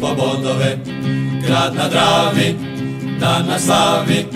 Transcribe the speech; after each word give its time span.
po 0.00 0.14
bodove. 0.14 0.78
Grad 1.46 1.74
na 1.74 1.88
Dravi, 1.88 2.54
dan 3.20 3.46
na 3.46 3.58
slavi 3.58 4.26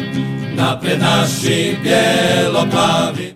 Napred 0.57 1.01
naši 1.01 1.77
bijelo-plavi 1.83 3.35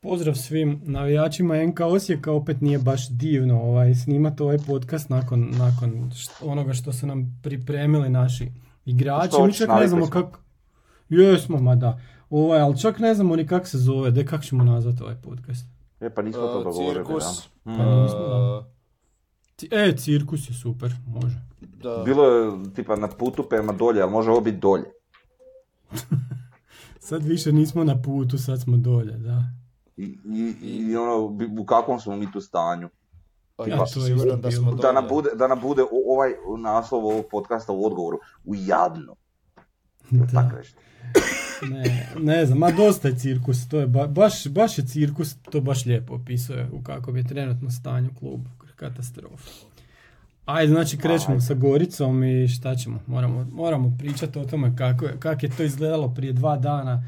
Pozdrav 0.00 0.34
svim 0.34 0.80
navijačima 0.84 1.66
NK 1.66 1.80
Osijeka, 1.80 2.32
opet 2.32 2.60
nije 2.60 2.78
baš 2.78 3.08
divno 3.08 3.60
ovaj, 3.60 3.94
snimati 3.94 4.42
ovaj 4.42 4.58
podcast 4.66 5.08
nakon, 5.08 5.50
nakon 5.58 6.10
št- 6.10 6.42
onoga 6.42 6.74
što 6.74 6.92
su 6.92 7.06
nam 7.06 7.40
pripremili 7.42 8.08
naši 8.08 8.48
igrači. 8.88 9.36
Mi 9.42 9.52
čak 9.52 9.68
ne 9.70 9.88
znamo 9.88 10.06
smo. 10.06 10.12
kako... 10.12 10.38
Jesmo, 11.08 11.58
ma 11.58 11.74
da. 11.74 12.00
Ovaj, 12.30 12.60
ali 12.60 12.78
čak 12.78 12.98
ne 12.98 13.14
znamo 13.14 13.36
ni 13.36 13.46
kako 13.46 13.66
se 13.66 13.78
zove, 13.78 14.10
de 14.10 14.26
kako 14.26 14.44
ćemo 14.44 14.64
nazvati 14.64 15.02
ovaj 15.02 15.16
podcast. 15.16 15.66
E, 16.00 16.10
pa 16.10 16.22
nismo 16.22 16.42
to 16.42 16.58
Uh, 16.58 16.64
dogovorili, 16.64 16.94
cirkus. 16.96 17.24
da. 17.24 17.30
Pa 17.66 17.70
Mm. 17.72 18.02
nismo, 18.02 18.18
da. 18.20 18.64
E, 19.72 19.96
cirkus 19.96 20.50
je 20.50 20.54
super, 20.54 20.92
može. 21.06 21.36
Da. 21.60 22.02
Bilo 22.04 22.24
je 22.24 22.52
tipa 22.74 22.96
na 22.96 23.08
putu 23.08 23.42
prema 23.44 23.72
dolje, 23.72 24.02
ali 24.02 24.12
može 24.12 24.30
ovo 24.30 24.40
biti 24.40 24.56
dolje. 24.58 24.84
Sad 27.00 27.24
više 27.24 27.52
nismo 27.52 27.84
na 27.84 28.02
putu, 28.02 28.38
sad 28.38 28.60
smo 28.60 28.76
dolje, 28.76 29.12
da. 29.12 29.42
I, 29.96 30.02
i, 30.26 30.54
i 30.62 30.96
ono, 30.96 31.28
bi- 31.28 31.50
u 31.58 31.64
kakvom 31.64 32.00
smo 32.00 32.16
mi 32.16 32.32
tu 32.32 32.40
stanju. 32.40 32.88
Pa 33.58 33.66
Ja, 33.66 33.86
sam 33.86 34.02
siguran 34.02 34.40
da 34.40 34.50
smo 34.50 34.72
Da 34.72 34.92
nam 34.92 35.08
bude, 35.08 35.30
da 35.34 35.48
nam 35.48 35.60
bude 35.60 35.82
ovaj 36.06 36.30
naslov 36.58 37.06
ovog 37.06 37.24
podcasta 37.30 37.72
u 37.72 37.86
odgovoru. 37.86 38.18
U 38.44 38.54
jadno. 38.54 39.14
Tako. 40.34 40.56
Ne, 41.70 42.08
ne 42.18 42.46
znam, 42.46 42.58
ma 42.58 42.70
dosta 42.70 43.08
je 43.08 43.18
cirkus, 43.18 43.68
to 43.68 43.80
je 43.80 43.86
ba- 43.86 44.06
baš, 44.06 44.46
baš 44.48 44.78
je 44.78 44.86
cirkus, 44.86 45.36
to 45.50 45.60
baš 45.60 45.84
lijepo 45.86 46.14
opisuje 46.14 46.68
u 46.72 46.82
kakvom 46.82 47.16
je 47.16 47.26
trenutno 47.26 47.70
stanju 47.70 48.10
klub, 48.18 48.40
katastrofa. 48.76 49.50
Ajde, 50.44 50.72
znači 50.72 50.98
krećemo 50.98 51.34
Ajde. 51.34 51.40
sa 51.44 51.54
Goricom 51.54 52.24
i 52.24 52.48
šta 52.48 52.74
ćemo, 52.74 53.00
moramo, 53.06 53.46
moramo 53.52 53.96
pričati 53.98 54.38
o 54.38 54.44
tome 54.44 54.76
kako 54.76 55.04
je, 55.04 55.16
kako 55.18 55.46
je 55.46 55.56
to 55.56 55.62
izgledalo 55.62 56.14
prije 56.14 56.32
dva 56.32 56.56
dana, 56.56 57.02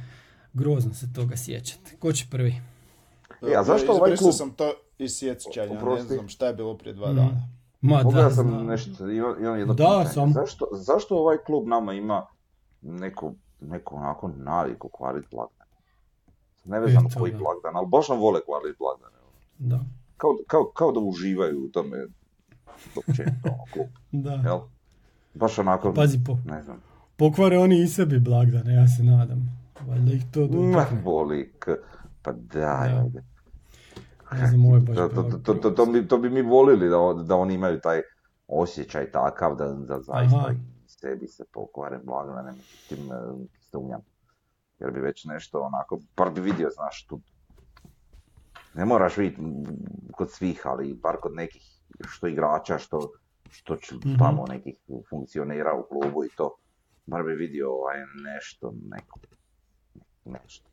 grozno 0.53 0.95
se 0.95 1.12
toga 1.12 1.37
sjećati. 1.37 1.97
Ko 1.98 2.12
će 2.12 2.27
prvi? 2.31 2.55
E, 3.44 3.56
a 3.56 3.62
zašto 3.64 3.92
ovaj 3.92 4.10
klub- 4.12 4.33
sam 4.33 4.50
to 4.50 4.64
iz 4.98 5.10
sjećanja, 5.12 5.80
ne 5.86 6.02
znam 6.02 6.28
šta 6.28 6.46
je 6.46 6.55
bilo 6.55 6.77
prije 6.77 6.94
dva 6.94 7.12
Mm. 7.12 7.16
dana. 7.16 7.48
Ma 7.82 8.00
Pogledao 8.02 8.28
da, 8.28 8.34
sam 8.34 8.48
znam. 8.48 8.66
nešto, 8.66 9.10
imam, 9.10 9.58
jedno 9.58 9.74
Da, 9.74 9.84
pitanje. 9.84 10.05
sam. 10.06 10.32
Zašto, 10.32 10.66
zašto 10.72 11.16
ovaj 11.16 11.36
klub 11.38 11.66
nama 11.66 11.92
ima 11.92 12.27
neku, 12.82 13.32
neku 13.60 13.97
onako 13.97 14.28
naviku 14.28 14.88
kvarit 14.88 15.25
blagdan? 15.31 15.66
Ne 16.65 16.88
znam 16.88 17.06
Eto, 17.06 17.19
koji 17.20 17.32
da. 17.32 17.38
blagdan, 17.38 17.76
ali 17.76 17.87
baš 17.87 18.09
nam 18.09 18.19
vole 18.19 18.41
kvarit 18.41 18.78
blagdane. 18.78 19.16
Da, 19.59 19.81
Kao, 20.16 20.31
kao, 20.47 20.65
kao 20.66 20.92
da 20.92 21.00
uživaju 21.00 21.60
u 21.60 21.69
tome 21.69 22.06
općenito 22.98 23.48
ono, 23.48 23.65
klub, 23.72 23.86
da. 24.25 24.32
jel? 24.32 24.59
Baš 25.34 25.59
onako, 25.59 25.94
Pazi, 25.94 26.19
po, 26.26 26.36
ne 26.47 26.62
znam. 26.62 26.82
pokvare 27.16 27.59
oni 27.59 27.78
i 27.78 27.88
sebi 27.88 28.19
blagdane, 28.19 28.75
ja 28.75 28.88
se 28.88 29.03
nadam. 29.03 29.60
Valjda 29.81 30.12
ih 30.12 30.22
to 30.32 30.41
Ma, 30.41 30.47
dotakne. 30.47 31.03
boli, 31.03 31.53
k... 31.59 31.69
pa 32.22 32.32
daj, 32.32 32.60
Da. 32.88 32.98
ajde. 32.98 33.22
Ne 34.32 34.46
znam, 34.46 34.64
ovo 34.66 34.74
je 34.76 34.80
baš 34.80 34.96
To, 34.96 35.08
to, 35.08 35.22
to, 35.22 35.54
to, 35.54 35.70
to, 35.70 35.86
bi, 35.86 36.08
to 36.08 36.18
bi 36.18 36.30
mi 36.30 36.42
volili 36.42 36.88
da, 36.88 36.96
da 37.24 37.36
oni 37.36 37.54
imaju 37.54 37.80
taj 37.80 38.02
osjećaj 38.48 39.10
takav 39.10 39.56
da, 39.56 39.66
da 39.66 40.00
zaista 40.00 40.36
Aha. 40.36 40.54
sebi 40.86 41.26
se 41.28 41.44
pokvare 41.52 41.98
blagdane, 42.04 42.52
međutim 42.52 43.12
e, 43.12 43.46
sumnjam. 43.60 44.00
Jer 44.78 44.91
bi 44.91 45.00
već 45.00 45.24
nešto 45.24 45.60
onako, 45.60 46.00
bar 46.16 46.30
bi 46.30 46.41
vidio, 46.41 46.70
znaš, 46.70 47.06
tu 47.06 47.20
ne 48.74 48.84
moraš 48.84 49.16
vidjeti 49.16 49.42
kod 50.12 50.30
svih, 50.32 50.62
ali 50.64 50.94
bar 50.94 51.16
kod 51.20 51.34
nekih 51.34 51.62
što 52.08 52.26
igrača, 52.26 52.78
što, 52.78 53.12
što 53.50 53.74
Mhm. 54.04 54.18
tamo 54.18 54.44
nekih 54.48 54.74
funkcionera 55.10 55.74
u 55.74 55.82
klubu 55.88 56.24
i 56.24 56.28
to, 56.36 56.56
bar 57.06 57.22
bi 57.22 57.32
vidio 57.34 57.72
ovaj 57.72 57.97
nešto, 58.34 58.72
neko, 58.91 59.18
nešto. 60.24 60.70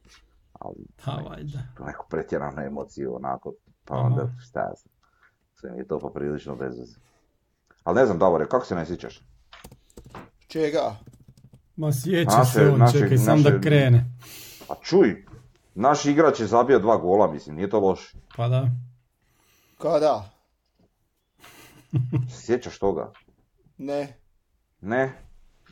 Ali 0.59 0.85
Ha, 1.01 1.11
valjda. 1.11 1.59
neku 1.79 2.05
pretjeranu 2.09 2.61
emociju 2.61 3.15
onako, 3.15 3.53
pa 3.85 3.95
Aha. 3.95 4.03
onda 4.03 4.29
šta 4.39 4.59
ja 4.59 4.73
znam, 4.75 4.93
sve 5.53 5.71
mi 5.71 5.77
je 5.77 5.87
to 5.87 5.99
poprilično 5.99 6.55
bez 6.55 6.77
veze. 6.79 6.95
Ali 7.83 7.95
ne 7.95 8.05
znam, 8.05 8.19
Davore, 8.19 8.45
kako 8.45 8.65
se 8.65 8.75
ne 8.75 8.85
sjećaš? 8.85 9.21
Čega? 10.47 10.95
Ma 11.75 11.91
sjeća 11.93 12.37
Naše- 12.37 12.51
se 12.51 12.67
on, 12.67 12.79
naše- 12.79 12.99
čekaj 12.99 13.17
sam 13.17 13.43
da 13.43 13.49
naše- 13.49 13.61
krene. 13.61 14.05
Pa 14.67 14.75
čuj, 14.77 15.25
naš 15.75 16.05
igrač 16.05 16.39
je 16.39 16.47
zabio 16.47 16.79
dva 16.79 16.97
gola, 16.97 17.31
mislim, 17.31 17.55
nije 17.55 17.69
to 17.69 17.79
loše. 17.79 18.17
Pa 18.35 18.47
da. 18.47 18.67
Kada? 19.77 20.29
Sjećaš 22.37 22.79
toga? 22.79 23.11
Ne. 23.77 24.17
Ne? 24.81 25.13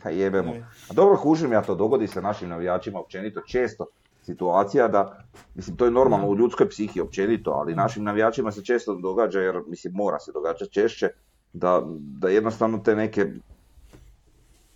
Pa 0.03 0.09
jebemo. 0.09 0.53
Ne. 0.53 0.59
A 0.90 0.94
dobro, 0.94 1.17
kužim 1.17 1.52
ja 1.52 1.62
to, 1.62 1.75
dogodi 1.75 2.07
se 2.07 2.22
našim 2.22 2.50
navijačima 2.50 3.00
općenito 3.00 3.41
često 3.41 3.85
situacija 4.25 4.88
da, 4.88 5.18
mislim, 5.56 5.78
to 5.78 5.86
je 5.86 5.91
normalno 5.91 6.28
u 6.28 6.36
ljudskoj 6.36 6.69
psihi 6.69 7.02
općenito, 7.02 7.52
ali 7.52 7.75
našim 7.75 8.03
navijačima 8.03 8.52
se 8.52 8.63
često 8.63 8.96
događa, 8.96 9.40
jer, 9.40 9.62
mislim, 9.68 9.94
mora 9.94 10.19
se 10.19 10.31
događati 10.31 10.74
češće, 10.74 11.09
da, 11.53 11.81
da 11.97 12.30
jednostavno 12.30 12.78
te 12.78 12.96
neke 12.96 13.25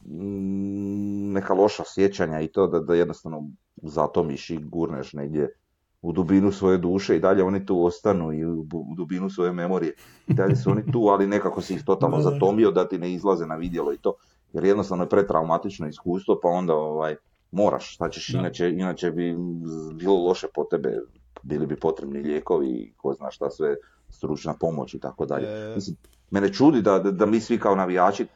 mm, 0.06 1.34
neka 1.34 1.54
loša 1.54 1.84
sjećanja 1.86 2.42
i 2.42 2.48
to 2.48 2.68
da, 2.68 2.80
da 2.80 2.96
jednostavno 2.96 3.44
zatomiš 3.76 4.50
i 4.50 4.58
gurneš 4.58 5.14
negdje 5.14 5.50
u 6.02 6.12
dubinu 6.12 6.52
svoje 6.52 6.78
duše 6.78 7.16
i 7.16 7.20
dalje 7.20 7.44
oni 7.44 7.66
tu 7.66 7.86
ostanu 7.86 8.34
i 8.34 8.46
u, 8.46 8.66
dubinu 8.98 9.30
svoje 9.30 9.52
memorije. 9.52 9.94
I 10.28 10.34
dalje 10.34 10.56
su 10.56 10.72
oni 10.72 10.92
tu, 10.92 11.00
ali 11.00 11.28
nekako 11.28 11.62
si 11.62 11.74
ih 11.74 11.84
totalno 11.84 12.22
zatomio 12.22 12.72
da 12.72 12.88
ti 12.88 12.98
ne 12.98 13.14
izlaze 13.14 13.46
na 13.46 13.56
vidjelo 13.56 13.94
i 13.94 13.98
to. 13.98 14.14
Jer 14.54 14.64
jednostavno 14.64 15.04
je 15.04 15.10
pretraumatično 15.10 15.88
iskustvo, 15.88 16.40
pa 16.44 16.50
onda 16.50 16.74
ovaj, 16.74 17.16
moraš, 17.52 17.94
šta 17.96 18.10
ćeš, 18.10 18.28
Da. 18.28 18.40
inače, 18.40 18.70
inače 18.70 19.12
bi 19.12 19.36
bilo 19.94 20.16
loše 20.18 20.48
po 20.56 20.64
tebe, 20.64 21.02
bili 21.44 21.68
bi 21.68 21.76
potrebni 21.76 22.20
lijekovi 22.20 22.68
i 22.68 22.94
ko 22.98 23.14
zna 23.14 23.32
šta 23.32 23.50
sve, 23.50 23.76
stručna 24.10 24.54
pomoć 24.54 24.94
i 24.94 25.00
tako 25.00 25.26
dalje. 25.26 25.48
E. 25.48 25.76
Mislim, 25.76 25.98
mene 26.32 26.54
čudi 26.54 26.82
da, 26.82 27.00
da, 27.00 27.12
da 27.12 27.26
mi 27.26 27.40
svi 27.40 27.60
kao 27.60 27.76
navijači, 27.76 28.28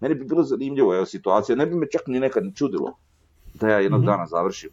meni 0.00 0.14
bi 0.14 0.24
bilo 0.24 0.42
zanimljivo 0.42 0.94
evo, 0.94 1.06
situacija, 1.06 1.56
ne 1.56 1.66
bi 1.66 1.74
me 1.74 1.86
čak 1.90 2.02
ni 2.06 2.20
nekad 2.20 2.44
ni 2.44 2.54
čudilo 2.54 2.96
da 3.54 3.68
ja 3.68 3.78
jednog 3.78 4.00
Mhm. 4.00 4.06
dana 4.06 4.26
završim 4.26 4.70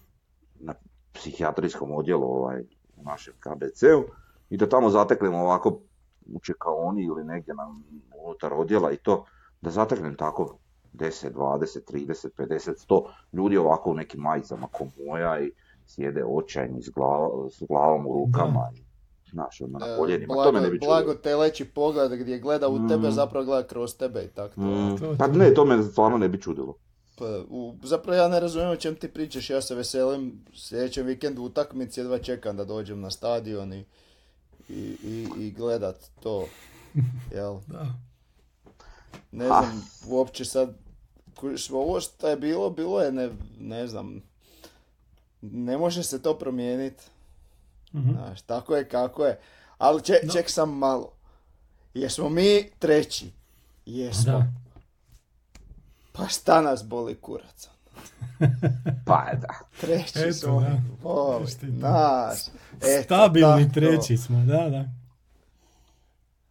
na 0.56 0.74
psihijatrijskom 1.14 1.92
odjelu 1.92 2.24
ovaj, 2.26 2.62
u 2.98 3.04
našem 3.04 3.34
KBC-u 3.40 4.04
i 4.50 4.58
da 4.58 4.70
tamo 4.70 4.90
zateknem 4.90 5.34
ovako 5.34 5.80
u 6.34 6.40
čekaoni 6.40 7.04
ili 7.04 7.24
negdje 7.24 7.54
na, 7.54 7.76
unutar 8.18 8.54
odjela 8.54 8.92
i 8.92 8.98
to, 8.98 9.26
da 9.62 9.70
zateknem 9.70 10.16
tako 10.16 10.58
10, 10.96 11.32
20, 11.32 11.80
30, 11.86 12.30
50, 12.30 12.72
100 12.80 13.02
ljudi 13.34 13.58
ovako 13.58 13.92
u 13.92 13.96
nekim 13.96 14.20
majicama 14.20 14.68
ko 14.68 14.86
moja 15.00 15.40
i 15.40 15.52
sjede 15.86 16.24
očajni 16.26 16.82
s, 16.82 16.90
glav- 16.90 17.50
s 17.52 17.62
glavom 17.62 18.08
u 18.08 18.14
rukama 18.16 18.70
i 18.76 18.82
znaš, 19.30 19.62
ono, 19.62 19.80
na 19.80 19.86
E, 19.86 19.98
koljenima, 19.98 20.28
to 20.28 20.36
blago, 20.36 20.52
me 20.52 20.62
ne 20.62 20.70
bi 20.70 20.80
blago 20.80 21.02
čudilo. 21.04 21.16
teleći 21.16 21.66
pogled 21.66 22.12
gdje 22.14 22.40
gleda 22.40 22.70
u 22.70 22.88
tebe, 22.90 23.08
Mm. 23.08 23.12
zapravo 23.12 23.46
gleda 23.46 23.68
kroz 23.68 23.96
tebe 23.96 24.24
i 24.24 24.28
tako 24.28 24.56
to. 24.56 24.62
Mm, 24.62 24.98
To- 25.00 25.16
pa 25.20 25.28
to- 25.28 25.34
ne, 25.34 25.54
to 25.54 25.66
me 25.66 25.84
stvarno 25.84 26.18
ne 26.18 26.30
bi 26.30 26.42
čudilo. 26.42 26.74
Pa, 27.18 27.26
u, 27.50 27.76
zapravo 27.84 28.16
ja 28.16 28.28
ne 28.28 28.40
razumijem 28.40 28.72
o 28.72 28.78
čem 28.78 28.96
ti 28.96 29.08
pričaš, 29.10 29.50
ja 29.50 29.62
se 29.62 29.76
veselim 29.76 30.46
sljedećem 30.56 31.06
vikendu 31.06 31.44
utakmici, 31.44 32.00
jedva 32.00 32.18
čekam 32.20 32.58
da 32.58 32.66
dođem 32.66 33.02
na 33.02 33.12
stadion 33.12 33.74
i, 33.74 33.86
i, 34.70 34.98
i, 35.04 35.28
i 35.38 35.52
gledat 35.52 35.96
to, 36.20 36.46
jel? 37.36 37.56
Da. 37.68 37.86
Ne 39.32 39.46
znam, 39.46 39.66
uopće 40.08 40.46
sad, 40.46 40.74
kužiš, 41.36 41.70
ovo 41.72 42.02
što 42.02 42.28
je 42.28 42.38
bilo, 42.38 42.70
bilo 42.70 43.02
je, 43.02 43.12
ne, 43.12 43.30
ne 43.60 43.88
znam, 43.88 44.22
ne 45.42 45.78
može 45.78 46.04
se 46.04 46.22
to 46.22 46.34
promijeniti, 46.36 47.04
Mhm. 47.94 48.12
znaš, 48.12 48.42
tako 48.42 48.76
je 48.76 48.90
kako 48.90 49.26
je, 49.26 49.40
ali 49.78 50.04
če, 50.04 50.14
Da. 50.24 50.34
ček 50.34 50.50
sam 50.50 50.70
malo, 50.72 51.12
jesmo 51.94 52.30
mi 52.30 52.70
treći, 52.80 53.32
jesmo, 53.86 54.32
Da. 54.32 54.46
pa 56.12 56.28
šta 56.28 56.62
nas 56.62 56.84
boli 56.84 57.16
kurac? 57.16 57.68
Pa 59.06 59.26
da. 59.34 59.54
Treći 59.82 60.20
Eto, 60.20 60.34
smo, 60.34 60.62
da. 60.62 60.82
boli, 61.04 61.46
nas, 61.72 62.52
eto, 62.78 63.04
Stabilni 63.04 63.64
tako. 63.64 63.74
treći 63.74 64.18
smo, 64.18 64.38
da, 64.40 64.70
da. 64.70 64.86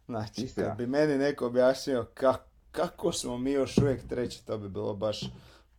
Znači, 0.05 0.47
kad 0.47 0.77
bi 0.77 0.87
meni 0.87 1.17
neko 1.17 1.47
objasnio 1.47 2.07
ka- 2.15 2.37
kako 2.75 3.11
smo 3.11 3.37
mi 3.37 3.51
još 3.51 3.77
uvijek 3.77 4.07
treći, 4.07 4.45
to 4.45 4.57
bi 4.57 4.69
bilo 4.69 4.93
baš 4.93 5.19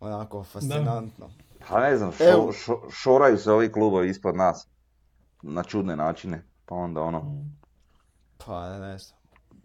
onako 0.00 0.44
fascinantno. 0.44 1.30
Pa 1.68 1.80
ne 1.80 1.96
znam, 1.96 2.12
Evo. 2.20 2.52
šo, 2.52 2.72
šo- 2.72 2.90
šoraju 2.90 3.38
se 3.38 3.52
ovi 3.52 3.72
klubovi 3.72 4.08
ispod 4.10 4.36
nas 4.36 4.68
na 5.42 5.62
čudne 5.62 5.96
načine, 5.96 6.44
pa 6.66 6.74
onda 6.74 7.02
ono. 7.02 7.44
Pa 8.38 8.78
ne 8.78 8.98
znam. 8.98 9.15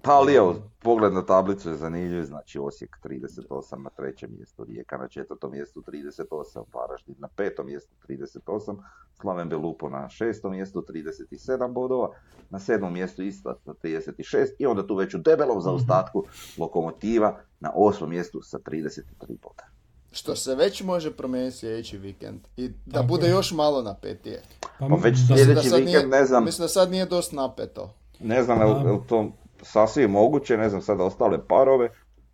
Pa 0.01 0.11
ali 0.11 0.33
evo, 0.33 0.55
pogled 0.79 1.13
na 1.13 1.25
tablicu 1.25 1.69
je 1.69 1.75
zanimljiv, 1.77 2.23
znači 2.25 2.59
Osijek 2.59 2.97
38 3.03 3.77
na 3.77 3.89
trećem 3.89 4.29
mjestu, 4.37 4.63
Rijeka 4.63 4.97
na 4.97 5.07
četvrtom 5.07 5.51
mjestu 5.51 5.81
38, 5.81 6.63
Varaždin 6.73 7.15
na 7.17 7.27
petom 7.35 7.65
mjestu 7.65 7.93
38, 8.07 8.77
Slaven 9.21 9.49
Belupo 9.49 9.89
na 9.89 10.09
šestom 10.09 10.51
mjestu 10.51 10.85
37 10.89 11.73
bodova, 11.73 12.09
na 12.49 12.59
sedmom 12.59 12.93
mjestu 12.93 13.21
Istra 13.21 13.55
sa 13.65 13.73
36 13.73 14.47
i 14.59 14.65
onda 14.65 14.87
tu 14.87 14.95
već 14.95 15.13
u 15.13 15.17
debelom 15.17 15.61
zaostatku 15.61 16.23
Lokomotiva 16.57 17.39
na 17.59 17.71
osmom 17.75 18.09
mjestu 18.09 18.41
sa 18.41 18.59
33 18.59 19.01
boda. 19.27 19.63
Što 20.11 20.35
se 20.35 20.55
već 20.55 20.83
može 20.83 21.11
promijeniti 21.11 21.57
sljedeći 21.57 21.97
vikend. 21.97 22.39
I 22.57 22.67
da 22.67 22.93
Tako 22.93 23.07
bude 23.07 23.27
je. 23.27 23.31
još 23.31 23.51
malo 23.51 23.81
napetije. 23.81 24.41
Pa, 24.79 24.87
Pa 24.87 24.95
već 24.95 25.17
sljedeći 25.27 25.67
vikend, 25.67 25.85
nije, 25.85 26.07
ne 26.07 26.25
znam, 26.25 26.45
Mislim 26.45 26.63
da 26.63 26.67
sad 26.69 26.91
nije 26.91 27.05
dosta 27.05 27.35
napeto. 27.35 27.93
ne 28.19 28.43
znam 28.43 28.59
je 28.59 28.65
li 28.65 28.99
to 29.07 29.31
sasvim 29.61 30.11
moguće, 30.11 30.57
ne 30.57 30.69
znam 30.69 30.81
sada 30.81 31.03
ostale 31.03 31.47
parove, 31.47 31.89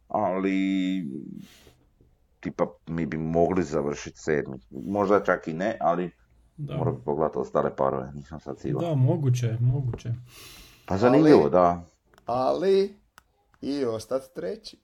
ali 0.08 0.56
tipa 2.40 2.66
mi 2.88 3.06
bi 3.06 3.18
mogli 3.18 3.64
završiti 3.64 4.20
sedmi. 4.20 4.58
Možda 4.72 5.24
čak 5.24 5.48
i 5.48 5.54
ne, 5.54 5.78
ali 5.80 6.12
da. 6.58 6.78
moram 6.78 7.02
pogledati 7.06 7.38
ostale 7.38 7.76
parove, 7.76 8.12
nisam 8.14 8.40
sad 8.40 8.60
siguran. 8.60 8.90
Da, 8.90 8.96
moguće, 8.96 9.58
moguće. 9.62 10.10
Pa 10.86 10.98
zanimljivo, 10.98 11.42
Ali- 11.42 11.52
da. 11.52 11.84
Ali 12.26 12.96
i 13.62 13.86
ostati 13.86 14.36
treći. 14.36 14.78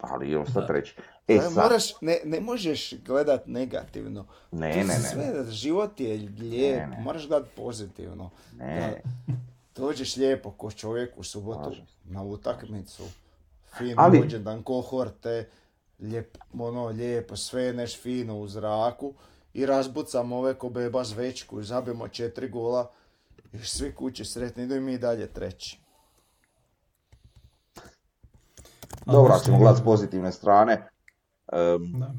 Ali 0.00 0.32
imam 0.32 0.46
sad 0.46 0.66
Da. 0.66 0.72
reći. 0.72 0.94
E 1.28 1.34
E, 1.34 1.40
sad, 1.40 1.52
moraš, 1.54 2.00
ne, 2.00 2.18
ne 2.24 2.40
možeš 2.40 2.94
gledat 2.96 3.46
negativno. 3.46 4.26
ne, 4.52 4.72
Tu 4.72 4.78
ne, 4.78 4.84
ne, 4.84 4.94
Sve, 4.94 5.44
život 5.46 6.00
je 6.00 6.16
lijep, 6.16 6.80
Ne, 6.80 6.86
ne. 6.86 7.00
moraš 7.02 7.28
gledat 7.28 7.48
pozitivno. 7.56 8.30
ne. 8.56 9.02
Da 9.26 9.32
dođeš 9.78 10.16
lijepo 10.16 10.50
ko 10.50 10.70
čovjek 10.70 11.18
u 11.18 11.22
subotu 11.22 11.60
Slažem 11.64 11.86
na 12.04 12.22
utakmicu, 12.22 13.02
fin 13.68 13.94
Ali- 13.96 14.18
rođendan, 14.20 14.62
kohorte, 14.62 15.48
lijep, 16.00 16.38
ono, 16.54 16.86
lijepo, 16.86 17.36
sve 17.36 17.72
neš 17.72 17.98
fino 17.98 18.38
u 18.38 18.48
zraku 18.48 19.14
i 19.54 19.66
razbucamo 19.66 20.36
ove 20.36 20.54
ko 20.54 20.68
beba 20.68 21.04
zvečku 21.04 21.60
i 21.60 21.64
zabijemo 21.64 22.08
četiri 22.08 22.48
gola 22.48 22.90
i 23.52 23.58
svi 23.58 23.94
kući 23.94 24.24
sretni, 24.24 24.64
idu 24.64 24.74
i 24.74 24.80
mi 24.80 24.98
dalje 24.98 25.26
treći. 25.26 25.80
Dobro, 29.06 29.32
ako 29.32 29.44
ćemo 29.44 29.58
gledati 29.58 29.80
s 29.80 29.84
pozitivne 29.84 30.32
strane, 30.32 30.88
em, 31.52 31.92
Da. 31.92 32.12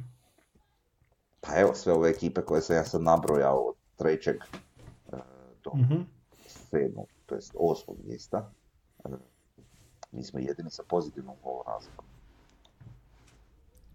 pa 1.42 1.56
evo 1.56 1.76
sve 1.76 1.94
ove 1.94 2.10
ekipe 2.10 2.42
koje 2.42 2.62
sam 2.62 2.76
ja 2.76 2.86
sad 2.86 3.02
nabrojao 3.02 3.58
od 3.60 3.76
trećeg 3.96 4.36
e, 4.36 5.18
do 5.64 5.72
Mhm. 5.76 6.02
sedmog, 6.70 7.08
to 7.30 7.36
jest 7.36 7.56
osmog 7.56 7.98
mjesta, 8.04 8.52
e, 9.00 9.10
mi 10.12 10.24
smo 10.24 10.40
jedini 10.40 10.70
sa 10.70 10.84
pozitivnom 10.86 11.36
gol 11.44 11.64
razlikom. 11.68 12.06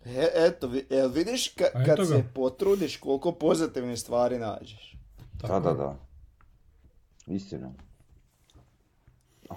E, 0.06 0.28
eto, 0.36 0.66
vi- 0.66 0.86
jel 0.90 1.08
vidiš 1.10 1.54
ka- 1.54 1.84
kad 1.86 1.96
ga. 1.98 2.04
se 2.04 2.24
potrudiš 2.34 2.96
koliko 2.96 3.32
pozitivnih 3.32 3.98
stvari 3.98 4.38
nađeš. 4.38 4.96
Da, 5.34 5.48
Tako 5.48 5.60
da, 5.62 5.68
je. 5.70 5.74
da. 5.76 5.96
Istina. 7.26 7.70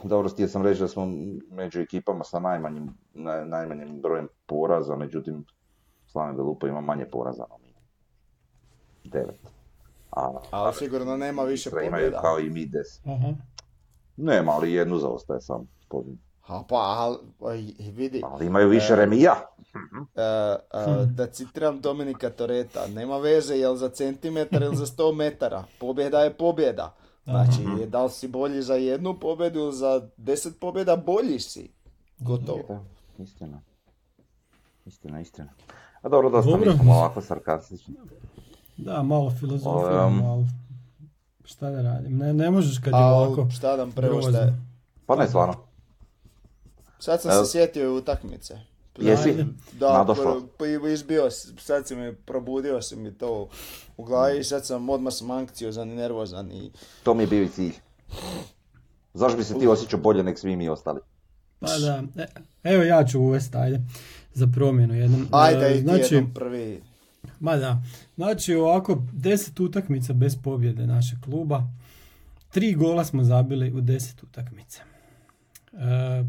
Dobro, 0.03 0.29
htio 0.29 0.47
sam 0.47 0.63
reći 0.63 0.81
da 0.81 0.87
smo 0.87 1.05
među 1.49 1.79
ekipama 1.79 2.23
sa 2.23 2.39
najmanjim, 2.39 2.89
naj- 3.15 3.45
najmanjim 3.45 4.01
brojem 4.01 4.27
poraza, 4.45 4.95
međutim, 4.95 5.45
Slaven 6.07 6.35
Belupo 6.35 6.67
ima 6.67 6.81
manje 6.81 7.05
poraza 7.05 7.45
no 7.49 7.57
mi. 7.57 7.73
Devet. 9.05 9.39
A, 10.11 10.39
Ali 10.51 10.73
sigurno 10.75 11.17
nema 11.17 11.43
više 11.43 11.69
Istra 11.69 11.81
imaju 11.81 12.01
pobjeda. 12.01 12.21
kao 12.21 12.39
i 12.39 12.49
mi 12.49 12.65
des. 12.65 12.99
Aha. 13.05 13.33
Nema, 14.17 14.51
ali 14.51 14.71
jednu 14.71 14.99
zaostaje 14.99 15.41
sam. 15.41 15.67
pobjedu. 15.89 16.17
Ha 16.41 16.63
pa, 16.69 16.75
al, 16.75 17.17
aj, 17.43 17.57
vidi, 17.89 18.21
Ali 18.25 18.45
imaju 18.45 18.69
više 18.69 18.93
E, 18.93 18.95
remija. 18.95 19.35
e, 20.15 20.21
e, 20.21 21.05
da 21.07 21.27
citiram 21.27 21.81
Dominika 21.81 22.29
Toreta, 22.29 22.87
nema 22.87 23.17
veze 23.17 23.55
jel 23.55 23.75
za 23.75 23.89
centimetar 23.89 24.61
ili 24.61 24.75
za 24.75 24.85
100 24.87 25.13
metara, 25.13 25.63
pobjeda 25.79 26.19
je 26.19 26.33
pobjeda. 26.33 26.95
Znači, 27.25 27.61
Mhm. 27.61 27.83
da 27.83 28.03
li 28.03 28.09
si 28.09 28.27
bolji 28.27 28.61
za 28.61 28.75
jednu 28.75 29.13
pobjedu 29.15 29.59
ili 29.59 29.73
za 29.73 30.09
10 30.17 30.51
pobjeda, 30.51 30.95
bolji 30.97 31.39
si. 31.39 31.71
Gotovo. 32.19 32.85
Istina. 33.17 33.61
Istina, 34.85 35.21
istina. 35.21 35.49
A 36.01 36.09
dobro, 36.09 36.29
dosta 36.29 36.51
Dobro. 36.51 36.71
mi 36.71 36.77
smo 36.77 36.93
ovako 36.93 37.21
sarkastični. 37.21 37.93
Da, 38.77 39.03
malo 39.03 39.29
filozofije, 39.31 39.99
Um, 39.99 40.17
malo... 40.17 40.43
Šta 41.47 41.69
da 41.69 41.81
radim? 41.81 42.17
Ne, 42.17 42.33
ne 42.33 42.51
možeš 42.51 42.77
kad 42.77 42.87
je 42.87 42.99
A 42.99 43.05
ovako 43.05 43.49
šta 43.49 43.77
nam 43.77 43.91
preostaje? 43.91 44.45
grozno. 44.45 44.57
Pa 45.05 45.15
ne, 45.15 45.27
stvarno. 45.27 45.55
Sad 46.99 47.21
sam 47.21 47.31
Evo. 47.31 47.45
se 47.45 47.51
sjetio 47.51 47.83
i 47.83 47.97
utakmice. 47.97 48.59
Jesi? 48.99 49.45
Da, 49.71 49.93
Nadošlo. 49.93 50.41
pa 50.57 50.65
pa 50.81 50.89
izbio, 50.89 51.29
sad 51.59 51.87
si 51.87 51.95
mi, 51.95 52.15
probudio 52.15 52.81
si 52.81 52.95
mi 52.95 53.13
to 53.13 53.49
u 53.97 54.03
glavi 54.03 54.39
i 54.39 54.43
sad 54.43 54.65
sam 54.65 54.89
odmah 54.89 55.13
sam 55.13 55.31
anksiozan 55.31 55.91
i 55.91 55.95
nervozan 55.95 56.51
i 56.51 56.71
To 57.03 57.13
mi 57.13 57.23
je 57.23 57.27
bio 57.27 57.43
i 57.43 57.49
cilj. 57.49 57.73
Zašto 59.13 59.37
bi 59.37 59.43
se 59.43 59.59
ti 59.59 59.67
osjećao 59.67 59.99
bolje 59.99 60.23
nek 60.23 60.39
svi 60.39 60.55
mi 60.55 60.69
ostali? 60.69 60.99
Pa 61.59 61.67
da, 61.67 62.03
e, 62.23 62.27
evo 62.63 62.83
ja 62.83 63.05
ću 63.05 63.19
uvesti, 63.19 63.57
ajde, 63.57 63.81
za 64.33 64.47
promjenu 64.55 64.93
jednom. 64.95 65.27
ajde 65.31 65.65
E, 65.65 65.71
i 65.71 65.75
ti 65.75 65.81
znači, 65.81 66.15
jednom 66.15 66.33
prvi. 66.33 66.83
Ma 67.39 67.55
da, 67.55 67.83
znači 68.15 68.53
ovako, 68.53 69.03
deset 69.13 69.59
utakmica 69.59 70.13
bez 70.13 70.37
pobjede 70.43 70.87
našeg 70.87 71.19
kluba, 71.19 71.63
tri 72.51 72.73
gola 72.73 73.05
smo 73.05 73.23
zabili 73.23 73.73
u 73.73 73.81
deset 73.81 74.23
utakmica. 74.23 74.83
E, 75.73 76.23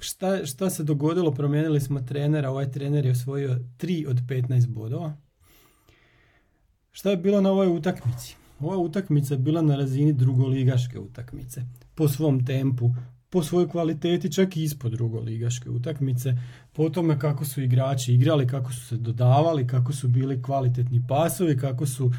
šta, 0.00 0.46
šta 0.46 0.70
se 0.70 0.84
dogodilo? 0.84 1.30
Promijenili 1.30 1.80
smo 1.80 2.00
trenera, 2.00 2.50
ovaj 2.50 2.70
trener 2.70 3.06
je 3.06 3.12
osvojio 3.12 3.58
3 3.78 4.08
od 4.08 4.16
15 4.26 4.66
bodova. 4.66 5.16
Šta 6.90 7.10
je 7.10 7.16
bilo 7.16 7.40
na 7.40 7.50
ovoj 7.50 7.68
utakmici? 7.68 8.36
Ova 8.60 8.76
utakmica 8.76 9.34
je 9.34 9.38
bila 9.38 9.62
na 9.62 9.76
razini 9.76 10.12
drugoligaške 10.12 10.98
utakmice. 10.98 11.62
Po 11.94 12.08
svom 12.08 12.46
tempu, 12.46 12.90
po 13.30 13.42
svojoj 13.42 13.68
kvaliteti, 13.68 14.32
čak 14.32 14.56
i 14.56 14.62
ispod 14.62 14.92
drugoligaške 14.92 15.70
utakmice. 15.70 16.34
Po 16.72 16.90
tome 16.90 17.18
kako 17.18 17.44
su 17.44 17.62
igrači 17.62 18.14
igrali, 18.14 18.46
kako 18.46 18.72
su 18.72 18.86
se 18.86 18.96
dodavali, 18.96 19.66
kako 19.66 19.92
su 19.92 20.08
bili 20.08 20.42
kvalitetni 20.42 21.04
pasovi, 21.08 21.58
kako 21.58 21.86
su 21.86 22.10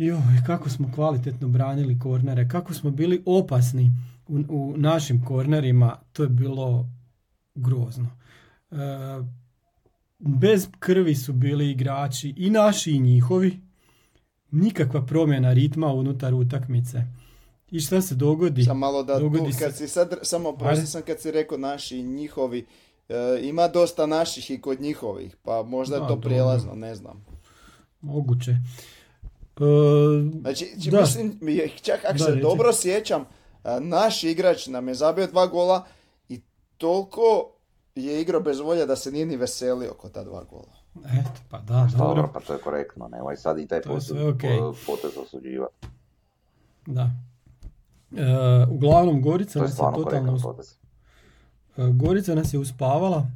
Joj, 0.00 0.42
kako 0.46 0.68
smo 0.68 0.92
kvalitetno 0.94 1.48
branili 1.48 1.98
kornere, 1.98 2.48
kako 2.48 2.74
smo 2.74 2.90
bili 2.90 3.22
opasni 3.26 3.92
u, 4.28 4.40
u 4.48 4.74
našim 4.76 5.24
kornerima, 5.24 5.96
to 6.12 6.22
je 6.22 6.28
bilo 6.28 6.88
grozno. 7.54 8.08
E, 8.70 8.76
bez 10.18 10.68
krvi 10.78 11.14
su 11.14 11.32
bili 11.32 11.70
igrači 11.70 12.34
i 12.36 12.50
naši 12.50 12.92
i 12.92 13.00
njihovi. 13.00 13.60
Nikakva 14.50 15.06
promjena 15.06 15.52
ritma 15.52 15.86
unutar 15.86 16.34
utakmice. 16.34 17.04
I 17.70 17.80
šta 17.80 18.00
se 18.00 18.14
dogodi? 18.14 18.64
Sam 18.64 18.78
malo 18.78 19.02
da 19.02 19.14
tu, 19.14 19.22
Dogodi 19.22 19.52
kad 19.52 19.70
se- 19.70 19.78
si 19.78 19.88
sad, 19.88 20.14
samo 20.22 20.52
prošli 20.52 20.70
Ajde. 20.70 20.86
sam 20.86 21.02
kad 21.02 21.20
si 21.20 21.30
rekao 21.30 21.58
naši 21.58 21.98
i 21.98 22.02
njihovi, 22.04 22.66
e, 23.08 23.14
ima 23.42 23.68
dosta 23.68 24.06
naših 24.06 24.50
i 24.50 24.60
kod 24.60 24.80
njihovih, 24.80 25.36
pa 25.36 25.62
možda 25.64 25.96
je 25.96 26.00
Da, 26.00 26.06
to 26.06 26.14
dobro. 26.14 26.28
prijelazno, 26.28 26.74
ne 26.74 26.94
znam. 26.94 27.24
Moguće. 28.00 28.50
E, 28.50 29.64
Znači, 30.40 30.74
či- 30.82 30.90
Da. 30.90 31.00
mislim, 31.00 31.38
je- 31.42 31.70
čak 31.76 32.00
ako 32.04 32.12
Da, 32.14 32.24
se 32.24 32.34
dobro 32.34 32.72
sjećam, 32.72 33.24
a, 33.62 33.80
naš 33.80 34.24
igrač 34.24 34.66
nam 34.66 34.88
je 34.88 34.94
zabio 34.94 35.26
dva 35.26 35.46
gola 35.46 35.86
i 36.28 36.40
toliko 36.76 37.50
je 37.94 38.20
igrao 38.20 38.40
bez 38.40 38.58
volje 38.60 38.86
da 38.86 38.96
se 38.96 39.12
nije 39.12 39.26
ni 39.26 39.36
veselio 39.36 39.92
kod 39.92 40.12
ta 40.12 40.24
dva 40.24 40.44
gola. 40.44 40.72
eto, 41.20 41.40
pa 41.50 41.58
da, 41.58 41.88
Dobro, 41.88 42.06
dobro. 42.06 42.30
pa 42.34 42.40
to 42.40 42.52
je 42.52 42.58
korektno, 42.58 43.08
nemoj 43.08 43.36
sad 43.36 43.58
i 43.58 43.66
taj 43.66 43.78
je 43.78 43.82
potez, 43.82 44.08
potez 44.86 45.10
osuđivati. 45.18 45.86
Da. 46.86 47.10
E, 48.16 48.66
uglavnom, 48.70 49.22
Gorica 49.22 49.58
To 49.58 49.64
nas 49.64 49.72
je 49.72 49.82
totalno... 49.94 50.32
us- 50.32 50.76
e, 51.76 51.92
Gorica 51.92 52.34
nas 52.34 52.54
je 52.54 52.58
uspavala. 52.58 53.30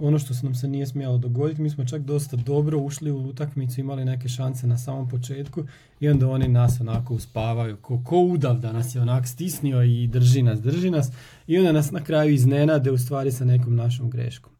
Ono 0.00 0.18
što 0.18 0.34
se 0.34 0.44
nam 0.44 0.54
se 0.54 0.68
nije 0.68 0.86
smjelo 0.86 1.18
dogoditi, 1.18 1.62
mi 1.62 1.70
smo 1.70 1.84
čak 1.84 2.02
dosta 2.02 2.36
dobro 2.36 2.78
ušli 2.78 3.10
u 3.10 3.28
utakmicu, 3.28 3.80
imali 3.80 4.04
neke 4.04 4.28
šanse 4.28 4.66
na 4.66 4.78
samom 4.78 5.08
početku 5.08 5.64
i 6.00 6.08
onda 6.08 6.28
oni 6.28 6.48
nas 6.48 6.80
onako 6.80 7.14
uspavaju, 7.14 7.76
ko, 7.76 8.02
ko 8.04 8.18
udav 8.18 8.58
da 8.58 8.72
nas 8.72 8.94
je 8.94 9.00
onak 9.00 9.26
stisnio 9.26 9.82
i 9.82 10.06
drži 10.06 10.42
nas, 10.42 10.60
drži 10.60 10.90
nas 10.90 11.12
i 11.46 11.58
onda 11.58 11.72
nas 11.72 11.90
na 11.90 12.04
kraju 12.04 12.34
iznenade 12.34 12.90
u 12.90 12.98
stvari 12.98 13.32
sa 13.32 13.44
nekom 13.44 13.76
našom 13.76 14.10
greškom. 14.10 14.52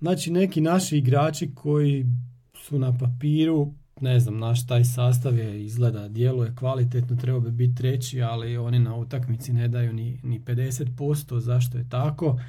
Znači 0.00 0.30
neki 0.30 0.60
naši 0.60 0.98
igrači 0.98 1.54
koji 1.54 2.06
su 2.54 2.78
na 2.78 2.98
papiru, 2.98 3.72
ne 4.00 4.20
znam, 4.20 4.38
naš 4.38 4.66
taj 4.66 4.84
sastav 4.84 5.38
je 5.38 5.64
izgleda, 5.64 6.08
djeluje 6.08 6.54
kvalitetno, 6.58 7.16
trebao 7.16 7.40
bi 7.40 7.50
biti 7.50 7.74
treći, 7.74 8.22
ali 8.22 8.56
oni 8.56 8.78
na 8.78 8.96
utakmici 8.96 9.52
ne 9.52 9.68
daju 9.68 9.92
ni, 9.92 10.20
ni 10.22 10.40
50%, 10.40 11.38
zašto 11.38 11.78
je 11.78 11.88
tako? 11.88 12.40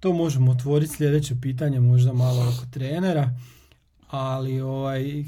To 0.00 0.12
možemo 0.12 0.50
otvoriti 0.50 0.92
sljedeće 0.92 1.34
pitanje, 1.42 1.80
možda 1.80 2.12
malo 2.12 2.42
oko 2.42 2.66
trenera, 2.70 3.30
ali 4.10 4.60
ovaj, 4.60 5.24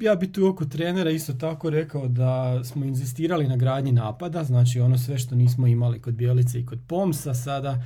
ja 0.00 0.14
bi 0.14 0.32
tu 0.32 0.46
oko 0.46 0.64
trenera 0.64 1.10
isto 1.10 1.32
tako 1.32 1.70
rekao 1.70 2.08
da 2.08 2.64
smo 2.64 2.84
inzistirali 2.84 3.48
na 3.48 3.56
gradnji 3.56 3.92
napada, 3.92 4.44
znači 4.44 4.80
ono 4.80 4.98
sve 4.98 5.18
što 5.18 5.34
nismo 5.34 5.66
imali 5.66 6.02
kod 6.02 6.14
Bjelice 6.14 6.60
i 6.60 6.66
kod 6.66 6.78
Pomsa, 6.86 7.34
sada 7.34 7.82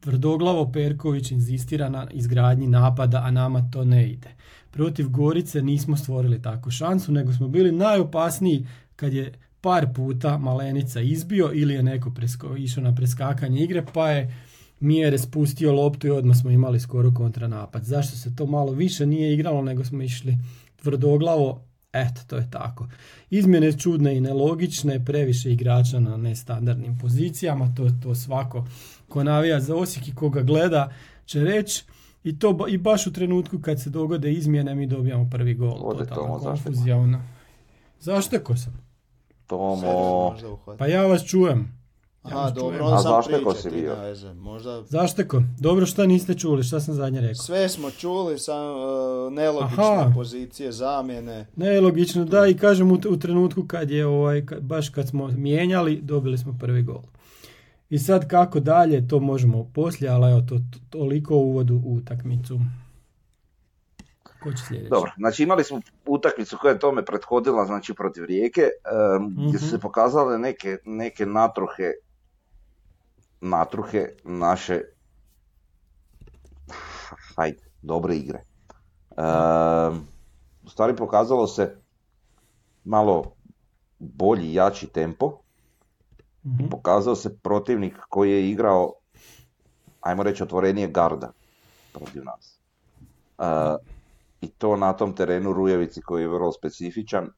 tvrdoglavo 0.00 0.72
Perković 0.72 1.30
inzistira 1.30 1.88
na 1.88 2.06
izgradnji 2.10 2.66
napada, 2.66 3.22
a 3.24 3.30
nama 3.30 3.70
to 3.72 3.84
ne 3.84 4.08
ide. 4.08 4.33
Protiv 4.74 5.08
Gorice 5.08 5.62
nismo 5.62 5.96
stvorili 5.96 6.42
takvu 6.42 6.70
šansu, 6.70 7.12
nego 7.12 7.32
smo 7.32 7.48
bili 7.48 7.72
najopasniji 7.72 8.66
kad 8.96 9.12
je 9.12 9.32
par 9.60 9.86
puta 9.94 10.38
Malenica 10.38 11.00
izbio 11.00 11.50
ili 11.54 11.74
je 11.74 11.82
neko 11.82 12.10
presko, 12.10 12.56
išao 12.56 12.84
na 12.84 12.94
preskakanje 12.94 13.60
igre, 13.60 13.84
pa 13.92 14.10
je 14.10 14.34
Mjere 14.80 15.18
spustio 15.18 15.72
loptu 15.72 16.06
i 16.06 16.10
odmah 16.10 16.36
smo 16.36 16.50
imali 16.50 16.80
skoro 16.80 17.14
kontranapad. 17.14 17.84
Zašto 17.84 18.16
se 18.16 18.36
to 18.36 18.46
malo 18.46 18.72
više 18.72 19.06
nije 19.06 19.34
igralo 19.34 19.62
nego 19.62 19.84
smo 19.84 20.02
išli 20.02 20.38
tvrdoglavo? 20.76 21.64
Eto, 21.92 22.20
to 22.26 22.36
je 22.36 22.50
tako. 22.50 22.88
Izmjene 23.30 23.78
čudne 23.78 24.16
i 24.16 24.20
nelogične, 24.20 25.04
previše 25.04 25.52
igrača 25.52 26.00
na 26.00 26.16
nestandardnim 26.16 26.98
pozicijama, 26.98 27.74
to 27.76 27.90
to 28.02 28.14
svako 28.14 28.66
ko 29.08 29.24
navija 29.24 29.60
za 29.60 29.76
Osijek 29.76 30.08
i 30.08 30.14
koga 30.14 30.42
gleda 30.42 30.92
će 31.26 31.44
reći. 31.44 31.84
I 32.24 32.38
to 32.38 32.66
i 32.68 32.78
baš 32.78 33.06
u 33.06 33.12
trenutku 33.12 33.58
kad 33.58 33.82
se 33.82 33.90
dogode 33.90 34.32
izmjene 34.32 34.74
mi 34.74 34.86
dobijamo 34.86 35.28
prvi 35.30 35.54
gol. 35.54 35.78
Ode 35.80 35.98
Totalna 35.98 36.28
Tomo, 36.28 36.38
konfuzija. 36.40 36.96
Ono. 36.96 37.22
Zašto 38.00 38.56
sam? 38.56 38.84
Tomo. 39.46 40.34
Pa 40.78 40.86
ja 40.86 41.06
vas 41.06 41.24
čujem. 41.26 41.84
Ja 42.24 42.30
Aha, 42.30 42.40
vas 42.40 42.52
dobro, 42.54 42.84
A 42.84 42.98
sam 42.98 43.12
zašto 43.12 43.44
ko 43.44 43.50
priča, 43.50 43.62
si 43.62 43.70
bio? 43.70 43.96
Možda 44.34 44.82
Zašteko, 44.82 45.42
dobro 45.60 45.86
šta 45.86 46.06
niste 46.06 46.34
čuli, 46.34 46.62
šta 46.62 46.80
sam 46.80 46.94
zadnje 46.94 47.20
rekao? 47.20 47.34
sve 47.34 47.68
smo 47.68 47.90
čuli, 47.90 48.38
sam 48.38 48.70
uh, 48.70 49.32
nelogične 49.32 49.84
Aha. 49.84 50.12
pozicije, 50.14 50.72
zamjene. 50.72 51.46
Nelogično, 51.56 52.24
da, 52.24 52.46
i 52.46 52.54
kažem 52.54 52.92
u, 52.92 52.98
u 53.08 53.16
trenutku 53.16 53.64
kad 53.66 53.90
je, 53.90 54.06
ovaj, 54.06 54.42
ka- 54.42 54.60
baš 54.60 54.88
kad 54.88 55.08
smo 55.08 55.28
mijenjali, 55.28 56.00
dobili 56.02 56.38
smo 56.38 56.56
prvi 56.60 56.82
gol. 56.82 57.02
I 57.94 57.98
sad 57.98 58.28
kako 58.28 58.60
dalje, 58.60 59.08
to 59.08 59.20
možemo 59.20 59.70
poslije, 59.74 60.10
ali 60.10 60.30
evo, 60.30 60.40
to, 60.40 60.54
to- 60.54 60.78
toliko 60.90 61.34
uvodu 61.36 61.82
u 61.84 61.94
utakmicu. 61.94 62.60
Ko 64.42 64.52
će 64.52 64.64
sljedeći? 64.64 64.90
Dobro, 64.90 65.10
znači 65.16 65.42
imali 65.42 65.64
smo 65.64 65.80
utakmicu 66.06 66.58
koja 66.60 66.72
je 66.72 66.78
tome 66.78 67.04
prethodila, 67.04 67.66
znači 67.66 67.94
protiv 67.94 68.24
Rijeke, 68.24 68.60
em, 68.60 69.34
gdje 69.38 69.58
su 69.58 69.64
Mhm. 69.64 69.70
se 69.70 69.80
pokazale 69.80 70.38
neke, 70.38 70.76
neke 70.84 71.26
natruhe, 71.26 71.92
natruhe 73.40 74.08
naše, 74.24 74.80
hajde, 77.36 77.62
dobre 77.82 78.16
igre. 78.16 78.38
Em, 79.16 80.06
u 80.64 80.68
stvari 80.68 80.96
pokazalo 80.96 81.46
se 81.46 81.76
malo 82.84 83.32
bolji, 83.98 84.54
jači 84.54 84.86
tempo, 84.86 85.38
Mhm. 86.46 86.68
pokazao 86.70 87.14
se 87.14 87.38
protivnik 87.38 87.96
koji 88.08 88.30
je 88.30 88.50
igrao, 88.50 88.92
ajmo 90.00 90.22
reći, 90.22 90.42
otvorenije 90.42 90.88
garda 90.88 91.32
protiv 91.92 92.24
nas. 92.24 92.58
E, 93.38 93.44
I 94.40 94.48
to 94.48 94.76
na 94.76 94.92
tom 94.92 95.14
terenu 95.16 95.52
Rujevici 95.52 96.02
koji 96.02 96.22
je 96.22 96.28
vrlo 96.28 96.52
specifičan, 96.52 97.30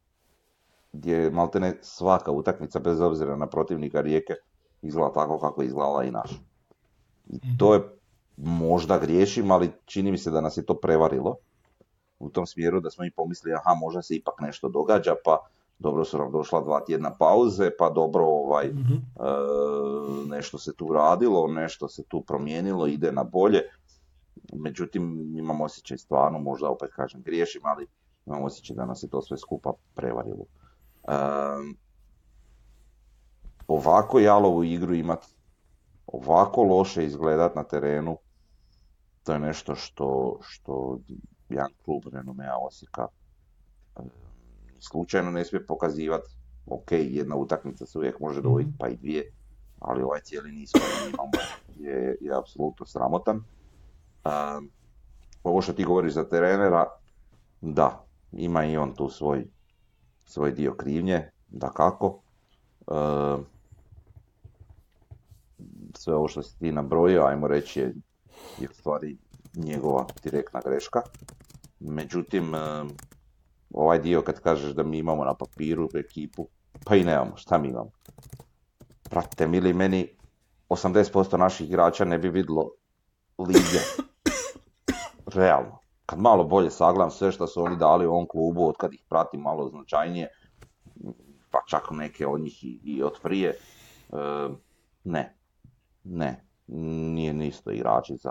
gdje 0.92 1.16
je 1.16 1.30
maltene 1.30 1.78
svaka 1.82 2.30
utakmica, 2.30 2.78
bez 2.78 3.00
obzira 3.00 3.36
na 3.36 3.46
protivnika 3.46 4.00
Rijeke, 4.00 4.34
izgleda 4.82 5.12
tako 5.12 5.38
kako 5.38 5.62
je 5.62 5.66
izgledala 5.66 6.04
i 6.04 6.10
naša. 6.10 6.34
I 7.28 7.40
to 7.58 7.74
je, 7.74 7.80
možda 8.36 8.98
griješim, 8.98 9.50
ali 9.50 9.72
čini 9.84 10.10
mi 10.10 10.18
se 10.18 10.30
da 10.30 10.40
nas 10.40 10.56
je 10.56 10.66
to 10.66 10.74
prevarilo 10.74 11.36
u 12.18 12.30
tom 12.30 12.46
smjeru 12.46 12.80
da 12.80 12.90
smo 12.90 13.04
i 13.04 13.10
pomislili, 13.10 13.56
aha, 13.56 13.74
možda 13.74 14.02
se 14.02 14.14
ipak 14.14 14.34
nešto 14.40 14.68
događa, 14.68 15.14
pa 15.24 15.46
dobro 15.78 16.04
su 16.04 16.18
nam 16.18 16.32
došla 16.32 16.60
dva 16.60 16.84
tjedna 16.84 17.14
pauze, 17.18 17.70
pa 17.78 17.90
dobro 17.90 18.24
ovaj, 18.24 18.68
Mhm. 18.68 18.92
e, 18.92 18.98
nešto 20.28 20.58
se 20.58 20.74
tu 20.76 20.92
radilo, 20.92 21.48
nešto 21.48 21.88
se 21.88 22.02
tu 22.08 22.20
promijenilo, 22.20 22.86
ide 22.86 23.12
na 23.12 23.24
bolje. 23.24 23.62
Međutim, 24.52 25.32
imam 25.38 25.60
osjećaj 25.60 25.98
stvarno, 25.98 26.38
možda 26.38 26.70
opet 26.70 26.90
kažem 26.92 27.22
griješim, 27.22 27.60
ali 27.64 27.86
imam 28.26 28.42
osjećaj 28.42 28.76
da 28.76 28.86
nas 28.86 29.02
je 29.02 29.08
to 29.08 29.22
sve 29.22 29.38
skupa 29.38 29.72
prevarilo. 29.94 30.44
E, 31.08 31.12
ovako 33.68 34.18
jalovu 34.18 34.64
igru 34.64 34.94
imat, 34.94 35.26
ovako 36.06 36.62
loše 36.62 37.04
izgledat 37.04 37.54
na 37.54 37.64
terenu, 37.64 38.18
to 39.24 39.32
je 39.32 39.38
nešto 39.38 39.74
što, 39.74 40.38
što 40.42 40.98
jedan 41.48 41.70
klub 41.84 42.02
renomea 42.12 42.56
Osijeka 42.66 43.06
e, 43.96 44.00
slučajno 44.80 45.30
ne 45.30 45.44
smije 45.44 45.66
pokazivati. 45.66 46.30
Ok, 46.66 46.92
jedna 46.92 47.36
utakmica 47.36 47.86
se 47.86 47.98
uvijek 47.98 48.20
može 48.20 48.42
dogoditi, 48.42 48.72
pa 48.78 48.88
i 48.88 48.96
dvije, 48.96 49.32
ali 49.80 50.02
ovaj 50.02 50.20
cijeli 50.20 50.52
niz 50.52 50.70
koji 50.72 51.10
imamo 51.12 51.30
je, 51.78 52.16
je 52.20 52.38
apsolutno 52.38 52.86
sramotan. 52.86 53.36
Um, 53.36 54.70
ovo 55.44 55.62
što 55.62 55.72
ti 55.72 55.84
govoriš 55.84 56.12
za 56.12 56.28
trenera, 56.28 56.86
da, 57.60 58.04
ima 58.32 58.64
i 58.64 58.76
on 58.76 58.94
tu 58.94 59.08
svoj, 59.08 59.46
svoj 60.24 60.52
dio 60.52 60.74
krivnje, 60.74 61.30
da 61.48 61.70
kako. 61.70 62.20
sve 65.94 66.14
ovo 66.14 66.28
što 66.28 66.42
si 66.42 66.58
ti 66.58 66.72
nabrojio, 66.72 67.24
ajmo 67.24 67.48
reći, 67.48 67.80
je, 67.80 67.94
je 68.58 68.68
u 68.70 68.74
stvari 68.74 69.16
njegova 69.54 70.06
direktna 70.22 70.60
greška. 70.64 71.02
Međutim, 71.80 72.54
um, 72.54 72.90
ovaj 73.74 73.98
dio 73.98 74.22
kad 74.22 74.40
kažeš 74.40 74.72
da 74.72 74.82
mi 74.82 74.98
imamo 74.98 75.24
na 75.24 75.34
papiru 75.34 75.88
ekipu, 75.94 76.48
pa 76.84 76.96
i 76.96 77.04
nemamo, 77.04 77.36
šta 77.36 77.58
mi 77.58 77.68
imamo? 77.68 77.90
Pratite, 79.10 79.46
mili, 79.46 79.72
meni 79.72 80.08
80% 80.68 81.36
naših 81.36 81.68
igrača 81.68 82.04
ne 82.04 82.18
bi 82.18 82.28
vidlo 82.28 82.70
lige. 83.38 83.80
Realno. 85.26 85.78
Kad 86.06 86.18
malo 86.18 86.44
bolje 86.44 86.70
sagledam 86.70 87.10
sve 87.10 87.32
što 87.32 87.46
su 87.46 87.62
oni 87.62 87.76
dali 87.76 88.06
u 88.06 88.10
ovom 88.10 88.26
klubu, 88.28 88.68
od 88.68 88.76
kad 88.76 88.94
ih 88.94 89.04
pratim 89.08 89.40
malo 89.40 89.68
značajnije, 89.68 90.28
pa 91.50 91.58
čak 91.66 91.90
neke 91.90 92.26
od 92.26 92.40
njih 92.40 92.64
i, 92.64 92.80
i 92.84 93.02
od 93.02 93.12
prije, 93.22 93.50
e, 93.50 93.56
ne. 95.04 95.36
Ne. 96.04 96.44
Nije 96.66 97.32
nisto 97.32 97.70
igrači 97.70 98.16
za, 98.16 98.30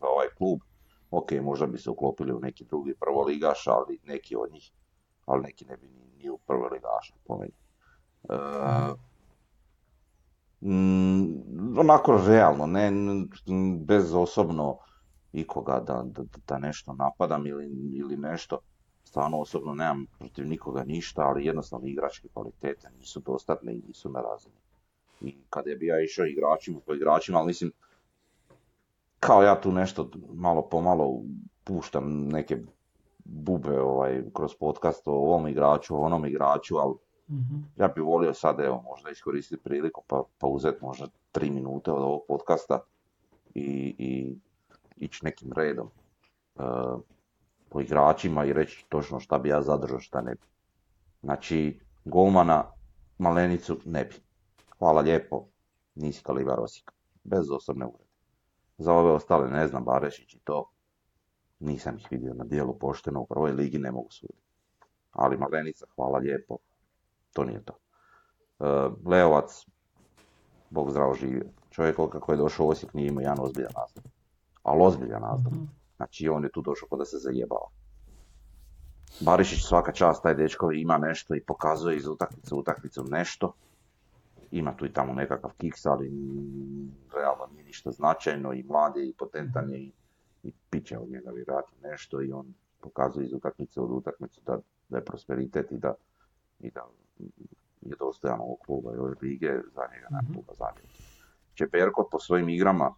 za 0.00 0.06
ovaj 0.06 0.26
klub. 0.38 0.60
Ok, 1.16 1.32
možda 1.42 1.66
bi 1.66 1.78
se 1.78 1.90
uklopili 1.90 2.32
u 2.32 2.40
neki 2.40 2.64
drugi 2.64 2.94
prvoligaš, 3.00 3.66
ali 3.66 3.98
neki 4.04 4.36
od 4.36 4.52
njih, 4.52 4.72
ali 5.26 5.42
neki 5.42 5.64
ne 5.64 5.76
bi 5.76 5.88
ni, 5.88 6.04
ni 6.18 6.30
u 6.30 6.38
prvoligaša, 6.38 7.14
po 7.26 7.38
meni. 7.38 7.52
E, 8.28 8.36
mm, 10.60 11.78
onako 11.78 12.20
realno, 12.26 12.66
ne 12.66 12.92
bez 13.84 14.14
osobno 14.14 14.78
ikoga 15.32 15.80
da, 15.80 16.02
da, 16.06 16.22
da 16.48 16.58
nešto 16.58 16.92
napadam 16.92 17.46
ili, 17.46 17.66
ili 17.94 18.16
nešto. 18.16 18.58
Stvarno 19.04 19.40
osobno 19.40 19.74
nemam 19.74 20.06
protiv 20.18 20.46
nikoga 20.46 20.84
ništa, 20.84 21.22
ali 21.22 21.46
jednostavno 21.46 21.86
igračke 21.86 22.28
kvalitete 22.28 22.90
nisu 22.98 23.20
dostatne 23.20 23.74
i 23.74 23.82
nisu 23.88 24.10
na 24.10 24.20
razini. 24.20 24.54
I 25.20 25.36
kad 25.50 25.66
je 25.66 25.76
bi 25.76 25.86
ja 25.86 26.00
išao 26.00 26.26
igračima 26.26 26.80
po 26.86 26.94
igračima, 26.94 27.38
ali 27.38 27.46
mislim, 27.46 27.72
kao 29.26 29.42
ja 29.42 29.60
tu 29.60 29.72
nešto 29.72 30.10
malo 30.34 30.68
po 30.68 30.80
malo 30.80 31.22
puštam 31.64 32.28
neke 32.28 32.58
bube 33.24 33.80
ovaj, 33.80 34.22
kroz 34.34 34.54
podcast 34.60 35.08
o 35.08 35.12
ovom 35.12 35.48
igraču, 35.48 35.96
o 35.96 36.00
onom 36.00 36.26
igraču, 36.26 36.76
ali 36.76 36.94
Mhm. 37.28 37.56
ja 37.76 37.88
bih 37.88 38.04
volio 38.04 38.34
sad 38.34 38.60
evo 38.60 38.82
možda 38.82 39.10
iskoristiti 39.10 39.62
priliku 39.62 40.02
pa, 40.06 40.22
pa 40.38 40.46
uzeti 40.46 40.78
možda 40.84 41.06
tri 41.32 41.50
minute 41.50 41.92
od 41.92 42.02
ovog 42.02 42.22
podcasta 42.28 42.80
i, 43.54 43.94
i 43.98 44.36
ići 44.96 45.24
nekim 45.24 45.52
redom 45.56 45.90
e, 46.56 46.62
po 47.68 47.80
igračima 47.80 48.44
i 48.44 48.52
reći 48.52 48.86
točno 48.88 49.20
šta 49.20 49.38
bi 49.38 49.48
ja 49.48 49.62
zadržao, 49.62 50.00
šta 50.00 50.20
ne 50.20 50.34
bi. 50.34 50.46
Znači, 51.22 51.80
golmana 52.04 52.64
Malenicu 53.18 53.78
ne 53.84 54.04
bi. 54.04 54.14
Hvala 54.78 55.00
lijepo, 55.00 55.44
nisi 55.94 56.22
kalibar 56.22 56.60
Osijeka. 56.60 56.92
Bez 57.24 57.50
osobne 57.50 57.86
uvrede. 57.86 58.03
Za 58.78 58.92
ove 58.92 59.10
ostale 59.10 59.50
ne 59.50 59.68
znam, 59.68 59.84
Barešić 59.84 60.34
i 60.34 60.38
to, 60.38 60.70
nisam 61.60 61.96
ih 61.96 62.06
vidio 62.10 62.34
na 62.34 62.44
dijelu 62.44 62.78
pošteno, 62.78 63.20
u 63.20 63.26
prvoj 63.26 63.52
ligi 63.52 63.78
ne 63.78 63.90
mogu 63.90 64.10
suditi. 64.10 64.44
Ali 65.12 65.36
Malenica, 65.36 65.86
hvala 65.94 66.18
lijepo, 66.18 66.56
to 67.32 67.44
nije 67.44 67.64
to. 67.64 67.72
E, 68.60 68.64
Leovac, 69.06 69.66
Bog 70.70 70.90
zdravo 70.90 71.14
živio. 71.14 71.44
Čovjek 71.70 71.96
kako 71.96 72.32
je 72.32 72.38
došao 72.38 72.66
u 72.66 72.68
Osijek 72.68 72.94
nije 72.94 73.08
imao 73.08 73.20
jedan 73.20 73.40
ozbiljan 73.40 73.72
nastup. 73.76 74.04
Ali 74.62 74.82
ozbiljan 74.82 75.22
nastup. 75.22 75.52
Mhm. 75.52 75.64
Znači 75.96 76.28
on 76.28 76.44
je 76.44 76.52
tu 76.52 76.62
došao 76.62 76.88
kao 76.88 76.98
da 76.98 77.04
se 77.04 77.16
zajebao. 77.18 77.68
Barišić 79.20 79.64
svaka 79.64 79.92
čast, 79.92 80.22
taj 80.22 80.34
dečko 80.34 80.72
ima 80.72 80.98
nešto 80.98 81.34
i 81.34 81.44
pokazuje 81.44 81.96
iz 81.96 82.06
utakmice 82.06 82.54
u 82.54 82.58
utakmicu 82.58 83.04
nešto. 83.04 83.52
Ima 84.54 84.76
tu 84.76 84.86
i 84.86 84.92
tamo 84.92 85.12
nekakav 85.12 85.50
kiks, 85.58 85.86
ali 85.86 86.12
realno 87.14 87.46
nije 87.52 87.64
ništa 87.64 87.90
značajno 87.90 88.52
i 88.52 88.62
mlad 88.62 88.96
je 88.96 89.08
i 89.08 89.14
potentan 89.18 89.70
je 89.70 89.78
i, 89.78 89.92
i 90.42 90.52
piće 90.70 90.98
od 90.98 91.08
njega 91.10 91.30
vjerojatno 91.30 91.76
nešto 91.82 92.22
i 92.22 92.32
on 92.32 92.54
pokazuje 92.80 93.26
iz 93.26 93.32
utakmice 93.32 93.80
od 93.80 93.90
utakmicu 93.90 94.40
da 94.46 94.58
da 94.88 94.98
je 94.98 95.04
prosperitet 95.04 95.72
i 95.72 95.78
da, 95.78 95.94
i 96.60 96.70
da 96.70 96.80
je 97.80 97.96
dostojan 97.98 98.40
ovog 98.40 98.58
kluba 98.66 98.94
i 98.94 98.98
ove 98.98 99.14
lige, 99.22 99.46
za 99.74 99.82
njega 99.92 100.06
nema 100.10 100.22
Mhm. 100.22 100.32
kluba 100.32 100.52
zabrinuti. 100.58 101.02
Čeperko 101.54 102.08
po 102.12 102.18
svojim 102.18 102.48
igrama 102.48 102.94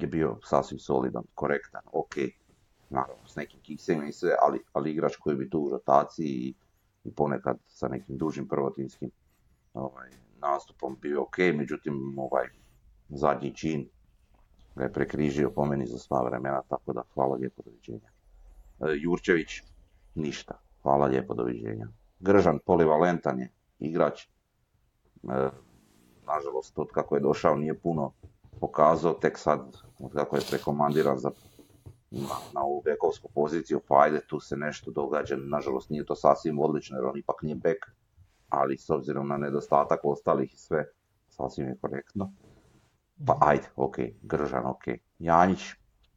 je 0.00 0.06
bio 0.06 0.36
sasvim 0.44 0.78
solidan, 0.78 1.22
korektan, 1.34 1.82
ok, 1.92 2.14
naravno 2.90 3.26
s 3.26 3.36
nekim 3.36 3.60
kiksima 3.60 4.04
i 4.06 4.12
sve, 4.12 4.30
ali, 4.42 4.60
ali 4.72 4.90
igrač 4.90 5.16
koji 5.16 5.36
bi 5.36 5.50
tu 5.50 5.60
u 5.60 5.70
rotaciji 5.70 6.28
i, 6.28 6.54
i 7.04 7.12
ponekad 7.12 7.58
sa 7.66 7.88
nekim 7.88 8.16
dužim 8.16 8.48
prvotinskim 8.48 9.10
ovaj, 9.74 10.10
nastupom 10.52 10.96
bio 11.00 11.22
ok, 11.22 11.38
međutim 11.38 12.18
ovaj 12.18 12.46
zadnji 13.08 13.54
čin 13.54 13.88
ga 14.76 14.84
je 14.84 14.92
prekrižio 14.92 15.50
po 15.50 15.64
meni 15.64 15.86
za 15.86 15.98
sva 15.98 16.22
vremena, 16.22 16.62
tako 16.68 16.92
da 16.92 17.02
hvala 17.14 17.36
lijepo, 17.36 17.62
doviđenja. 17.64 18.10
E, 18.80 18.84
Jurčević, 19.02 19.62
ništa, 20.14 20.58
hvala 20.82 21.06
lijepo, 21.06 21.34
doviđenja. 21.34 21.88
Gržan, 22.20 22.58
polivalentan 22.66 23.40
je 23.40 23.50
igrač, 23.78 24.22
e, 24.22 24.28
nažalost, 26.26 26.78
od 26.78 26.88
kako 26.94 27.14
je 27.14 27.20
došao 27.20 27.56
nije 27.56 27.78
puno 27.78 28.12
pokazao, 28.60 29.12
tek 29.14 29.38
sad, 29.38 29.76
od 29.98 30.12
kako 30.12 30.36
je 30.36 30.42
prekomandiran 30.50 31.18
za 31.18 31.30
na, 32.10 32.36
na 32.54 32.62
ovu 32.62 32.82
bekovsku 32.84 33.28
poziciju, 33.34 33.80
pa 33.88 34.02
ajde, 34.02 34.20
tu 34.26 34.40
se 34.40 34.56
nešto 34.56 34.90
događa, 34.90 35.36
nažalost 35.36 35.90
nije 35.90 36.04
to 36.04 36.16
sasvim 36.16 36.58
odlično, 36.58 36.96
jer 36.96 37.04
on 37.04 37.18
ipak 37.18 37.42
nije 37.42 37.56
bek, 37.56 37.86
ali 38.48 38.78
s 38.78 38.90
obzirom 38.90 39.28
na 39.28 39.36
nedostatak 39.36 40.00
ostalih 40.04 40.54
i 40.54 40.56
sve, 40.56 40.84
sasvim 41.28 41.66
je 41.68 41.76
korektno. 41.80 42.32
Pa 43.26 43.36
ajde, 43.40 43.68
ok, 43.76 43.96
Gržan, 44.22 44.66
ok. 44.66 44.82
Janjić, 45.18 45.60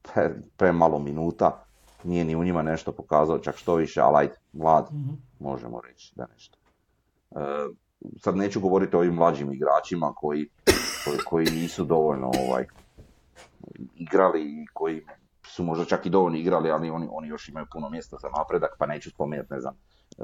pre, 0.01 0.35
premalo 0.57 0.99
minuta, 0.99 1.63
nije 2.03 2.25
ni 2.25 2.35
u 2.35 2.43
njima 2.43 2.61
nešto 2.61 2.91
pokazao, 2.91 3.39
čak 3.39 3.55
što 3.55 3.75
više, 3.75 4.01
ali 4.01 4.15
ajde, 4.17 4.35
mlad, 4.53 4.87
Mhm. 4.91 5.09
možemo 5.39 5.81
reći 5.81 6.13
da 6.15 6.25
nešto. 6.33 6.57
E, 7.31 7.39
sad 8.19 8.35
neću 8.37 8.59
govoriti 8.61 8.95
o 8.95 8.99
ovim 8.99 9.13
mlađim 9.13 9.51
igračima 9.53 10.13
koji, 10.15 10.49
koji, 11.05 11.17
koji 11.17 11.45
nisu 11.45 11.85
dovoljno 11.85 12.31
ovaj, 12.47 12.65
igrali 13.95 14.41
i 14.41 14.65
koji 14.73 15.05
su 15.47 15.63
možda 15.63 15.85
čak 15.85 16.05
i 16.05 16.09
dovoljno 16.09 16.37
igrali, 16.37 16.71
ali 16.71 16.89
oni, 16.89 17.07
oni 17.11 17.27
još 17.27 17.49
imaju 17.49 17.65
puno 17.71 17.89
mjesta 17.89 18.17
za 18.21 18.29
napredak, 18.37 18.75
pa 18.79 18.85
neću 18.85 19.09
spomenuti, 19.09 19.53
ne 19.53 19.59
znam, 19.59 19.73
e, 20.17 20.23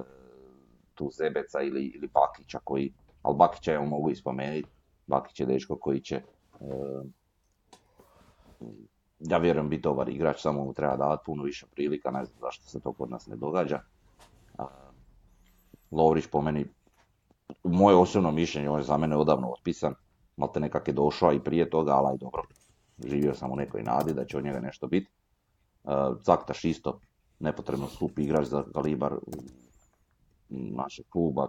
tu 0.96 1.10
Zebeca 1.12 1.62
ili, 1.62 1.86
ili 1.86 2.10
Bakića 2.14 2.60
koji, 2.64 2.94
ali 3.22 3.36
Bakića 3.36 3.74
ja 3.74 3.82
mogu 3.82 4.12
i 4.12 4.16
spomenuti, 4.16 4.70
Bakić 5.08 5.40
je 5.40 5.46
dečko 5.46 5.78
koji 5.78 6.02
će, 6.02 6.16
e, 6.16 6.24
ja 9.20 9.38
vjerujem 9.38 9.70
biti 9.70 9.82
dobar 9.82 10.10
igrač, 10.10 10.42
samo 10.42 10.64
mu 10.64 10.74
treba 10.74 10.96
davati 10.96 11.24
puno 11.26 11.44
više 11.44 11.66
prilika, 11.72 12.12
ne 12.12 12.26
znam 12.26 12.40
zašto 12.40 12.66
se 12.66 12.80
to 12.80 12.94
kod 12.94 13.10
nas 13.10 13.28
ne 13.28 13.36
događa. 13.36 13.82
A, 14.58 14.68
Lovrić 15.92 16.28
po 16.28 16.42
meni, 16.42 16.66
moje 17.64 17.96
osobno 17.96 18.32
mišljenje, 18.32 18.70
on 18.70 18.80
je 18.80 18.84
za 18.84 18.98
mene 18.98 19.18
odavno 19.18 19.50
otpisan, 19.50 19.94
malte 20.38 20.60
nekak 20.60 20.88
je 20.88 20.94
došao 20.94 21.34
i 21.34 21.44
prije 21.44 21.70
toga, 21.70 21.92
ali 21.92 22.18
dobro, 22.18 22.44
živio 23.06 23.34
sam 23.34 23.52
u 23.52 23.56
nekoj 23.56 23.84
nadi 23.84 24.14
da 24.14 24.26
će 24.26 24.38
od 24.38 24.44
njega 24.44 24.60
nešto 24.60 24.88
biti. 24.88 25.12
Zaktaš 26.22 26.66
isto, 26.66 27.00
nepotrebno 27.40 27.88
skup 27.88 28.20
igrač 28.20 28.48
za 28.48 28.64
kalibar 28.74 29.14
našeg 30.56 31.06
kluba, 31.10 31.48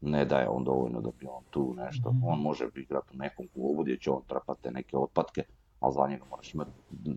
ne 0.00 0.24
daje 0.24 0.48
on 0.48 0.64
dovoljno 0.64 1.00
da 1.00 1.10
bi 1.20 1.26
on 1.26 1.42
tu 1.50 1.74
nešto, 1.76 2.10
Mhm. 2.12 2.24
on 2.24 2.40
može 2.40 2.68
igrati 2.76 3.08
u 3.14 3.16
nekom 3.16 3.48
klubu 3.54 3.82
gdje 3.82 3.96
će 3.98 4.10
on 4.10 4.22
trpati 4.28 4.70
neke 4.70 4.96
otpatke, 4.96 5.42
ali 5.80 5.94
za 5.94 6.06
njega 6.08 6.24
moraš 6.30 6.54
imati 6.54 6.70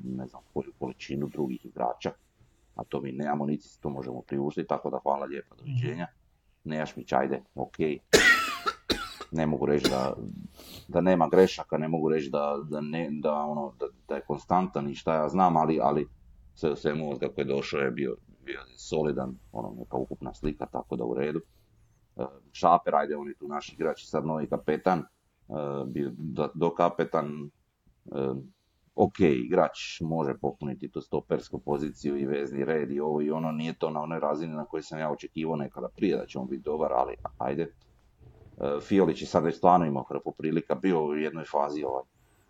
ne 0.03 0.27
znam 0.27 0.41
koju 0.53 0.71
količinu 0.79 1.27
drugih 1.27 1.65
igrača, 1.65 2.11
a 2.75 2.83
to 2.83 3.01
mi 3.01 3.11
nemamo, 3.11 3.45
niti 3.45 3.63
si 3.63 3.81
to 3.81 3.89
možemo 3.89 4.21
priuštiti, 4.21 4.67
tako 4.67 4.89
da 4.89 4.99
hvala 5.03 5.25
lijepa, 5.25 5.55
doviđenja. 5.55 6.07
Nejašmić, 6.63 7.11
ajde, 7.13 7.41
ok. 7.55 7.75
Ne 9.31 9.45
mogu 9.47 9.65
reći 9.65 9.89
da, 9.89 10.13
da 10.87 11.01
nema 11.01 11.27
grešaka, 11.29 11.77
ne 11.77 11.87
mogu 11.87 12.09
reći 12.09 12.29
da, 12.29 12.57
da, 12.69 12.81
ne, 12.81 13.09
da, 13.11 13.33
ono, 13.33 13.73
da, 13.79 13.85
da 14.07 14.15
je 14.15 14.21
konstantan 14.21 14.89
i 14.89 14.95
šta 14.95 15.15
ja 15.15 15.29
znam, 15.29 15.57
ali, 15.57 15.79
ali 15.81 16.07
sve 16.55 16.71
u 16.71 16.75
svemu 16.75 17.11
od 17.11 17.19
kako 17.19 17.41
je 17.41 17.45
došao 17.45 17.79
je 17.79 17.91
bio, 17.91 18.15
bio 18.45 18.59
je 18.59 18.77
solidan, 18.77 19.35
ono, 19.51 19.75
neka 19.79 19.97
ukupna 19.97 20.33
slika, 20.33 20.65
tako 20.65 20.95
da 20.95 21.03
u 21.03 21.13
redu. 21.13 21.39
E, 22.17 22.25
Šaper, 22.51 22.95
ajde, 22.95 23.15
on 23.15 23.27
je 23.27 23.35
tu 23.35 23.47
naš 23.47 23.73
igrač 23.73 24.03
i 24.03 24.07
sad 24.07 24.25
novi 24.25 24.47
kapetan, 24.47 24.99
e, 24.99 25.05
bio 25.87 26.11
do, 26.53 26.69
kapetan, 26.69 27.49
e, 28.05 28.33
ok, 28.95 29.19
igrač 29.19 30.01
može 30.01 30.33
popuniti 30.41 30.91
tu 30.91 31.01
stopersku 31.01 31.59
poziciju 31.59 32.17
i 32.17 32.25
vezni 32.25 32.65
red 32.65 32.91
i 32.91 32.99
ovo 32.99 33.21
i 33.21 33.31
ono, 33.31 33.51
nije 33.51 33.73
to 33.73 33.89
na 33.89 34.01
onoj 34.01 34.19
razini 34.19 34.53
na 34.53 34.65
kojoj 34.65 34.83
sam 34.83 34.99
ja 34.99 35.11
očekivao 35.11 35.55
nekada 35.55 35.87
prije 35.95 36.17
da 36.17 36.25
će 36.25 36.39
on 36.39 36.47
biti 36.47 36.63
dobar, 36.63 36.91
ali 36.93 37.15
ajde. 37.37 37.73
Fiolić 38.81 39.21
je 39.21 39.27
sad 39.27 39.43
već 39.43 39.57
stvarno 39.57 39.85
imao 39.85 40.03
hrpu 40.03 40.31
prilika, 40.37 40.75
bio 40.75 41.05
u 41.05 41.15
jednoj 41.15 41.45
fazi 41.45 41.83
ovaj, 41.83 42.03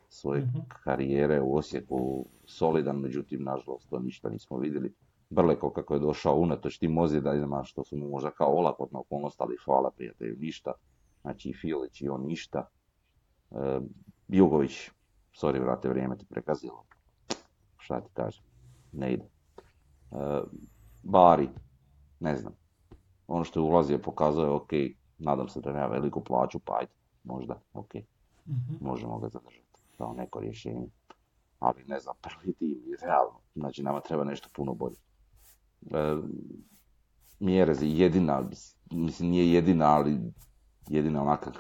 svoje 0.09 0.41
Mhm. 0.41 0.59
karijere 0.83 1.41
u 1.41 1.55
Osijeku 1.55 2.25
solidan, 2.45 2.99
međutim, 2.99 3.43
nažalost, 3.43 3.89
to 3.89 3.99
ništa 3.99 4.29
nismo 4.29 4.57
vidjeli. 4.57 4.93
Brleko 5.31 5.69
kako 5.69 5.93
je 5.93 5.99
došao 5.99 6.35
unatoč 6.35 6.77
tim 6.77 6.97
ozljedama 6.97 7.63
što 7.63 7.83
su 7.83 7.97
mu 7.97 8.09
možda 8.09 8.31
kao 8.31 8.55
olakotna 8.55 8.99
okolnost, 8.99 9.41
ali 9.41 9.57
hvala 9.65 9.91
prijatelju, 9.91 10.35
ništa. 10.39 10.71
Znači 11.21 11.49
i 11.49 11.53
Fiolić 11.53 12.01
i 12.01 12.09
on 12.09 12.25
ništa. 12.25 12.67
E, 13.51 13.79
Jugović, 14.27 14.89
sorry 15.33 15.61
vrate, 15.61 15.89
vrijeme 15.89 16.17
te 16.17 16.25
prekazilo. 16.29 16.83
Šta 17.77 18.01
ti 18.01 18.09
kažem, 18.13 18.43
ne 18.91 19.13
ide. 19.13 19.23
E, 20.11 20.41
Bari, 21.03 21.49
ne 22.19 22.35
znam. 22.37 22.53
Ono 23.27 23.43
što 23.43 23.59
je 23.59 23.63
ulazio 23.63 23.99
pokazao 23.99 24.43
je 24.45 24.51
ok, 24.51 24.69
nadam 25.17 25.49
se 25.49 25.61
da 25.61 25.71
nema 25.73 25.87
veliku 25.87 26.23
plaću, 26.23 26.59
pa 26.59 26.77
ajde, 26.79 26.91
možda, 27.23 27.59
ok, 27.73 27.93
Mhm. 28.47 28.73
možemo 28.81 29.19
ga 29.19 29.29
zadržati 29.29 29.81
kao 29.97 30.13
neko 30.13 30.39
rješenje. 30.39 30.87
Ali 31.59 31.83
ne 31.87 31.99
znam, 31.99 32.15
prvi 32.21 32.53
tim 32.53 32.81
je 32.85 32.97
realno, 33.01 33.39
znači 33.55 33.83
nama 33.83 33.99
treba 33.99 34.23
nešto 34.23 34.49
puno 34.55 34.73
bolje. 34.73 34.95
E, 35.91 36.17
Mjerez 37.41 37.81
je 37.81 37.97
jedina, 37.97 38.49
mislim 38.91 39.29
nije 39.29 39.53
jedina, 39.53 39.85
ali 39.85 40.19
jedina 40.89 41.21
onaka 41.21 41.51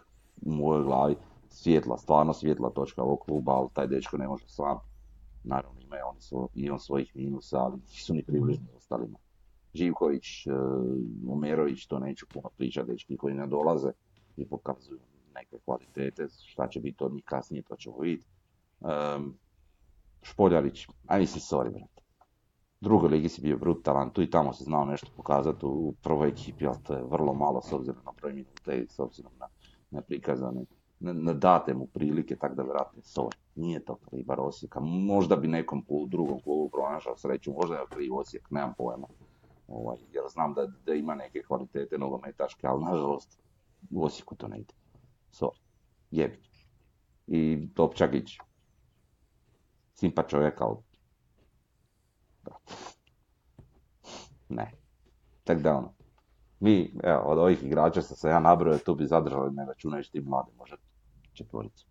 u 0.41 0.51
mojoj 0.51 0.83
glavi 0.83 1.15
svjetla, 1.49 1.97
stvarno 1.97 2.33
svjetla 2.33 2.69
točka 2.69 3.03
ovog 3.03 3.19
kluba, 3.19 3.51
ali 3.51 3.69
taj 3.73 3.87
dečko 3.87 4.17
ne 4.17 4.27
može 4.27 4.47
sam. 4.47 4.77
Naravno 5.43 5.81
ima 5.81 5.95
on, 6.05 6.47
i 6.53 6.69
on 6.69 6.79
svojih 6.79 7.15
minusa, 7.15 7.57
ali 7.57 7.77
nisu 7.77 8.13
ni 8.13 8.23
približni 8.23 8.67
ostalima. 8.77 9.17
Živković, 9.73 10.47
e, 10.47 10.51
Omerović, 11.29 11.85
to 11.87 11.99
neću 11.99 12.25
puno 12.33 12.49
pričati, 12.57 12.91
dečki 12.91 13.17
koji 13.17 13.35
ne 13.35 13.47
dolaze 13.47 13.91
i 14.37 14.45
pokazuju 14.45 14.99
neke 15.35 15.57
kvalitete, 15.65 16.27
šta 16.45 16.67
će 16.67 16.79
biti 16.79 17.03
od 17.03 17.13
njih 17.13 17.23
kasnije, 17.25 17.63
to 17.63 17.75
ćemo 17.75 17.97
vidjeti. 17.99 18.31
Um, 18.79 19.37
Špoljarić, 20.21 20.87
a 21.07 21.17
mislim, 21.17 21.41
sorry, 21.41 21.69
brate. 21.71 22.00
Drugoj 22.81 23.09
ligi 23.09 23.29
si 23.29 23.41
bio 23.41 23.57
brutalan, 23.57 24.09
tu 24.09 24.21
i 24.21 24.29
tamo 24.29 24.53
se 24.53 24.63
znao 24.63 24.85
nešto 24.85 25.07
pokazati 25.15 25.65
u 25.65 25.93
prvoj 26.03 26.29
ekipi, 26.29 26.67
ali 26.67 26.77
to 26.83 26.93
je 26.93 27.03
vrlo 27.03 27.33
malo 27.33 27.61
s 27.61 27.73
obzirom 27.73 28.01
na 28.05 28.11
broj 28.21 28.33
minute 28.33 28.77
i 28.77 28.87
s 28.87 28.99
obzirom 28.99 29.31
na, 29.39 29.47
na 29.91 30.01
prikazane, 30.01 30.65
na, 30.99 31.13
na 31.13 31.33
date 31.33 31.73
mu 31.73 31.87
prilike, 31.87 32.35
tako 32.35 32.55
da 32.55 32.63
vjerojatno 32.63 33.01
sorry, 33.01 33.35
nije 33.55 33.85
to 33.85 33.95
kalibar 33.95 34.39
Osijeka. 34.39 34.79
Možda 34.79 35.35
bi 35.35 35.47
nekom 35.47 35.85
u 35.87 36.07
drugom 36.07 36.41
klubu 36.41 36.69
pronašao 36.69 37.17
sreću, 37.17 37.53
možda 37.53 37.75
je 37.75 37.85
kriv 37.89 38.15
Osijek, 38.15 38.51
nemam 38.51 38.73
pojma. 38.77 39.07
Ovaj, 39.67 39.97
jer 40.11 40.23
znam 40.29 40.53
da, 40.53 40.67
da 40.85 40.93
ima 40.93 41.15
neke 41.15 41.43
kvalitete 41.43 41.97
nogometaške, 41.97 42.67
ali 42.67 42.83
nažalost 42.83 43.39
u 43.91 44.03
Osijeku 44.03 44.35
to 44.35 44.47
ne 44.47 44.59
ide. 44.59 44.73
Sorry, 45.31 45.59
jebi. 46.11 46.39
I 47.27 47.69
Topčagić, 47.75 48.37
simpa 49.93 50.23
čovjek, 50.23 50.61
ali. 50.61 50.90
Ne. 54.49 54.71
Tek 55.43 55.59
da 55.61 55.77
ono. 55.77 55.93
Mi, 56.59 56.93
evo, 57.03 57.19
od 57.19 57.37
ovih 57.37 57.63
igrača 57.63 58.01
sam 58.01 58.29
ja 58.31 58.39
nabrojao, 58.39 58.79
tu 58.79 58.95
bi 58.95 59.05
zadržali, 59.05 59.51
ne 59.53 59.65
računajući 59.65 60.11
ti 60.11 60.21
mladi, 60.21 60.51
možda 60.57 60.77
četvoricu. 61.33 61.85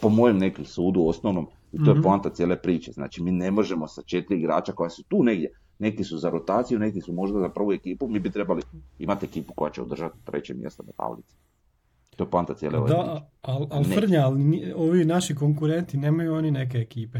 Po 0.00 0.08
mojem 0.08 0.38
nekom 0.38 0.64
sudu, 0.64 1.04
osnovnom, 1.06 1.46
i 1.72 1.78
to 1.84 1.90
je 1.90 1.94
Mhm. 1.94 2.02
poanta 2.02 2.30
cijele 2.30 2.62
priče. 2.62 2.92
Znači, 2.92 3.22
mi 3.22 3.30
ne 3.30 3.50
možemo 3.50 3.88
sa 3.88 4.02
četiri 4.02 4.38
igrača 4.38 4.72
koja 4.72 4.90
su 4.90 5.02
tu 5.02 5.22
negdje, 5.22 5.50
neki 5.78 6.04
su 6.04 6.18
za 6.18 6.30
rotaciju, 6.30 6.78
neki 6.78 7.00
su 7.00 7.12
možda 7.12 7.40
za 7.40 7.48
prvu 7.48 7.72
ekipu, 7.72 8.08
mi 8.08 8.18
bi 8.20 8.30
trebali 8.30 8.62
imati 8.98 9.26
ekipu 9.26 9.52
koja 9.56 9.70
će 9.72 9.82
održati 9.82 10.18
treće 10.24 10.54
mjesto 10.54 10.82
na 10.82 10.92
tablici. 10.92 11.34
To 12.16 12.24
je 12.24 12.30
poanta 12.30 12.54
cijele 12.54 12.78
ove. 12.78 12.88
Da, 12.88 13.28
ali 13.42 13.66
al 13.70 13.82
Ne. 13.82 13.96
Frnja, 13.96 14.26
ali 14.26 14.72
ovi 14.76 15.04
naši 15.04 15.34
konkurenti 15.34 15.96
nemaju 15.96 16.34
oni 16.34 16.50
neke 16.50 16.78
ekipe. 16.78 17.18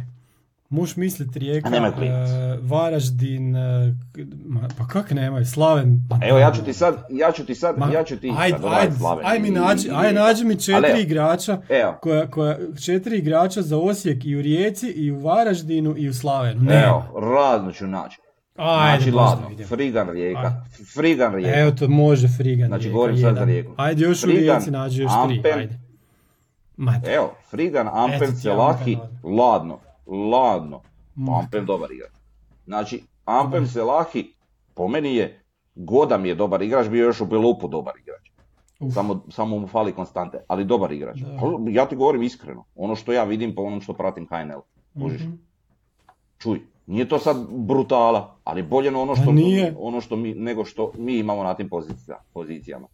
Možeš 0.69 0.97
misliti 0.97 1.39
Rijeka, 1.39 1.69
e, 1.77 2.59
Varaždin, 2.63 3.57
e, 3.57 3.95
ma, 4.47 4.69
pa 4.79 4.87
kak 4.87 5.11
nemaju, 5.11 5.47
Slaven. 5.47 6.07
pa 6.11 6.27
Evo, 6.27 6.39
ja 6.39 6.53
ću 6.53 6.65
ti 6.65 6.73
sad, 6.73 7.05
ja 7.11 7.33
ću 7.33 7.47
ti 7.47 7.55
sad, 7.55 7.79
Ma, 7.79 7.91
ja 7.93 8.05
ću 8.05 8.17
ti... 8.17 8.33
Ajde, 8.39 8.59
sad 8.59 8.73
ajde, 8.73 8.95
Slaven 8.97 9.27
aj 9.27 9.39
mi 9.39 9.51
nađi, 9.51 9.91
aj 9.95 10.13
nađi 10.13 10.45
mi 10.45 10.55
četiri 10.57 10.75
Ali 10.75 10.89
evo, 10.89 10.99
igrača, 10.99 11.59
Evo, 11.69 11.99
koja, 12.03 12.31
koja, 12.31 12.57
četiri 12.85 13.19
igrača 13.19 13.63
za 13.63 13.79
Osijek 13.79 14.25
i 14.25 14.37
u 14.37 14.43
Rijeci 14.43 14.89
i 14.89 15.11
u 15.11 15.21
Varaždinu 15.21 15.95
i 15.97 16.09
u 16.09 16.15
Slavenu. 16.15 16.63
Ne. 16.63 16.85
evo, 16.85 17.21
razno 17.21 17.73
ću 17.73 17.87
naći. 17.87 18.19
Ajde, 18.57 19.03
znači, 19.03 19.17
ladno. 19.17 19.51
Frigan 19.69 20.11
Rijeka, 20.11 20.41
Ajde. 20.41 20.85
Frigan 20.95 21.35
Rijeka. 21.35 21.61
Evo 21.61 21.71
to 21.71 21.89
može 21.89 22.29
Frigan. 22.29 22.69
Znači, 22.69 22.83
Rijeka, 22.83 22.95
govorim 22.95 23.19
sad 23.19 23.37
za. 23.37 23.45
Rijeku. 23.45 23.73
Ajde, 23.77 24.05
još 24.05 24.19
u 24.19 24.27
Frigan, 24.27 24.41
Rijeci 24.41 24.71
nađi 24.71 25.03
još 25.03 25.13
tri, 25.27 25.37
Ampen. 25.37 25.59
ajde. 25.59 25.79
Ma, 26.77 27.01
Evo, 27.15 27.35
Frigan, 27.51 27.89
Ampen, 27.93 28.31
Ampen, 28.61 28.99
ladno, 29.23 29.79
ladno. 30.09 30.81
Ma. 31.15 31.39
Ampen 31.39 31.67
dobar 31.67 31.93
igrač. 31.93 32.11
Znači, 32.65 33.03
Dobar. 33.43 33.69
Selahi, 33.69 34.35
po 34.75 34.89
meni 34.89 35.15
je, 35.15 35.41
Goda 35.75 36.19
mi 36.19 36.29
je 36.29 36.35
dobar 36.35 36.63
igrač, 36.63 36.89
bio 36.89 37.05
još 37.05 37.21
u 37.21 37.27
Belupu 37.27 37.69
dobar 37.69 37.95
igrač. 37.99 38.31
Uf. 38.81 38.95
Samo, 38.95 39.21
samo 39.29 39.59
mu 39.59 39.67
fali 39.67 39.93
konstante, 39.93 40.39
ali 40.49 40.65
dobar 40.65 40.93
igrač. 40.93 41.19
Da. 41.19 41.39
Ja 41.71 41.87
ti 41.87 41.97
govorim 41.97 42.23
iskreno, 42.23 42.65
ono 42.77 42.95
što 42.95 43.13
ja 43.13 43.25
vidim 43.25 43.55
po 43.55 43.63
onom 43.63 43.81
što 43.81 43.93
pratim 43.93 44.27
HNL. 44.27 44.61
Kužiš? 44.95 45.21
Mhm. 45.23 45.33
Čuj, 46.39 46.61
nije 46.87 47.09
to 47.09 47.19
sad 47.19 47.37
brutala, 47.51 48.37
ali 48.45 48.63
bolje 48.63 48.91
no 48.91 49.03
ono 49.03 49.15
Pa 49.15 49.23
što, 49.23 49.33
nije. 49.33 49.75
ono 49.79 50.01
što 50.01 50.17
mi, 50.17 50.35
nego 50.35 50.65
što 50.65 50.93
mi 50.97 51.19
imamo 51.19 51.43
na 51.43 51.55
tim 51.55 51.69
pozicija- 51.69 52.23
pozicijama. 52.33 52.87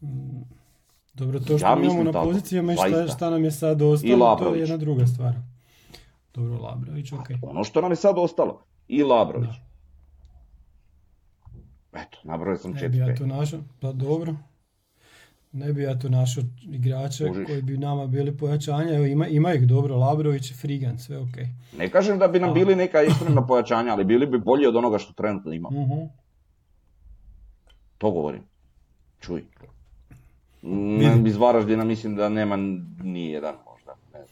Dobro, 1.14 1.40
to 1.40 1.58
što 1.58 1.66
Ja 1.66 1.76
mi 1.76 1.86
imamo 1.86 2.02
na 2.02 2.12
pozicijama 2.12 2.72
i 2.72 2.76
šta, 3.08 3.30
nam 3.30 3.44
je 3.44 3.50
sad 3.50 3.82
ostalo, 3.82 4.36
to 4.36 4.54
je 4.54 4.60
jedna 4.60 4.76
druga 4.76 5.06
stvar. 5.06 5.34
Dobro, 6.34 6.58
Labrović, 6.58 7.12
okej. 7.12 7.36
Ono 7.42 7.64
što 7.64 7.80
nam 7.80 7.92
je 7.92 7.96
sad 7.96 8.14
ostalo. 8.18 8.62
I 8.88 9.02
Labrović. 9.02 9.50
Eto, 11.92 12.18
nabrojao 12.24 12.58
sam 12.58 12.70
Ne 12.72 12.88
bi 12.88 12.98
ja 12.98 13.06
četiri. 13.06 13.18
tu 13.18 13.26
našao, 13.26 13.60
pa 13.80 13.92
dobro. 13.92 14.34
Ne 15.52 15.72
bi 15.72 15.82
ja 15.82 15.98
tu 15.98 16.08
našao 16.08 16.44
igrače 16.62 17.28
Kužiš. 17.28 17.46
koji 17.46 17.62
bi 17.62 17.78
nama 17.78 18.06
bili 18.06 18.36
pojačanja. 18.36 18.94
Evo, 18.94 19.04
ima, 19.04 19.26
ima 19.26 19.52
ih 19.54 19.62
dobro, 19.62 19.96
Labrović 19.96 20.50
i 20.50 20.54
Frigan, 20.54 20.98
sve 20.98 21.18
okej. 21.18 21.46
Ne 21.78 21.90
kažem 21.90 22.18
da 22.18 22.28
bi 22.28 22.40
nam 22.40 22.54
bili 22.54 22.76
neka 22.76 22.98
ekstremna 23.00 23.46
pojačanja, 23.46 23.92
ali 23.92 24.04
bili 24.04 24.26
bi 24.26 24.38
bolji 24.38 24.66
od 24.66 24.76
onoga 24.76 24.98
što 24.98 25.12
trenutno 25.12 25.52
imamo. 25.52 25.80
Mhm. 25.80 26.00
To 27.98 28.10
govorim. 28.10 28.42
Čuj. 29.20 29.44
Iz 31.26 31.36
Varaždina 31.36 31.84
mislim 31.84 32.16
da 32.16 32.28
nema 32.28 32.56
ni 33.02 33.26
jedan 33.26 33.54
možda. 33.66 33.92
Ne 34.12 34.18
znam. 34.18 34.28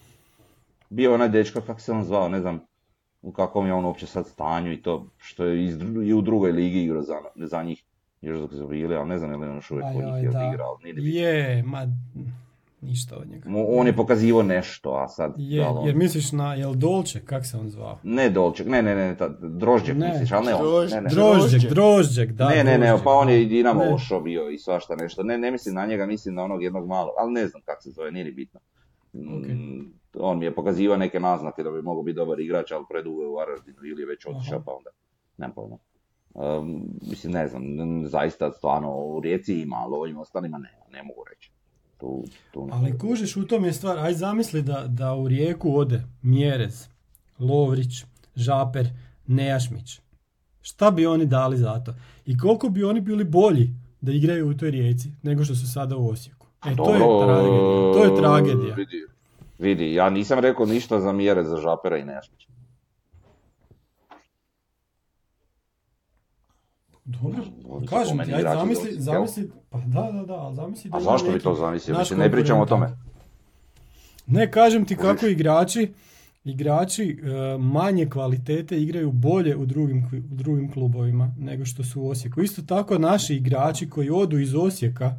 Bio 0.93 1.09
je 1.09 1.15
onaj 1.15 1.29
dečko, 1.29 1.61
kako 1.61 1.79
se 1.79 1.91
on 1.91 2.03
zvao, 2.03 2.29
ne 2.29 2.39
znam 2.41 2.59
u 3.21 3.31
kakvom 3.31 3.67
je 3.67 3.73
on 3.73 3.85
uopće 3.85 4.05
sad 4.07 4.27
stanju 4.27 4.71
i 4.71 4.81
to 4.81 5.07
što 5.17 5.45
je 5.45 5.65
iz, 5.65 5.77
i 6.05 6.13
u 6.13 6.21
drugoj 6.21 6.51
ligi 6.51 6.79
igrao 6.79 7.01
za, 7.01 7.15
za 7.37 7.63
njih. 7.63 7.83
Još 8.21 8.39
dok 8.39 8.51
su 8.51 8.67
bili, 8.67 8.95
ali 8.95 9.09
ne 9.09 9.17
znam 9.17 9.31
je 9.31 9.37
li 9.37 9.47
on 9.47 9.55
još 9.55 9.71
uvijek 9.71 9.85
kod 9.85 10.05
njih 10.05 10.13
je 10.15 10.29
igrao. 10.49 10.77
Je, 10.95 11.63
ma, 11.63 11.87
ništa 12.81 13.17
od 13.17 13.29
njega. 13.29 13.49
On 13.69 13.87
je 13.87 13.95
pokazivao 13.95 14.43
nešto, 14.43 14.91
a 14.93 15.07
sad... 15.07 15.33
Je, 15.37 15.67
on- 15.67 15.85
jer 15.87 15.95
misliš 15.95 16.31
na, 16.31 16.53
jel 16.53 16.73
Dolče, 16.73 17.19
kak 17.19 17.45
se 17.45 17.57
on 17.57 17.69
zvao? 17.69 17.97
Ne 18.03 18.29
Dolček, 18.29 18.67
ne, 18.67 18.81
ne, 18.81 18.95
ne, 18.95 19.17
ta, 19.17 19.27
Drožđek 19.39 19.97
Ne. 19.97 20.09
misliš, 20.09 20.31
ali 20.31 20.45
ne 20.45 20.55
on. 20.55 20.61
Drož- 20.61 20.91
Ne, 20.91 21.01
ne. 21.01 21.09
Drožđek, 21.09 21.61
Drožđek. 21.63 22.31
Da. 22.31 22.49
ne, 22.49 22.63
ne, 22.63 22.77
ne, 22.77 22.93
pa 23.03 23.11
on 23.11 23.29
je 23.29 23.43
i. 23.43 23.45
Dinamo 23.45 23.83
ošo 23.85 24.19
bio 24.19 24.49
i 24.49 24.57
svašta 24.57 24.95
nešto. 24.95 25.23
Ne, 25.23 25.37
ne 25.37 25.51
mislim 25.51 25.75
na 25.75 25.85
njega, 25.85 26.05
mislim 26.05 26.35
na 26.35 26.43
onog 26.43 26.63
jednog 26.63 26.87
malog, 26.87 27.13
ali 27.17 27.33
ne 27.33 27.47
znam 27.47 27.61
kako 27.61 27.81
se 27.81 27.89
zove, 27.91 28.11
nije 28.11 28.25
ni 28.25 28.31
bitno. 28.31 28.59
Mm, 29.13 29.37
Ok. 29.37 29.45
On 30.19 30.39
mi 30.39 30.45
je 30.45 30.55
pokazivao 30.55 30.97
neke 30.97 31.19
naznake 31.19 31.63
da 31.63 31.71
bi 31.71 31.81
mogao 31.81 32.03
biti 32.03 32.15
dobar 32.15 32.39
igrač, 32.39 32.71
ali 32.71 32.85
predugo 32.89 33.21
je 33.21 33.27
u 33.27 33.35
Varaždinu 33.35 33.77
ili 33.85 34.01
je 34.01 34.05
već 34.05 34.25
otišao, 34.25 34.63
pa 34.65 34.71
onda, 34.71 34.89
nemam 35.37 35.55
pojma. 35.55 35.77
Um, 36.33 36.83
mislim, 37.01 37.33
ne 37.33 37.47
znam, 37.47 37.63
zaista 38.07 38.51
stvarno 38.51 38.95
u 38.95 39.19
Rijeci 39.19 39.61
ima, 39.61 39.75
ali 39.75 39.93
ovim 39.95 40.17
ostalima 40.17 40.57
ne, 40.57 40.79
ne 40.91 41.03
mogu 41.03 41.23
reći. 41.29 41.51
Tu, 41.97 42.23
tu 42.51 42.65
ne 42.65 42.71
Ali 42.73 42.97
kužiš, 42.99 43.37
u 43.37 43.47
tom 43.47 43.65
je 43.65 43.73
stvar, 43.73 43.97
aj 43.97 44.13
zamisli 44.13 44.61
da, 44.61 44.85
da 44.87 45.15
u 45.15 45.27
rijeku 45.27 45.75
ode 45.75 46.03
Mjerez, 46.21 46.87
Lovrić, 47.39 48.05
Žaper, 48.35 48.87
Nejašmić. 49.27 49.99
Šta 50.61 50.91
bi 50.91 51.05
oni 51.05 51.25
dali 51.25 51.57
za 51.57 51.79
to? 51.79 51.93
I 52.25 52.37
koliko 52.37 52.69
bi 52.69 52.83
oni 52.83 53.01
bili 53.01 53.23
bolji 53.23 53.69
da 54.01 54.11
igraju 54.11 54.49
u 54.49 54.53
toj 54.53 54.71
rijeci 54.71 55.09
nego 55.23 55.43
što 55.43 55.55
su 55.55 55.71
sada 55.71 55.97
u 55.97 56.09
Osijeku? 56.09 56.47
E, 56.65 56.75
to 56.75 56.93
je 56.93 56.99
tragedija. 56.99 57.93
To 57.93 58.03
je 58.03 58.15
tragedija. 58.15 58.75
Vidi, 59.59 59.93
ja 59.93 60.09
nisam 60.09 60.39
rekao 60.39 60.65
ništa 60.65 60.99
za 60.99 61.11
mjere 61.11 61.43
za 61.43 61.57
Žapera 61.57 61.97
i 61.97 62.05
Nejašmića. 62.05 62.47
Dobro, 67.05 67.43
kažem 67.89 68.17
ti, 68.25 68.33
aj 68.33 68.39
igrači 68.39 68.57
zamisli, 68.59 68.91
zamisli, 69.01 69.51
pa 69.69 69.77
da, 69.77 70.11
da, 70.11 70.25
da, 70.25 70.33
ali 70.33 70.55
zamisli 70.55 70.89
da 70.89 70.97
A 70.97 71.01
zašto 71.01 71.31
bi 71.31 71.39
to 71.39 71.55
zamislio? 71.55 71.97
Mislim, 71.99 72.19
ne 72.19 72.31
pričamo 72.31 72.61
o 72.61 72.65
tome. 72.65 72.89
Ne, 74.27 74.51
kažem 74.51 74.85
ti 74.85 74.95
kako 74.95 75.25
igrači, 75.25 75.93
igrači 76.43 77.03
e, 77.23 77.57
manje 77.57 78.09
kvalitete 78.09 78.81
igraju 78.81 79.11
bolje 79.11 79.55
u 79.55 79.65
drugim, 79.65 80.23
u 80.31 80.35
drugim 80.35 80.71
klubovima 80.71 81.31
nego 81.39 81.65
što 81.65 81.83
su 81.83 82.01
u 82.01 82.09
Osijeku. 82.09 82.41
Isto 82.41 82.61
tako 82.61 82.97
naši 82.97 83.35
igrači 83.35 83.89
koji 83.89 84.09
odu 84.09 84.39
iz 84.39 84.55
Osijeka, 84.55 85.15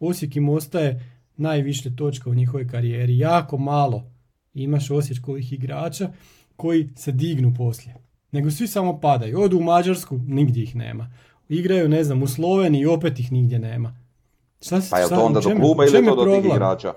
Osijek 0.00 0.36
im 0.36 0.48
ostaje 0.48 1.17
najviše 1.38 1.96
točka 1.96 2.30
u 2.30 2.34
njihovoj 2.34 2.68
karijeri. 2.68 3.18
Jako 3.18 3.58
malo 3.58 4.10
imaš 4.54 4.90
osječkovih 4.90 5.52
igrača 5.52 6.10
koji 6.56 6.88
se 6.96 7.12
dignu 7.12 7.54
poslije. 7.54 7.94
Nego 8.32 8.50
svi 8.50 8.66
samo 8.66 9.00
padaju. 9.00 9.40
Odu 9.40 9.58
u 9.58 9.62
Mađarsku, 9.62 10.18
nigdje 10.18 10.62
ih 10.62 10.76
nema. 10.76 11.10
Igraju, 11.48 11.88
ne 11.88 12.04
znam, 12.04 12.22
u 12.22 12.26
Sloveniji, 12.26 12.86
opet 12.86 13.20
ih 13.20 13.32
nigdje 13.32 13.58
nema. 13.58 13.96
Šta, 14.62 14.80
Pa 14.90 14.98
je 14.98 15.08
to 15.08 15.24
onda 15.24 15.38
u 15.38 15.42
do 15.42 15.50
kluba 15.50 15.84
ili 15.84 16.06
to 16.06 16.16
do 16.16 16.34
tih 16.34 16.44
igrača? 16.46 16.92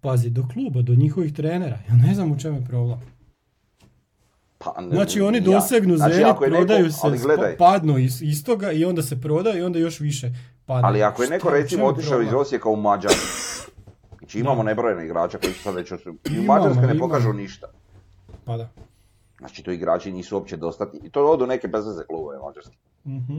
Pazi, 0.00 0.30
do 0.30 0.48
kluba, 0.48 0.82
do 0.82 0.94
njihovih 0.94 1.32
trenera. 1.32 1.78
Ja 1.88 1.94
ne 1.96 2.14
znam 2.14 2.32
u 2.32 2.38
čemu 2.38 2.56
je 2.56 2.64
problem. 2.64 3.00
Pa, 4.58 4.80
ne- 4.80 4.88
Znači 4.90 5.20
oni 5.20 5.38
ja. 5.38 5.44
dosegnu 5.44 5.96
Znači, 5.96 6.14
Zenit, 6.14 6.26
ako 6.26 6.44
je 6.44 6.50
neko- 6.50 6.58
prodaju 6.58 6.92
se, 6.92 6.98
ali 7.02 7.18
gledaj, 7.18 7.56
padnu 7.56 7.98
iz 7.98 8.22
istoga 8.22 8.72
i 8.72 8.84
onda 8.84 9.02
se 9.02 9.20
prodaju 9.20 9.58
i 9.58 9.62
onda 9.62 9.78
još 9.78 10.00
više 10.00 10.32
padaju. 10.70 10.86
ali 10.86 11.02
ako 11.02 11.22
je 11.22 11.30
neko 11.30 11.50
recimo 11.50 11.86
otišao 11.86 12.22
iz? 12.22 12.32
Osijeka 12.34 12.68
u 12.68 12.76
Mađarsku, 12.76 13.70
znači 14.18 14.38
imamo 14.40 14.62
nebrojene 14.62 15.04
igrača 15.04 15.38
koji 15.38 15.52
su 15.52 15.62
sad 15.62 15.74
već. 15.74 15.90
I 15.90 16.38
u 16.38 16.42
Mađarskoj 16.42 16.86
ne 16.86 16.94
imamo. 16.94 17.08
pokažu 17.08 17.32
ništa. 17.32 17.66
Pa 18.44 18.56
da. 18.56 18.68
Znači 19.38 19.62
to 19.62 19.70
igrači 19.70 20.12
nisu 20.12 20.36
uopće 20.36 20.56
dostatni. 20.56 21.00
I 21.02 21.10
to 21.10 21.26
odu 21.26 21.46
neke 21.46 21.68
bezveze 21.68 22.02
klubove 22.04 22.38
mađarske. 22.38 22.76
Mhm. 23.06 23.38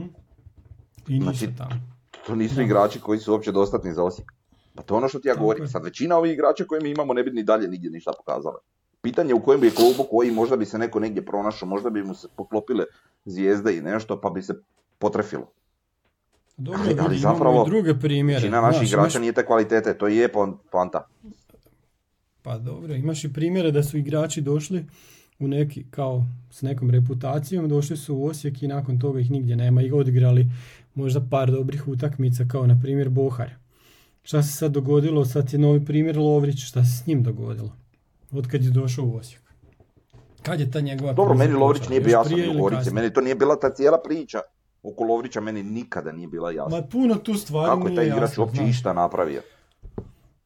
I 1.08 1.18
nisu 1.18 1.22
Znači, 1.22 1.56
tamo. 1.58 1.80
To 2.26 2.34
nisu 2.34 2.54
Da. 2.54 2.62
igrači 2.62 3.00
koji 3.00 3.18
su 3.18 3.32
uopće 3.32 3.52
dostatni 3.52 3.92
za 3.92 4.04
Osijek. 4.04 4.32
Pa 4.74 4.82
to 4.82 4.94
je 4.94 4.98
ono 4.98 5.08
što 5.08 5.18
ti 5.18 5.28
ja 5.28 5.34
govorim. 5.34 5.68
Sad 5.68 5.84
većina 5.84 6.16
ovih 6.16 6.32
igrača 6.32 6.64
koje 6.64 6.80
mi 6.80 6.90
imamo 6.90 7.12
ne 7.14 7.22
bi 7.22 7.30
ni 7.30 7.42
dalje 7.42 7.68
nigdje 7.68 7.90
ništa 7.90 8.12
pokazale. 8.16 8.58
Pitanje 9.02 9.34
u 9.34 9.42
kojem 9.42 9.60
bi 9.60 9.66
je 9.66 9.74
klubu 9.74 10.04
koji 10.10 10.30
možda 10.30 10.56
bi 10.56 10.66
se 10.66 10.78
neko 10.78 11.00
negdje 11.00 11.24
pronašao, 11.26 11.68
možda 11.68 11.90
bi 11.90 12.02
mu 12.02 12.14
se 12.14 12.28
poklopile 12.36 12.84
zvijezde 13.24 13.76
i 13.76 13.80
nešto 13.80 14.20
pa 14.20 14.30
bi 14.30 14.42
se 14.42 14.54
potrefilo. 14.98 15.46
Dobro, 16.62 16.80
ali- 16.82 16.96
ali 17.00 17.18
zapravo 17.18 17.62
i 17.62 17.70
druge 17.70 17.94
primjere. 17.96 18.40
Većina 18.40 18.60
naših 18.60 18.82
igrača 18.82 18.96
imaš- 19.08 19.20
nije 19.20 19.32
te 19.32 19.46
kvalitete, 19.46 19.94
to 19.94 20.08
je 20.08 20.28
poanta. 20.72 21.06
Pa 22.42 22.58
dobro, 22.58 22.94
imaš 22.94 23.24
i 23.24 23.32
primjere 23.32 23.70
da 23.70 23.82
su 23.82 23.98
igrači 23.98 24.40
došli 24.40 24.84
u 25.38 25.48
neki, 25.48 25.84
kao 25.90 26.22
s 26.50 26.62
nekom 26.62 26.90
reputacijom, 26.90 27.68
došli 27.68 27.96
su 27.96 28.16
u 28.16 28.26
Osijek 28.26 28.62
i 28.62 28.68
nakon 28.68 28.98
toga 28.98 29.20
ih 29.20 29.30
nigdje 29.30 29.56
nema 29.56 29.82
i 29.82 29.92
odigrali 29.92 30.46
možda 30.94 31.20
par 31.22 31.50
dobrih 31.50 31.88
utakmica, 31.88 32.44
kao 32.44 32.66
na 32.66 32.78
primjer 32.82 33.08
Bohar. 33.08 33.50
Šta 34.22 34.42
se 34.42 34.52
sad 34.52 34.72
dogodilo? 34.72 35.24
Sad 35.24 35.52
je 35.52 35.58
novi 35.58 35.84
primjer 35.84 36.16
Lovrić, 36.18 36.58
šta 36.58 36.84
se 36.84 36.96
s 36.96 37.06
njim 37.06 37.22
dogodilo? 37.22 37.76
Od 38.32 38.46
kad 38.46 38.64
je 38.64 38.70
došao 38.70 39.04
u 39.04 39.16
Osijek. 39.16 39.42
Kad 40.42 40.60
je 40.60 40.70
ta 40.70 40.80
njegova 40.80 41.12
Dobro, 41.12 41.34
meni 41.34 41.52
Lovrić 41.54 41.88
nije 41.88 42.00
bio 42.00 42.18
kasnije? 42.18 42.92
meni 42.92 43.12
to 43.12 43.20
nije 43.20 43.34
bila 43.34 43.56
ta 43.56 43.70
cijela 43.70 43.98
priča. 44.04 44.38
Oko 44.82 45.04
Lovrića 45.04 45.40
meni 45.40 45.62
nikada 45.62 46.12
nije 46.12 46.28
bila 46.28 46.50
jasna. 46.50 46.76
Ma 46.76 46.86
puno 46.92 47.14
tu 47.14 47.34
stvari 47.34 47.70
Kako 47.70 47.88
je 47.88 47.94
taj 47.94 48.06
igrač 48.06 48.22
jasno, 48.22 48.44
uopće 48.44 48.62
išta 48.64 48.92
napravio? 48.92 49.42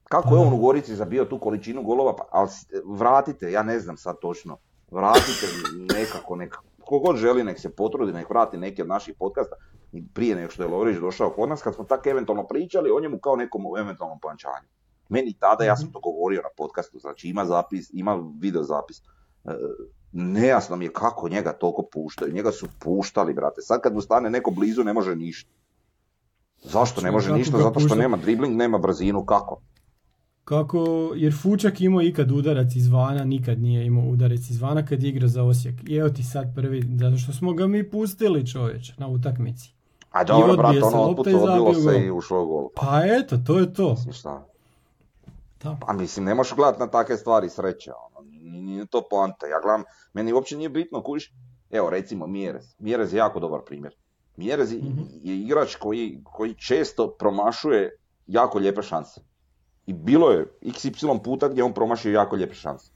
Kako 0.05 0.29
Pa 0.29 0.35
je 0.35 0.41
da. 0.41 0.47
on 0.47 0.53
u 0.53 0.57
Gorici 0.57 0.97
zabio 0.97 1.25
tu 1.25 1.39
količinu 1.39 1.83
golova? 1.83 2.17
Pa, 2.17 2.25
ali 2.31 2.51
vratite, 2.85 3.53
ja 3.53 3.63
ne 3.63 3.81
znam 3.81 3.97
sad 3.97 4.19
točno. 4.21 4.57
Vratite 4.91 5.47
nekako, 5.95 6.37
nekako. 6.37 6.65
Kogod 6.85 7.17
želi 7.17 7.45
nek 7.45 7.61
se 7.61 7.71
potrudi, 7.71 8.13
nek 8.13 8.31
vrati 8.31 8.57
neki 8.57 8.83
od 8.83 8.89
naših 8.89 9.15
podcasta 9.19 9.57
prije 10.15 10.37
nego 10.37 10.51
što 10.51 10.63
je 10.63 10.69
Lovrić 10.69 10.99
došao 10.99 11.31
kod 11.31 11.49
nas, 11.49 11.63
kad 11.63 11.75
smo 11.75 11.85
tako 11.85 12.09
eventualno 12.09 12.47
pričali 12.47 12.91
o 12.91 13.01
njemu 13.01 13.19
kao 13.19 13.37
nekom 13.37 13.63
eventualnom 13.79 14.21
pojačanju. 14.21 14.69
Meni 15.09 15.35
tada, 15.39 15.65
ja 15.65 15.77
sam 15.77 15.93
to 15.93 16.01
govorio 16.01 16.43
na 16.43 16.49
podcastu, 16.57 16.99
znači 16.99 17.29
ima 17.29 17.45
zapis, 17.45 17.91
ima 17.93 18.33
video 18.41 18.63
zapis. 18.63 19.03
Nejasno 20.13 20.77
mi 20.77 20.85
je 20.85 20.93
kako 20.93 21.29
njega 21.29 21.53
toliko 21.53 21.83
puštaju. 21.93 22.35
Njega 22.35 22.53
su 22.53 22.67
puštali, 22.79 23.35
brate. 23.35 23.61
Sad 23.61 23.81
kad 23.81 23.95
mu 23.95 24.01
stane 24.01 24.31
neko 24.31 24.51
blizu 24.51 24.85
ne 24.85 24.93
može 24.93 25.17
ništa. 25.17 25.51
Zašto 26.63 27.01
ne 27.01 27.11
može 27.11 27.33
ništa? 27.33 27.59
Zato 27.59 27.81
što 27.81 27.95
nema 27.95 28.17
dribling, 28.17 28.57
nema 28.57 28.79
brzinu, 28.79 29.25
kako? 29.25 29.61
Kako, 30.45 31.13
jer 31.15 31.35
Fučak 31.43 31.81
imao 31.81 32.03
ikad 32.03 32.33
udarac 32.33 32.75
izvana, 32.75 33.25
nikad 33.25 33.61
nije 33.61 33.87
imao 33.87 34.05
udarac 34.05 34.51
izvana 34.51 34.87
kad 34.87 35.03
je 35.03 35.09
igrao 35.09 35.29
za 35.29 35.43
Osijek. 35.43 35.75
I 35.89 35.97
evo 35.97 36.09
ti 36.09 36.23
sad 36.23 36.55
prvi, 36.55 36.83
zato 36.99 37.17
što 37.17 37.33
smo 37.33 37.53
ga 37.53 37.67
mi 37.67 37.91
pustili 37.91 38.47
čovječ 38.47 38.93
na 38.99 39.09
utakmici. 39.09 39.73
A 40.11 40.25
dobro, 40.25 40.73
se 40.73 40.85
ono 40.85 41.03
otput 41.03 41.27
odbilo 41.27 41.75
se 41.75 41.99
i 42.07 42.11
ušlo 42.11 42.43
u 42.43 42.47
gol. 42.47 42.69
Pa 42.75 43.03
eto, 43.05 43.37
to 43.47 43.59
je 43.59 43.75
to. 43.75 43.91
Mislim 43.91 44.13
šta? 44.13 44.47
Da. 45.63 45.79
Pa 45.87 45.93
mislim, 45.93 46.25
ne 46.25 46.35
možeš 46.35 46.55
gledati 46.57 46.81
na 46.81 46.87
takve 46.87 47.17
stvari 47.17 47.49
sreće. 47.49 47.91
Ono. 47.93 48.16
Nije 48.47 48.87
to 48.87 49.03
poanta. 49.11 49.47
Ja 49.47 49.61
gledam, 49.61 49.83
meni 50.13 50.33
uopće 50.33 50.57
nije 50.57 50.69
bitno, 50.69 51.03
kužiš, 51.03 51.33
Evo 51.71 51.91
recimo 51.91 52.27
Mjerez. 52.27 52.75
Mjerez 52.79 53.13
je 53.13 53.19
jako 53.19 53.41
dobar 53.41 53.61
primjer. 53.67 53.95
Mjerez 54.37 54.73
je- 54.73 54.81
je 55.23 55.37
igrač 55.37 55.75
koji, 55.75 56.21
koji 56.25 56.55
često 56.55 57.11
promašuje 57.11 57.97
jako 58.27 58.59
lijepe 58.59 58.83
šanse. 58.83 59.21
I 59.87 59.93
bilo 59.93 60.31
je 60.31 60.47
XY 60.63 61.23
puta 61.23 61.49
gdje 61.49 61.65
on 61.65 61.73
promašio 61.73 62.13
jako 62.13 62.37
lijepe 62.37 62.55
šanse. 62.55 62.91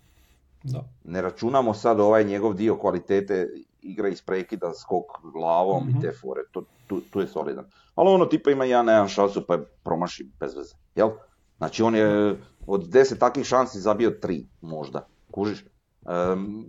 Da. 0.63 0.85
Ne 1.05 1.23
računamo 1.23 1.75
sad 1.75 2.01
ovaj 2.01 2.25
njegov 2.25 2.55
dio 2.55 2.77
kvalitete 2.77 3.49
igra 3.83 4.09
iz 4.09 4.23
prekida, 4.23 4.75
skok 4.75 5.05
glavom 5.33 5.87
Mhm. 5.89 5.99
i 5.99 6.01
te 6.01 6.13
fore, 6.13 6.41
to, 6.53 6.63
tu, 6.87 7.01
tu 7.01 7.21
je 7.21 7.27
solidan. 7.27 7.65
Ali 7.95 8.09
ono 8.09 8.27
tipa 8.27 8.51
ima 8.51 8.65
jedan 8.65 8.89
jedan 8.89 9.09
šansu 9.09 9.47
pa 9.47 9.55
je 9.55 9.65
promaši 9.85 10.31
bez 10.41 10.55
veze, 10.57 10.75
jel? 10.95 11.11
Znači 11.59 11.83
on 11.83 11.95
je 11.95 12.37
od 12.67 12.89
deset 12.89 13.19
takvih 13.19 13.47
šansi 13.47 13.81
zabio 13.81 14.11
tri 14.11 14.47
možda, 14.61 15.07
kužiš? 15.31 15.64
Em, 16.09 16.64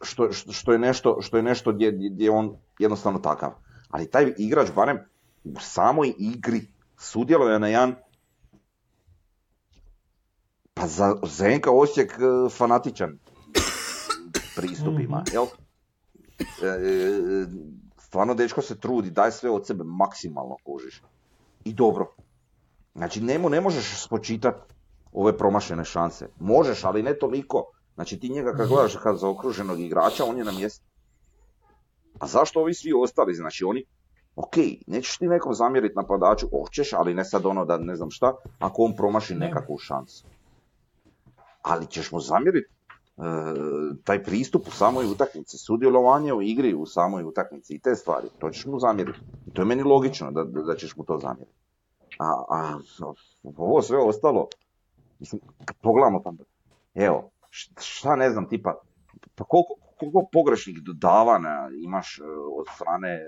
što, 0.00 0.32
što, 0.32 0.72
je 0.72 0.78
nešto, 0.78 1.18
što 1.20 1.36
je 1.36 1.42
nešto 1.42 1.72
gdje, 1.72 1.92
gdje 1.92 2.24
je 2.24 2.30
on 2.30 2.56
jednostavno 2.78 3.18
takav. 3.18 3.52
Ali 3.90 4.10
taj 4.10 4.34
igrač 4.38 4.68
barem 4.74 4.98
u 5.44 5.60
samoj 5.60 6.14
igri 6.18 6.66
sudjeluje 6.98 7.58
na 7.58 7.68
jedan 7.68 7.94
pa 10.74 10.86
za 10.86 11.14
Zenka 11.26 11.70
Osijek 11.70 12.12
e, 12.12 12.50
fanatičan 12.50 13.18
pristup 14.56 15.00
ima, 15.00 15.24
jel? 15.32 15.46
E, 16.38 16.66
e, 16.66 17.46
stvarno 17.98 18.34
dečko 18.34 18.62
se 18.62 18.78
trudi, 18.80 19.10
daj 19.10 19.32
sve 19.32 19.50
od 19.50 19.66
sebe 19.66 19.84
maksimalno 19.84 20.56
kužiš. 20.64 21.02
I 21.64 21.74
dobro. 21.74 22.14
Znači 22.94 23.20
njemu 23.20 23.48
ne 23.48 23.60
možeš 23.60 24.04
spočitati 24.04 24.74
ove 25.12 25.36
promašene 25.38 25.84
šanse. 25.84 26.28
Možeš, 26.40 26.84
ali 26.84 27.02
ne 27.02 27.18
toliko. 27.18 27.64
Znači 27.94 28.20
ti 28.20 28.28
njega 28.28 28.52
kad 28.52 28.68
gledaš 28.68 28.96
kad 29.02 29.18
za 29.18 29.28
okruženog 29.28 29.80
igrača, 29.80 30.24
on 30.24 30.38
je 30.38 30.44
na 30.44 30.52
mjestu. 30.52 30.84
A 32.18 32.26
zašto 32.26 32.60
ovi 32.60 32.74
svi 32.74 32.92
ostali? 33.02 33.34
Znači 33.34 33.64
oni, 33.64 33.84
ok, 34.36 34.56
nećeš 34.86 35.18
ti 35.18 35.26
nekom 35.26 35.54
zamjeriti 35.54 35.96
napadaču, 35.96 36.46
hoćeš, 36.50 36.92
ali 36.92 37.14
ne 37.14 37.24
sad 37.24 37.46
ono 37.46 37.64
da 37.64 37.76
ne 37.78 37.96
znam 37.96 38.10
šta, 38.10 38.34
ako 38.58 38.82
on 38.82 38.96
promaši 38.96 39.34
Ne. 39.34 39.46
nekakvu 39.46 39.78
šansu. 39.78 40.24
Ali 41.62 41.86
ćeš 41.86 42.12
mu 42.12 42.20
zamjeriti 42.20 42.68
e, 42.68 43.22
taj 44.04 44.22
pristup 44.22 44.68
u 44.68 44.70
samoj 44.70 45.06
utakmici, 45.06 45.58
sudjelovanje 45.58 46.32
u 46.32 46.42
igri 46.42 46.74
u 46.74 46.86
samoj 46.86 47.24
utakmici 47.24 47.74
i 47.74 47.78
te 47.78 47.94
stvari, 47.94 48.28
to 48.38 48.50
ćeš 48.50 48.66
mu 48.66 48.80
zamjeriti. 48.80 49.18
I 49.46 49.50
to 49.50 49.62
je 49.62 49.66
meni 49.66 49.82
logično 49.82 50.30
da, 50.30 50.44
da, 50.44 50.62
da 50.62 50.76
ćeš 50.76 50.96
mu 50.96 51.04
to 51.04 51.18
zamjeriti. 51.18 51.56
A, 52.18 52.44
a 52.50 52.78
ovo 53.56 53.82
sve 53.82 53.98
ostalo, 53.98 54.48
mislim, 55.18 55.40
kad 55.64 55.76
pogledamo 55.76 56.22
pa, 56.22 56.32
evo, 56.94 57.30
šta 57.80 58.16
ne 58.16 58.30
znam, 58.30 58.48
tipa, 58.48 58.74
pa 59.34 59.44
koliko, 59.44 59.74
koliko 59.98 60.28
pogrešnih 60.32 60.82
dodavanja 60.82 61.68
imaš 61.82 62.18
e, 62.18 62.22
od 62.58 62.66
strane 62.74 63.08
e, 63.08 63.24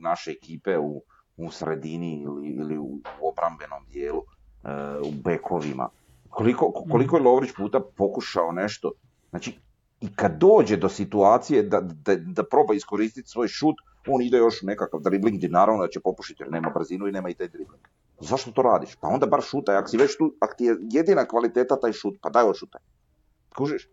naše 0.00 0.30
ekipe 0.30 0.78
u, 0.78 1.02
u 1.36 1.50
sredini 1.50 2.22
ili, 2.22 2.48
ili 2.48 2.78
u 2.78 3.00
obrambenom 3.22 3.84
dijelu, 3.92 4.22
e, 4.64 4.68
u 5.00 5.10
bekovima. 5.24 5.88
Koliko, 6.30 6.72
koliko 6.90 7.16
je 7.16 7.22
Lovrić 7.22 7.50
puta 7.56 7.80
pokušao 7.96 8.52
nešto, 8.52 8.92
znači, 9.30 9.58
i 10.00 10.08
kad 10.16 10.38
dođe 10.38 10.76
do 10.76 10.88
situacije 10.88 11.62
da, 11.62 11.80
da, 11.80 12.16
da 12.16 12.42
proba 12.44 12.74
iskoristiti 12.74 13.28
svoj 13.28 13.48
šut, 13.48 13.76
on 14.06 14.22
ide 14.22 14.36
još 14.36 14.62
nekakav 14.62 15.00
dribling 15.00 15.36
gdje 15.36 15.48
naravno 15.48 15.82
da 15.82 15.88
će 15.88 16.00
popušiti 16.00 16.42
jer 16.42 16.52
nema 16.52 16.70
brzinu 16.70 17.06
i 17.06 17.12
nema 17.12 17.30
i 17.30 17.34
taj 17.34 17.48
dribling. 17.48 17.88
Zašto 18.20 18.50
to 18.50 18.62
radiš? 18.62 18.96
Pa 19.00 19.08
onda 19.08 19.26
bar 19.26 19.42
šutaj, 19.42 19.76
ako 19.76 19.88
si 19.88 19.96
već 19.96 20.16
tu, 20.18 20.32
ako 20.40 20.54
ti 20.54 20.64
je 20.64 20.76
jedina 20.92 21.24
kvaliteta 21.28 21.80
taj 21.80 21.92
šut, 21.92 22.18
pa 22.22 22.30
daj 22.30 22.44
odšutaj. 22.44 22.80
Kužiš? 23.56 23.88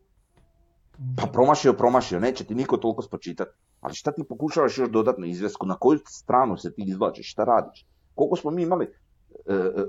Pa 1.18 1.28
promašio, 1.28 1.74
promašio, 1.74 2.20
neće 2.20 2.44
ti 2.44 2.56
niko 2.56 2.78
toliko 2.78 3.02
spočitati. 3.02 3.52
Ali 3.82 3.96
šta 3.96 4.12
ti 4.12 4.24
pokušavaš 4.30 4.78
još 4.78 4.90
dodatno 4.90 5.26
izvesku, 5.26 5.66
na 5.66 5.76
koju 5.76 6.00
stranu 6.08 6.58
se 6.58 6.74
ti 6.74 6.84
izvlačiš, 6.88 7.32
šta 7.32 7.44
radiš? 7.44 7.86
Koliko 8.16 8.36
smo 8.36 8.52
mi 8.52 8.64
imali 8.64 8.86
e, 8.86 9.54
e, 9.54 9.86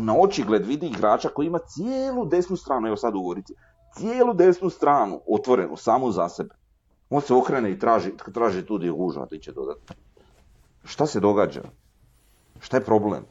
na 0.00 0.16
očigled 0.20 0.66
vidi 0.66 0.86
igrača 0.86 1.28
koji 1.28 1.46
ima 1.46 1.58
cijelu 1.58 2.26
desnu 2.26 2.56
stranu, 2.56 2.86
evo 2.86 2.96
sad 2.96 3.14
u 3.14 3.22
Gorici, 3.22 3.54
cijelu 3.94 4.34
desnu 4.34 4.70
stranu 4.70 5.20
otvorenu, 5.28 5.76
samo 5.76 6.10
za 6.10 6.28
sebe. 6.28 6.54
On 7.10 7.20
se 7.20 7.34
okrene 7.34 7.70
i 7.70 7.78
traži, 7.78 8.12
traži 8.34 8.66
tu 8.66 8.76
gdje 8.76 8.86
je 8.86 8.92
gužva, 8.92 9.26
ti 9.26 9.38
će 9.38 9.52
dodati. 9.52 9.94
Šta 10.84 11.06
se 11.06 11.20
događa? 11.20 11.62
Šta 12.60 12.76
je 12.76 12.84
problem? 12.84 13.24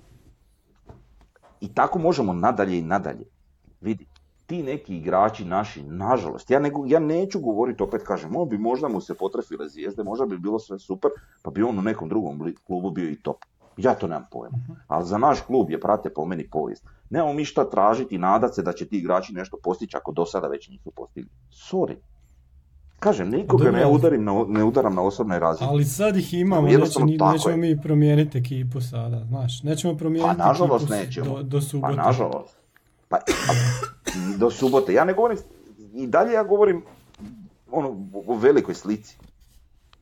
I 1.62 1.74
tako 1.74 2.00
možemo 2.00 2.34
nadalje 2.34 2.80
i 2.80 2.82
nadalje. 2.82 3.26
Vidi, 3.82 4.08
ti 4.46 4.64
neki 4.64 4.98
igrači 4.98 5.46
naši, 5.46 5.84
nažalost, 5.84 6.52
ja, 6.52 6.60
nego, 6.60 6.84
ja 6.88 7.00
neću 7.00 7.40
govoriti, 7.40 7.84
opet 7.84 8.04
kažem, 8.04 8.36
on 8.36 8.50
bi 8.50 8.58
možda 8.58 8.88
mu 8.88 9.02
se 9.02 9.14
potrefile 9.14 9.70
zvijezde, 9.70 10.04
možda 10.04 10.26
bi 10.26 10.38
bilo 10.38 10.60
sve 10.60 10.80
super, 10.80 11.12
pa 11.42 11.52
bi 11.52 11.64
on 11.64 11.80
u 11.80 11.82
nekom 11.82 12.10
drugom 12.10 12.54
klubu 12.68 12.92
bio 12.92 13.10
i 13.10 13.22
top. 13.22 13.38
Ja 13.78 13.96
to 13.96 14.08
nemam 14.08 14.28
pojma. 14.32 14.58
Ali 14.88 15.06
za 15.06 15.18
naš 15.18 15.42
klub 15.42 15.70
je, 15.70 15.80
prate, 15.80 16.10
po 16.10 16.26
meni 16.26 16.50
povijest. 16.50 16.86
Nemamo 17.10 17.34
mi 17.34 17.46
šta 17.46 17.70
tražiti 17.70 18.16
i 18.16 18.18
nadat 18.18 18.56
se 18.56 18.62
da 18.62 18.74
će 18.74 18.86
ti 18.86 18.98
igrači 18.98 19.34
nešto 19.34 19.58
postići 19.64 19.98
ako 19.98 20.12
do 20.12 20.26
sada 20.26 20.48
već 20.48 20.70
nisu 20.70 20.92
postigli. 20.92 21.30
Sorry. 21.52 21.96
Kažem, 23.06 23.30
nikoga 23.30 23.72
ne, 23.72 23.86
udarim 23.86 24.24
na, 24.24 24.46
ne 24.48 24.64
udaram 24.64 24.96
na 24.96 25.02
osobnoj 25.02 25.40
razini. 25.40 25.70
Ali 25.70 25.86
sad 25.86 26.18
ih 26.18 26.34
imamo, 26.34 26.68
neće, 26.68 26.94
tako 27.20 27.32
nećemo 27.32 27.50
je. 27.50 27.58
mi 27.58 27.82
promijeniti 27.82 28.38
ekipu 28.38 28.82
sada, 28.82 29.26
znaš. 29.28 29.64
Nećemo 29.64 29.98
promijeniti 29.98 30.38
Pa 30.38 30.48
nažalost 30.48 30.86
ekipu 30.86 31.06
nećemo. 31.06 31.36
do, 31.36 31.44
do 31.44 31.58
Pa 31.58 31.62
subote. 31.62 31.96
nažalost. 31.96 32.56
Pa, 33.10 33.18
a, 33.18 33.54
do 34.38 34.52
subote. 34.52 34.94
Ja 34.94 35.06
ne 35.06 35.14
govorim, 35.14 35.38
i 35.94 36.08
dalje 36.08 36.34
ja 36.34 36.44
govorim 36.44 36.82
ono, 37.72 38.08
o 38.28 38.38
velikoj 38.38 38.76
slici. 38.76 39.18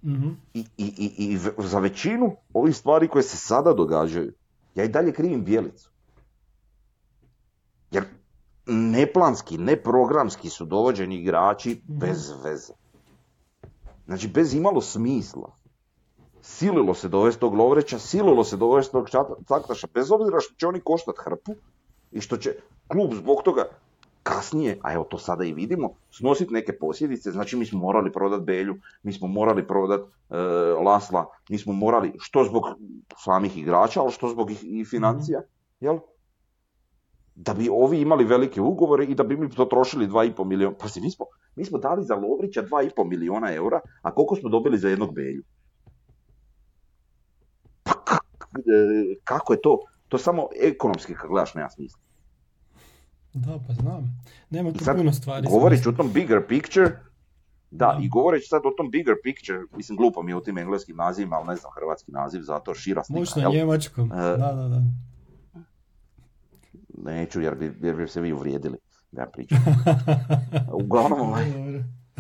Mhm. 0.04 0.30
I, 0.54 0.60
i, 0.78 0.86
i, 0.98 1.12
i 1.18 1.38
za 1.58 1.80
većinu 1.80 2.36
ovih 2.54 2.76
stvari 2.76 3.08
koje 3.08 3.24
se 3.24 3.38
sada 3.38 3.74
događaju, 3.74 4.34
ja 4.76 4.84
i 4.84 4.88
dalje 4.88 5.12
krivim 5.12 5.44
Bjelicu. 5.44 5.90
Jer 7.92 8.04
neplanski, 8.66 9.58
neprogramski 9.58 10.50
su 10.50 10.66
dovođeni 10.66 11.16
igrači 11.16 11.82
bez 11.88 12.34
veze. 12.44 12.74
Znači, 14.06 14.28
bez 14.28 14.54
imalo 14.54 14.82
smisla. 14.82 15.56
Sililo 16.42 16.94
se 16.94 17.10
dovesti 17.10 17.40
tog 17.40 17.54
Lovreća, 17.54 18.00
sililo 18.00 18.44
se 18.44 18.58
dovesti 18.58 18.92
tog 18.92 19.10
Caktaša, 19.48 19.88
bez 19.94 20.12
obzira 20.12 20.40
što 20.40 20.56
će 20.56 20.68
oni 20.68 20.80
koštat 20.80 21.16
hrpu 21.18 21.56
i 22.12 22.22
što 22.22 22.38
će 22.38 22.56
klub 22.88 23.14
zbog 23.14 23.44
toga 23.44 23.66
kasnije, 24.24 24.78
a 24.82 24.94
evo 24.94 25.04
to 25.04 25.18
sada 25.18 25.44
i 25.44 25.54
vidimo, 25.54 25.90
snositi 26.12 26.54
neke 26.54 26.78
posljedice, 26.78 27.32
znači 27.32 27.58
mi 27.58 27.66
smo 27.66 27.80
morali 27.80 28.12
prodati 28.12 28.44
Belju, 28.44 28.76
mi 29.04 29.14
smo 29.14 29.28
morali 29.28 29.68
prodati 29.68 30.04
e, 30.30 30.38
Lasla, 30.86 31.26
mi 31.50 31.58
smo 31.58 31.74
morali, 31.74 32.14
što 32.20 32.44
zbog 32.44 32.64
samih 33.18 33.58
igrača, 33.58 34.02
ali 34.02 34.12
što 34.12 34.30
zbog 34.30 34.52
i, 34.52 34.58
i 34.62 34.86
financija, 34.86 35.42
jel? 35.80 36.00
Da 37.36 37.54
bi 37.54 37.70
ovi 37.72 38.02
imali 38.02 38.24
velike 38.24 38.62
ugovore 38.62 39.06
i 39.06 39.16
da 39.16 39.24
bi 39.24 39.38
mi 39.38 39.50
to 39.50 39.66
trošili 39.66 40.08
2,5 40.08 40.46
milijuna. 40.46 40.76
Pa 40.78 40.86
mi 40.96 41.12
smo, 41.12 41.26
mi 41.56 41.66
smo 41.66 41.78
dali 41.78 42.04
za 42.04 42.16
Lovrića 42.16 42.64
2,5 42.64 43.10
milijuna 43.10 43.54
eura, 43.54 43.80
a 44.02 44.14
koliko 44.14 44.36
smo 44.36 44.50
dobili 44.50 44.78
za 44.78 44.90
jednog 44.90 45.14
Belju? 45.16 45.44
Pa 47.84 47.92
kak- 47.92 48.58
e, 48.58 49.16
kako 49.24 49.54
je 49.54 49.62
to? 49.62 49.78
To 50.08 50.18
samo 50.18 50.48
ekonomski 50.62 51.14
kad 51.14 51.30
gledaš 51.30 51.54
nema 51.54 51.70
smisla. 51.70 52.00
Da, 53.34 53.60
pa 53.68 53.74
znam. 53.74 54.22
Nema 54.50 54.72
tu 54.72 54.84
sad, 54.84 54.98
puno 54.98 55.14
stvari. 55.14 55.48
govoreći 55.48 55.84
smisla. 55.84 55.92
o 55.94 56.04
tom 56.04 56.14
bigger 56.14 56.48
picture, 56.48 56.90
da, 57.72 57.86
Da. 57.88 58.00
i 58.02 58.10
govoreći 58.10 58.48
sad 58.48 58.62
o 58.66 58.74
tom 58.78 58.92
bigger 58.92 59.16
picture, 59.24 59.60
mislim 59.76 59.98
glupo 59.98 60.24
mi 60.24 60.32
je 60.32 60.36
u 60.36 60.42
tim 60.42 60.58
engleskim 60.58 60.96
nazivima, 60.96 61.36
ali 61.36 61.48
ne 61.48 61.56
znam 61.56 61.72
hrvatski 61.72 62.12
naziv, 62.12 62.42
zato 62.42 62.74
šira 62.74 63.04
slika, 63.04 63.20
na 63.36 63.42
jel? 63.42 63.52
njemačkom. 63.54 64.12
E, 64.12 64.16
Da, 64.16 64.38
da, 64.38 64.68
da. 64.68 64.82
Neću 67.06 67.42
jer 67.42 67.56
bi, 67.56 67.74
jer 67.82 67.96
bi 67.96 68.08
se 68.08 68.22
vi 68.22 68.34
uvrijedili 68.34 68.78
da 69.12 69.22
ja 69.22 69.28
pričam. 69.28 69.58
Uglavnom, 70.84 71.22
ovaj, 71.22 71.46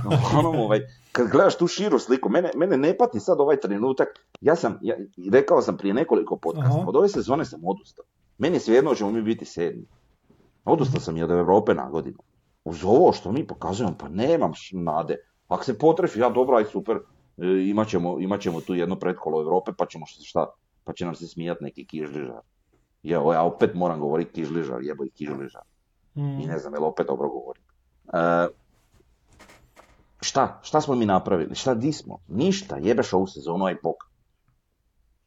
uglavnom, 0.06 0.56
ovaj, 0.56 0.80
kad 1.12 1.28
gledaš 1.28 1.58
tu 1.58 1.68
širu 1.68 2.00
sliku, 2.00 2.30
mene, 2.30 2.52
mene 2.56 2.78
ne 2.78 2.98
pati 2.98 3.20
sad 3.20 3.40
ovaj 3.40 3.58
trenutak, 3.58 4.08
ja 4.42 4.56
sam, 4.56 4.80
ja, 4.82 4.96
rekao 5.32 5.62
sam 5.62 5.78
prije 5.78 5.94
nekoliko 5.94 6.38
podcasta, 6.38 6.80
Aha. 6.80 6.86
od 6.88 6.96
ove 6.96 7.10
sezone 7.10 7.46
sam 7.46 7.62
odustao. 7.64 8.06
Meni 8.38 8.56
je 8.56 8.60
svejedno 8.60 8.96
ćemo 8.96 9.12
mi 9.12 9.22
biti 9.22 9.46
sedmi. 9.46 9.86
Odustao 10.66 11.00
sam 11.00 11.18
i 11.18 11.24
od 11.24 11.32
Europe 11.32 11.74
na 11.74 11.90
godinu. 11.90 12.18
Uz 12.64 12.84
ovo 12.86 13.14
što 13.14 13.32
mi 13.32 13.48
pokazujemo, 13.48 13.96
pa 14.00 14.10
nemam 14.10 14.52
nade. 14.72 15.18
Ako 15.48 15.64
se 15.64 15.78
potrefi, 15.78 16.20
ja 16.20 16.30
dobro, 16.30 16.58
aj 16.58 16.66
super, 16.66 16.98
e, 16.98 17.02
imat 17.70 17.88
ćemo, 17.88 18.20
imat 18.20 18.42
ćemo 18.42 18.62
tu 18.62 18.76
jedno 18.76 18.96
pretkolo 18.96 19.42
Europe, 19.42 19.72
pa 19.78 19.86
ćemo 19.86 20.06
šta, 20.06 20.46
pa 20.84 20.94
će 20.94 21.06
nam 21.06 21.16
se 21.16 21.28
smijat 21.28 21.62
neki 21.62 21.86
kižližar. 21.86 22.42
Evo, 23.04 23.34
ja 23.34 23.44
opet 23.44 23.74
moram 23.74 24.00
govoriti 24.00 24.32
kižližar, 24.32 24.82
jebo 24.82 25.06
i 25.06 25.10
kižližar. 25.10 25.62
Mm. 26.16 26.40
I 26.40 26.46
ne 26.46 26.58
znam, 26.60 26.74
jel 26.74 26.86
opet 26.86 27.08
dobro 27.08 27.30
govorim. 27.30 27.64
E, 28.14 28.48
šta? 30.22 30.60
Šta 30.62 30.82
smo 30.82 30.96
mi 30.96 31.06
napravili? 31.06 31.56
Šta 31.56 31.74
di 31.74 31.94
smo? 31.94 32.18
Ništa, 32.28 32.78
jebeš 32.78 33.14
ovu 33.14 33.28
sezonu, 33.28 33.66
aj 33.66 33.76
bok. 33.84 33.96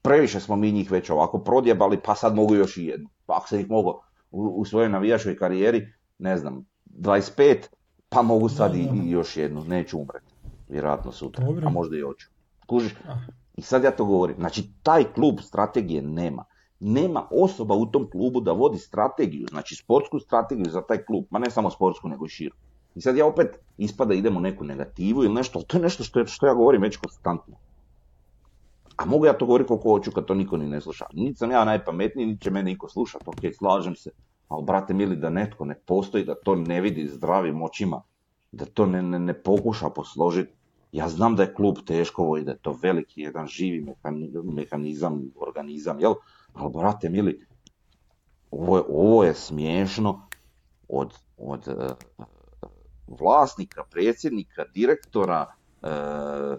Previše 0.03 0.41
smo 0.41 0.57
mi 0.57 0.73
njih 0.73 0.91
već 0.91 1.11
ovako 1.11 1.39
prodjebali, 1.39 2.01
pa 2.05 2.15
sad 2.15 2.35
mogu 2.35 2.55
još 2.55 2.77
i 2.77 2.85
jednu. 2.85 3.09
Pa 3.27 3.37
ako 3.37 3.49
sam 3.49 3.61
ih 3.61 3.71
mogao 3.71 4.01
u, 4.31 4.43
u 4.43 4.65
svojoj 4.65 4.89
navijačkoj 4.89 5.37
karijeri, 5.37 5.93
ne 6.19 6.37
znam, 6.39 6.67
25, 6.87 7.57
pa 8.09 8.23
mogu 8.23 8.49
sad 8.49 8.73
Da, 8.73 8.79
da. 8.79 9.03
i 9.03 9.11
još 9.11 9.37
jednu, 9.37 9.65
neću 9.65 9.99
umreti. 9.99 10.33
Vjerojatno 10.69 11.13
sutra, 11.13 11.45
Dobro. 11.45 11.67
a 11.67 11.71
možda 11.71 11.97
i 11.97 12.01
hoću. 12.01 12.29
Kužiš? 12.67 12.95
Ah. 13.09 13.19
I 13.57 13.63
sad 13.63 13.85
ja 13.85 13.91
to 13.91 14.05
govorim. 14.05 14.37
Znači, 14.37 14.71
taj 14.83 15.05
klub 15.05 15.41
strategije 15.41 16.03
nema. 16.03 16.45
Nema 16.81 17.29
osoba 17.31 17.75
u 17.75 17.87
tom 17.87 18.11
klubu 18.11 18.41
da 18.41 18.53
vodi 18.53 18.79
strategiju, 18.79 19.47
znači 19.51 19.77
sportsku 19.77 20.19
strategiju 20.19 20.71
za 20.71 20.83
taj 20.83 21.05
klub, 21.05 21.25
ma 21.31 21.39
ne 21.39 21.51
samo 21.51 21.71
sportsku, 21.71 22.09
nego 22.09 22.27
i 22.27 22.29
širu. 22.29 22.57
I 22.95 23.01
sad 23.01 23.17
ja 23.17 23.27
opet 23.27 23.59
ispada 23.77 24.15
idem 24.15 24.37
u 24.37 24.41
neku 24.41 24.65
negativu 24.65 25.25
ili 25.25 25.35
nešto, 25.35 25.59
ali 25.59 25.67
to 25.67 25.77
je 25.77 25.83
nešto 25.83 26.05
što, 26.05 26.27
što 26.27 26.47
ja 26.47 26.55
govorim 26.55 26.83
već 26.83 26.97
konstantno. 26.97 27.57
A 28.97 29.05
mogu 29.05 29.27
ja 29.27 29.33
to 29.39 29.47
govoriti 29.47 29.69
koliko 29.69 29.91
hoću 29.91 30.11
kad 30.13 30.25
to 30.25 30.35
niko 30.35 30.57
ni 30.57 30.69
ne 30.69 30.81
sluša. 30.81 31.05
Niti 31.13 31.39
sam 31.39 31.51
ja 31.51 31.65
najpametniji, 31.65 32.27
niti 32.27 32.43
će 32.43 32.51
mene 32.51 32.71
niko 32.71 32.89
slušati, 32.89 33.25
ok, 33.27 33.55
slažem 33.59 33.97
se. 33.97 34.11
Ali 34.49 34.65
brate 34.65 34.95
mili 34.95 35.17
da 35.17 35.31
netko 35.31 35.65
ne 35.65 35.75
postoji, 35.87 36.25
da 36.25 36.35
to 36.35 36.55
ne 36.55 36.81
vidi 36.81 37.09
zdravim 37.09 37.63
očima, 37.63 38.03
da 38.53 38.65
to 38.65 38.87
ne, 38.87 39.03
ne, 39.03 39.19
ne 39.19 39.43
pokuša 39.43 39.91
posložiti. 39.91 40.53
Ja 40.93 41.09
znam 41.09 41.37
da 41.37 41.43
je 41.43 41.55
klub 41.55 41.77
teško 41.87 42.37
i 42.37 42.45
da 42.45 42.51
je 42.51 42.59
to 42.59 42.79
veliki 42.83 43.21
jedan 43.21 43.47
živi 43.47 43.85
mehani- 43.85 44.55
mehanizam, 44.55 45.23
organizam, 45.37 46.01
jel? 46.01 46.15
Ali 46.57 46.73
brate 46.73 47.09
mili, 47.09 47.47
ovo 48.51 48.77
je, 48.77 48.83
ovo 48.89 49.25
je 49.25 49.35
smiješno 49.35 50.29
od, 50.89 51.15
od 51.39 51.69
eh, 51.69 51.95
vlasnika, 53.07 53.85
predsjednika, 53.91 54.65
direktora, 54.75 55.47
eh, 55.83 56.57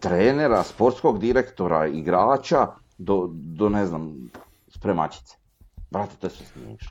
trenera, 0.00 0.62
sportskog 0.62 1.18
direktora, 1.18 1.86
igrača, 1.86 2.66
do, 2.98 3.28
do 3.32 3.68
ne 3.68 3.86
znam, 3.86 4.30
spremačice. 4.68 5.36
Brate, 5.90 6.16
to 6.20 6.26
je 6.26 6.30
sve 6.30 6.46
smiješno. 6.46 6.90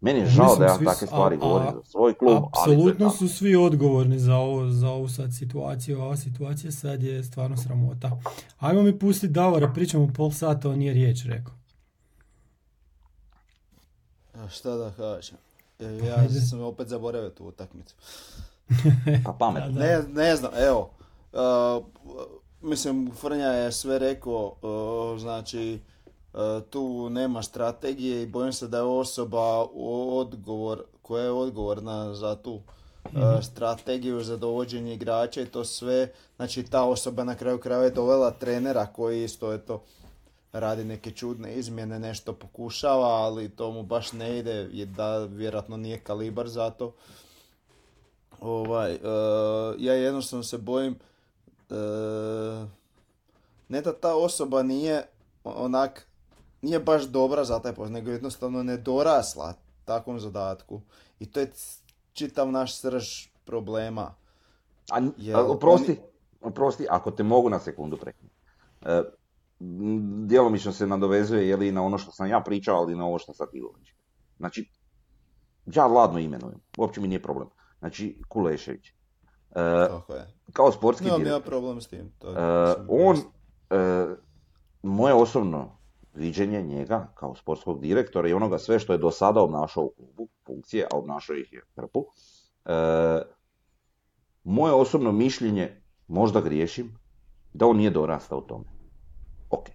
Meni 0.00 0.20
je 0.20 0.26
žao 0.26 0.44
Mislim, 0.44 0.58
da 0.58 0.64
ja 0.64 0.76
svi 0.76 0.84
takve 0.84 0.98
su- 0.98 1.06
stvari 1.06 1.36
a- 1.36 1.38
govorim 1.38 1.68
a- 1.68 1.72
za 1.72 1.82
svoj 1.84 2.14
klub, 2.14 2.42
Apsolutno 2.46 3.10
su 3.10 3.28
svi 3.28 3.56
odgovorni 3.56 4.18
za, 4.18 4.36
ovo, 4.36 4.68
za 4.68 4.88
ovu 4.88 5.08
sad 5.08 5.34
situaciju. 5.34 6.00
Ova 6.00 6.16
situacija 6.16 6.72
sad 6.72 7.02
je 7.02 7.24
stvarno 7.24 7.56
sramota. 7.56 8.10
Ajmo 8.58 8.82
mi 8.82 8.98
pustiti 8.98 9.28
Davora, 9.28 9.68
pričamo 9.68 10.08
pol 10.08 10.30
sata, 10.32 10.68
on 10.68 10.78
nije 10.78 10.92
riječ 10.94 11.24
rekao. 11.24 11.54
A 14.34 14.48
šta 14.48 14.70
da 14.70 14.90
kažem? 14.92 15.36
E, 15.80 15.84
Ja 16.06 16.14
Ajde. 16.16 16.40
sam 16.40 16.60
opet 16.60 16.88
zaboravio 16.88 17.30
tu 17.30 17.44
utakmicu. 17.46 17.94
Pa 19.24 19.32
pametno. 19.32 19.70
Ne, 19.70 19.98
ne 20.08 20.36
znam, 20.36 20.50
evo. 20.58 20.90
uh, 21.32 21.84
mislim, 22.62 23.10
Frnja 23.12 23.46
je 23.46 23.72
sve 23.72 23.98
rekao, 23.98 24.54
uh, 24.62 25.20
znači, 25.20 25.78
uh, 25.98 25.99
tu 26.70 27.10
nema 27.10 27.42
strategije 27.42 28.22
i 28.22 28.26
bojim 28.26 28.52
se 28.52 28.68
da 28.68 28.76
je 28.76 28.82
osoba 28.82 29.66
odgovor, 30.10 30.82
koja 31.02 31.24
je 31.24 31.30
odgovorna 31.30 32.14
za 32.14 32.36
tu 32.36 32.52
uh, 32.52 32.62
strategiju 33.42 34.22
za 34.22 34.36
dovođenje 34.36 34.94
igrača 34.94 35.40
i 35.42 35.46
to 35.46 35.64
sve. 35.64 36.12
Znači, 36.36 36.62
ta 36.62 36.84
osoba 36.84 37.24
na 37.24 37.34
kraju 37.34 37.58
krajeva 37.58 37.84
je 37.84 37.90
dovela 37.90 38.30
trenera 38.30 38.86
koji 38.86 39.24
isto, 39.24 39.52
eto, 39.52 39.82
radi 40.52 40.84
neke 40.84 41.10
čudne 41.10 41.54
izmjene, 41.54 41.98
nešto 41.98 42.32
pokušava, 42.32 43.06
ali 43.06 43.48
to 43.48 43.70
mu 43.70 43.82
baš 43.82 44.12
ne 44.12 44.38
ide, 44.38 44.68
je 44.72 44.86
da 44.86 45.18
vjerojatno 45.24 45.76
nije 45.76 46.00
kalibar 46.00 46.48
za 46.48 46.70
to. 46.70 46.92
Ovaj, 48.40 48.92
e, 48.92 48.98
ja 49.78 49.94
jednostavno 49.94 50.42
se 50.42 50.58
bojim 50.58 50.98
e, 51.70 51.74
ne 53.68 53.80
da 53.80 53.92
ta 53.92 54.14
osoba 54.14 54.62
nije 54.62 55.06
onak, 55.44 56.06
nije 56.62 56.80
baš 56.80 57.02
dobra 57.02 57.44
za 57.44 57.58
taj 57.58 57.74
posao, 57.74 57.92
nego 57.92 58.10
jednostavno 58.10 58.62
ne 58.62 58.76
dorasla 58.76 59.54
takvom 59.84 60.20
zadatku. 60.20 60.80
I 61.18 61.26
to 61.26 61.40
je 61.40 61.50
čitav 62.12 62.50
naš 62.50 62.76
srž 62.76 63.04
problema. 63.44 64.14
A, 64.90 65.00
a, 65.34 65.40
oprosti, 65.42 65.90
oni- 65.92 66.00
oprosti, 66.42 66.86
ako 66.90 67.10
te 67.10 67.22
mogu 67.22 67.50
na 67.50 67.58
sekundu 67.58 67.96
prekinuti. 67.96 68.36
E, 68.82 69.02
djelomično 70.24 70.72
se 70.72 70.86
nadovezuje 70.86 71.48
je 71.48 71.56
li 71.56 71.72
na 71.72 71.82
ono 71.82 71.98
što 71.98 72.12
sam 72.12 72.26
ja 72.26 72.40
pričao, 72.40 72.76
ali 72.76 72.92
i 72.92 72.96
na 72.96 73.06
ovo 73.06 73.18
što 73.18 73.34
sad 73.34 73.50
ti 73.50 73.60
govoriš. 73.60 73.94
Znači, 74.36 74.70
ja 75.66 75.86
Vladno 75.86 76.18
imenujem, 76.18 76.60
uopće 76.78 77.00
mi 77.00 77.08
nije 77.08 77.22
problem. 77.22 77.48
Znači, 77.78 78.22
Kulešević. 78.28 78.88
E, 78.88 78.92
Tako 79.88 80.14
je. 80.14 80.26
kao 80.52 80.72
sportski 80.72 81.08
ja 81.08 81.18
direktor. 81.18 81.42
problem 81.42 81.80
s 81.80 81.86
tim. 81.86 82.12
To 82.18 82.28
je, 82.28 82.36
E, 82.36 82.74
on, 82.88 83.16
e, 83.70 84.06
moje 84.82 85.14
osobno 85.14 85.78
viđenje 86.14 86.62
njega 86.62 87.12
kao 87.14 87.34
sportskog 87.34 87.80
direktora 87.80 88.28
i 88.28 88.32
onoga 88.32 88.58
sve 88.58 88.78
što 88.78 88.92
je 88.92 88.98
do 88.98 89.10
sada 89.10 89.40
obnašao 89.40 89.84
u 89.84 89.90
klubu, 89.90 90.28
funkcije, 90.46 90.84
a 90.84 90.96
obnašao 90.96 91.36
ih 91.36 91.52
je 91.52 91.62
hrpu, 91.76 92.06
e, 92.64 92.72
moje 94.44 94.74
osobno 94.74 95.12
mišljenje, 95.12 95.82
možda 96.08 96.40
griješim, 96.40 96.98
da 97.52 97.66
on 97.66 97.76
nije 97.76 97.90
dorastao 97.90 98.40
tome. 98.40 98.64
Ok. 99.50 99.68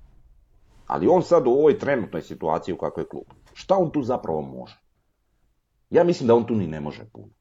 Ali 0.88 1.08
on 1.08 1.24
sad 1.24 1.48
u 1.48 1.52
ovoj 1.52 1.80
trenutnoj 1.80 2.22
situaciji 2.22 2.76
u 2.76 2.78
kakvoj 2.78 3.04
je 3.04 3.10
klub, 3.10 3.26
šta 3.54 3.76
on 3.76 3.92
tu 3.92 4.04
zapravo 4.04 4.42
može? 4.42 4.80
Ja 5.90 6.04
mislim 6.04 6.28
da 6.28 6.36
on 6.36 6.48
tu 6.48 6.56
ni 6.56 6.68
ne 6.68 6.82
može 6.82 7.06
puno. 7.14 7.34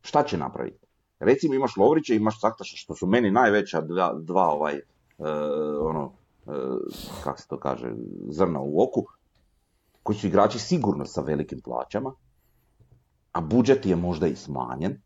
Šta 0.00 0.22
će 0.22 0.38
napraviti? 0.38 0.86
Recimo 1.20 1.54
imaš 1.54 1.76
Lovrića, 1.76 2.14
imaš 2.14 2.40
Saktaša, 2.40 2.76
što 2.76 2.94
su 2.94 3.06
meni 3.06 3.30
najveća 3.30 3.80
dva, 3.80 4.14
dva 4.20 4.48
ovaj, 4.48 4.74
e, 4.74 4.82
ono, 5.80 6.12
kako 7.24 7.40
se 7.40 7.48
to 7.48 7.58
kaže, 7.58 7.92
zrna 8.30 8.60
u 8.60 8.82
oku, 8.82 9.04
koji 10.02 10.18
su 10.18 10.26
igrači 10.26 10.58
sigurno 10.58 11.04
sa 11.04 11.20
velikim 11.20 11.60
plaćama, 11.60 12.12
a 13.32 13.40
budžet 13.40 13.86
je 13.86 13.96
možda 13.96 14.26
i 14.26 14.36
smanjen. 14.36 15.00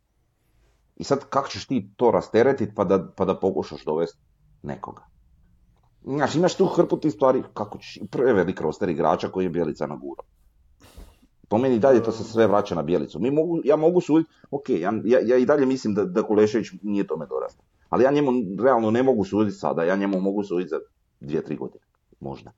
I 0.97 1.05
sad 1.05 1.25
kako 1.29 1.49
ćeš 1.49 1.67
ti 1.67 1.91
to 1.97 2.11
rasteretiti 2.11 2.75
pa 2.75 2.85
da, 2.85 3.09
pa 3.17 3.25
da 3.25 3.39
pokušaš 3.41 3.85
dovesti 3.85 4.19
nekoga? 4.63 5.03
Znaš, 6.05 6.35
imaš 6.35 6.57
tu 6.57 6.67
hrpu 6.67 6.97
tih 7.01 7.13
stvari, 7.13 7.43
kako 7.55 7.79
ćeš, 7.79 7.99
prevelik 8.11 8.61
roster 8.61 8.89
igrača 8.89 9.29
koji 9.29 9.45
je 9.45 9.51
Bjelica 9.51 9.87
nagurao. 9.87 10.25
Po 11.49 11.59
meni 11.59 11.79
dalje 11.79 12.03
to 12.03 12.13
se 12.13 12.25
sve 12.25 12.47
vraća 12.47 12.75
na 12.75 12.83
Bjelicu. 12.83 13.21
Mi 13.21 13.31
mogu, 13.31 13.61
ja 13.65 13.77
mogu 13.77 14.01
suditi, 14.01 14.31
ok, 14.51 14.69
ja, 14.69 14.93
ja, 15.05 15.21
ja 15.25 15.37
i 15.37 15.47
dalje 15.47 15.67
mislim 15.67 15.95
da, 15.95 16.05
da 16.05 16.23
Kulešević 16.23 16.67
nije 16.83 17.07
tome 17.07 17.27
dorastao. 17.27 17.65
Ali 17.89 18.05
ja 18.05 18.11
njemu 18.11 18.33
realno 18.63 18.91
ne 18.91 19.03
mogu 19.03 19.25
suditi 19.25 19.57
sada, 19.57 19.85
ja 19.85 19.97
njemu 19.97 20.21
mogu 20.21 20.43
suditi 20.43 20.69
za 20.69 20.81
dvije, 21.23 21.45
tri 21.45 21.57
godine. 21.57 21.85
Možda. 22.21 22.53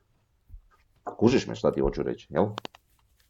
Kužiš 1.05 1.46
me 1.46 1.55
šta 1.55 1.72
ti 1.72 1.81
hoću 1.81 2.03
reći, 2.03 2.27
jel? 2.31 2.46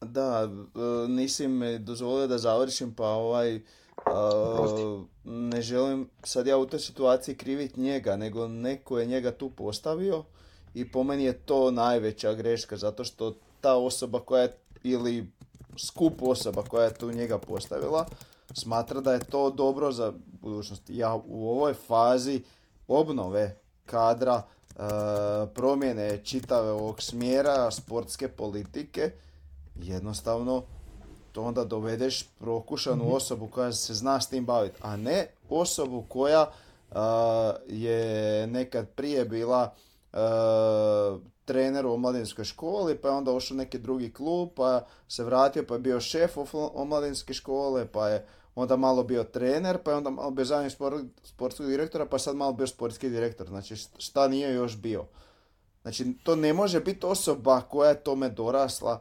Da, 0.01 0.49
e, 0.49 1.09
nisi 1.09 1.49
me 1.49 1.79
dozvolio 1.79 2.27
da 2.27 2.39
završim, 2.39 2.95
pa 2.95 3.09
ovaj, 3.09 3.55
e, 3.57 3.61
Oprosti. 4.07 4.83
ne 5.25 5.63
želim 5.63 6.09
sad 6.23 6.47
ja 6.47 6.57
u 6.57 6.67
toj 6.67 6.79
situaciji 6.79 7.37
krivit 7.37 7.77
njega, 7.77 8.17
nego 8.17 8.49
neko 8.49 8.99
je 8.99 9.07
njega 9.07 9.33
tu 9.33 9.51
postavio 9.51 10.25
i 10.75 10.91
po 10.91 11.03
meni 11.03 11.25
je 11.25 11.33
to 11.33 11.71
najveća 11.71 12.35
greška, 12.35 12.77
zato 12.77 13.05
što 13.05 13.35
ta 13.61 13.77
osoba 13.77 14.21
koja 14.21 14.43
je, 14.43 14.53
ili 14.83 15.33
skup 15.77 16.23
osoba 16.23 16.63
koja 16.63 16.85
je 16.85 16.95
tu 16.95 17.13
njega 17.13 17.39
postavila, 17.39 18.07
smatra 18.53 19.01
da 19.01 19.13
je 19.13 19.25
to 19.25 19.51
dobro 19.51 19.93
za 19.93 20.13
budućnost. 20.41 20.83
Ja 20.89 21.15
u 21.27 21.51
ovoj 21.51 21.75
fazi 21.75 22.43
obnove 22.89 23.57
kadra, 23.87 24.43
e, 24.43 24.64
promjene 25.55 26.19
čitave 26.25 26.71
ovog 26.71 27.03
smjera 27.03 27.71
sportske 27.71 28.29
politike, 28.29 29.11
jednostavno 29.75 30.63
to 31.33 31.43
onda 31.43 31.65
dovedeš 31.65 32.29
prokušanu 32.39 33.15
osobu 33.15 33.47
koja 33.47 33.73
se 33.73 33.95
zna 33.95 34.21
s 34.21 34.29
tim 34.29 34.45
baviti, 34.45 34.77
a 34.83 34.97
ne 34.97 35.27
osobu 35.49 36.05
koja 36.09 36.51
a, 36.91 37.53
je 37.69 38.47
nekad 38.47 38.89
prije 38.89 39.25
bila 39.25 39.75
a, 40.13 41.19
trener 41.45 41.87
u 41.87 41.93
omladinskoj 41.93 42.45
školi, 42.45 42.99
pa 42.99 43.09
je 43.09 43.15
onda 43.15 43.33
ušao 43.33 43.55
u 43.55 43.59
neki 43.59 43.79
drugi 43.79 44.13
klub, 44.13 44.49
pa 44.57 44.87
se 45.09 45.25
vratio, 45.25 45.65
pa 45.69 45.75
je 45.75 45.81
bio 45.81 46.01
šef 46.01 46.37
omladinske 46.53 47.35
škole, 47.35 47.87
pa 47.87 48.09
je 48.09 48.27
onda 48.55 48.77
malo 48.77 49.03
bio 49.03 49.25
trener, 49.25 49.79
pa 49.79 49.91
je 49.91 49.97
onda 49.97 50.11
malo 50.11 50.31
bio 50.31 50.45
zamjenik 50.45 50.73
spor- 50.73 51.09
sportskog 51.23 51.67
direktora, 51.67 52.07
pa 52.07 52.19
sad 52.19 52.37
malo 52.37 52.53
bio 52.53 52.67
sportski 52.67 53.11
direktor. 53.11 53.47
Znači 53.47 53.77
šta 53.99 54.29
nije 54.29 54.55
još 54.55 54.77
bio. 54.77 55.05
Znači 55.83 56.15
to 56.23 56.37
ne 56.37 56.53
može 56.53 56.81
biti 56.81 57.07
osoba 57.07 57.61
koja 57.61 57.89
je 57.91 58.03
tome 58.03 58.29
dorasla, 58.29 59.01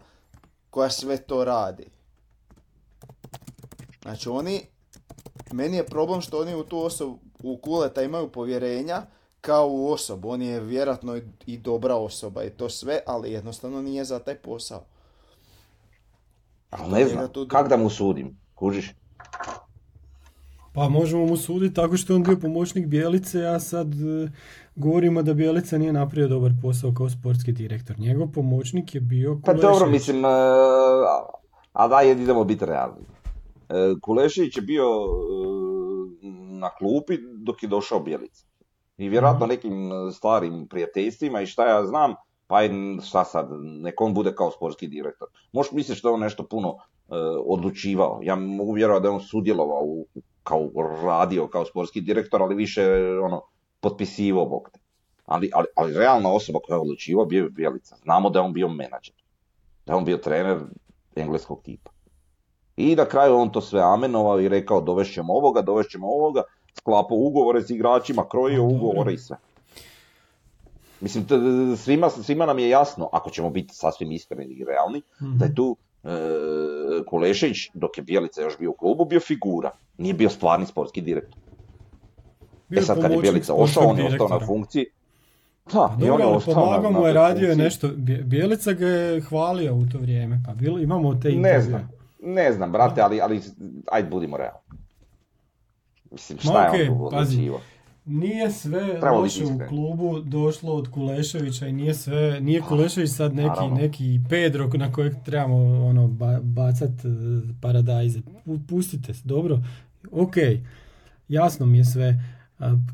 koja 0.69 0.89
sve 0.89 1.17
to 1.17 1.45
radi. 1.45 1.85
Znači 4.01 4.29
oni, 4.29 4.61
meni 5.51 5.77
je 5.77 5.85
problem 5.85 6.21
što 6.21 6.41
oni 6.41 6.55
u 6.55 6.63
tu 6.63 6.79
osobu, 6.79 7.19
u 7.43 7.57
Kuleta 7.57 8.01
imaju 8.01 8.31
povjerenja 8.31 9.01
kao 9.41 9.67
u 9.69 9.91
osobu. 9.91 10.29
On 10.29 10.41
je 10.41 10.59
vjerojatno 10.59 11.15
i- 11.45 11.57
dobra 11.57 11.95
osoba 11.95 12.43
i 12.43 12.49
to 12.49 12.69
sve, 12.69 12.99
ali 13.05 13.31
jednostavno 13.31 13.81
nije 13.81 14.05
za 14.05 14.19
taj 14.19 14.35
posao. 14.35 14.83
Ali 16.69 16.91
ne 16.93 17.07
znam, 17.07 17.29
tu- 17.29 17.47
kak 17.47 17.67
da 17.67 17.77
mu 17.77 17.89
sudim, 17.89 18.37
kužiš? 18.55 18.93
Pa 20.73 20.89
možemo 20.89 21.25
mu 21.25 21.37
suditi 21.37 21.75
tako 21.75 21.97
što 21.97 22.13
je 22.13 22.15
on 22.15 22.23
bio 22.23 22.39
pomoćnik 22.39 22.87
Bijelice, 22.87 23.45
a 23.45 23.59
sad 23.59 23.93
e, 23.93 24.31
govorimo 24.75 25.21
da 25.23 25.33
Bijelica 25.33 25.77
nije 25.77 25.93
napravio 25.93 26.27
dobar 26.27 26.51
posao 26.61 26.93
kao 26.97 27.09
sportski 27.09 27.51
direktor. 27.51 27.99
Njegov 27.99 28.27
pomoćnik 28.27 28.95
je 28.95 29.01
bio 29.01 29.39
Pa 29.45 29.53
dobro, 29.53 29.87
mislim, 29.87 30.25
e, 30.25 30.27
a, 30.27 31.25
a 31.73 31.87
daj, 31.87 32.11
idemo 32.11 32.43
biti 32.43 32.65
realni. 32.65 33.05
E, 33.69 33.73
Kulešević 34.01 34.57
je 34.57 34.61
bio 34.61 34.83
e, 34.83 36.27
na 36.59 36.69
klupi 36.69 37.17
dok 37.37 37.63
je 37.63 37.69
došao 37.69 37.99
Bjelica. 37.99 38.45
I 38.97 39.09
vjerojatno 39.09 39.45
nekim 39.45 39.89
starim 40.13 40.67
prijateljstvima 40.67 41.41
i 41.41 41.45
šta 41.45 41.67
ja 41.67 41.85
znam, 41.85 42.13
pa 42.47 42.61
je, 42.61 42.71
šta 43.01 43.23
sad, 43.23 43.47
nek 43.61 44.01
on 44.01 44.13
bude 44.13 44.35
kao 44.35 44.51
sportski 44.51 44.87
direktor. 44.87 45.27
Možeš 45.51 45.71
misliti 45.71 45.99
što 45.99 46.09
je 46.09 46.13
on 46.13 46.19
nešto 46.19 46.47
puno 46.47 46.77
odlučivao. 47.45 48.19
Ja 48.23 48.35
mogu 48.35 48.73
vjerovati 48.73 49.03
da 49.03 49.07
je 49.07 49.13
on 49.13 49.21
sudjelovao 49.21 49.85
kao 50.43 50.69
radio 51.03 51.47
kao 51.47 51.65
sportski 51.65 52.01
direktor, 52.01 52.41
ali 52.41 52.55
više 52.55 52.83
ono, 53.23 53.41
potpisivao 53.79 54.45
bog 54.45 54.69
Ali, 55.25 55.51
ali, 55.53 55.67
ali 55.75 55.93
realna 55.93 56.33
osoba 56.33 56.59
koja 56.67 56.75
je 56.75 56.81
odlučivao 56.81 57.25
bio 57.25 57.43
je 57.43 57.49
Bjelica. 57.49 57.95
Znamo 57.95 58.29
da 58.29 58.39
je 58.39 58.45
on 58.45 58.53
bio 58.53 58.67
menadžer. 58.67 59.15
Da 59.85 59.93
je 59.93 59.97
on 59.97 60.05
bio 60.05 60.17
trener 60.17 60.59
engleskog 61.15 61.61
tipa. 61.63 61.91
I 62.77 62.95
na 62.95 63.05
kraju 63.05 63.35
on 63.35 63.51
to 63.51 63.61
sve 63.61 63.81
amenovao 63.81 64.39
i 64.39 64.49
rekao 64.49 64.81
dovešćemo 64.81 65.33
ovoga, 65.33 65.61
dovešćemo 65.61 66.07
ovoga, 66.07 66.43
sklapao 66.73 67.17
ugovore 67.17 67.61
s 67.61 67.69
igračima, 67.69 68.29
krojio 68.29 68.63
ugovore 68.63 69.13
i 69.13 69.17
sve. 69.17 69.37
Mislim, 71.01 71.25
svima, 71.77 72.09
svima 72.09 72.45
nam 72.45 72.59
je 72.59 72.69
jasno, 72.69 73.09
ako 73.11 73.29
ćemo 73.29 73.49
biti 73.49 73.75
sasvim 73.75 74.11
iskreni 74.11 74.53
i 74.53 74.65
realni, 74.65 75.01
da 75.19 75.45
je 75.45 75.55
tu 75.55 75.77
e, 76.03 76.09
Kulešević, 77.07 77.69
dok 77.73 77.97
je 77.97 78.03
Bjelica 78.03 78.41
još 78.41 78.57
bio 78.57 78.69
u 78.69 78.73
klubu, 78.73 79.05
bio 79.05 79.19
figura. 79.19 79.71
Nije 79.97 80.13
bio 80.13 80.29
stvarni 80.29 80.65
sportski 80.65 81.01
direktor. 81.01 81.39
Bio 82.69 82.79
e 82.79 82.81
sad 82.81 83.01
kad 83.01 83.11
je 83.11 83.17
Bjelica 83.17 83.53
ošao, 83.53 83.83
on 83.83 83.99
je 83.99 84.05
ostao 84.05 84.27
na 84.27 84.45
funkciji. 84.45 84.85
Da, 85.73 85.95
pa 85.99 86.05
i 86.05 86.09
on 86.09 86.19
je 86.19 86.25
ostao 86.25 86.53
pomagao 86.53 86.91
mu 86.91 87.07
je 87.07 87.13
radio 87.13 87.49
je 87.49 87.55
nešto, 87.55 87.89
Bjelica 88.23 88.73
ga 88.73 88.87
je 88.87 89.21
hvalio 89.21 89.75
u 89.75 89.85
to 89.85 89.97
vrijeme, 89.97 90.41
pa 90.45 90.53
bilo, 90.53 90.79
imamo 90.79 91.15
te 91.15 91.29
intervjue. 91.29 91.53
Ne 91.53 91.61
znam, 91.61 91.89
ne 92.19 92.53
znam, 92.53 92.71
brate, 92.71 93.01
ali, 93.01 93.21
ali 93.21 93.41
ajde 93.91 94.09
budimo 94.09 94.37
realni. 94.37 94.59
Mislim, 96.11 96.39
šta 96.39 96.51
Ma, 96.51 96.59
okay, 96.59 96.79
je 96.79 96.91
on 96.91 97.11
pazi, 97.11 97.51
nije 98.05 98.51
sve 98.51 98.99
loše 99.01 99.45
u 99.45 99.59
klubu 99.69 100.19
došlo 100.19 100.73
od 100.73 100.91
Kuleševića 100.91 101.67
i 101.67 101.73
nije 101.73 101.93
sve, 101.93 102.41
nije 102.41 102.61
Kulešević 102.61 103.11
sad 103.11 103.35
neki, 103.35 103.81
neki 103.81 104.19
Pedro 104.29 104.69
na 104.73 104.91
kojeg 104.91 105.13
trebamo 105.25 105.85
ono, 105.85 106.07
ba, 106.07 106.39
bacat 106.43 107.05
e, 107.05 107.07
paradajze. 107.61 108.19
Pustite 108.67 109.13
se, 109.13 109.21
dobro, 109.25 109.59
ok, 110.11 110.35
jasno 111.27 111.65
mi 111.65 111.77
je 111.77 111.85
sve. 111.85 112.19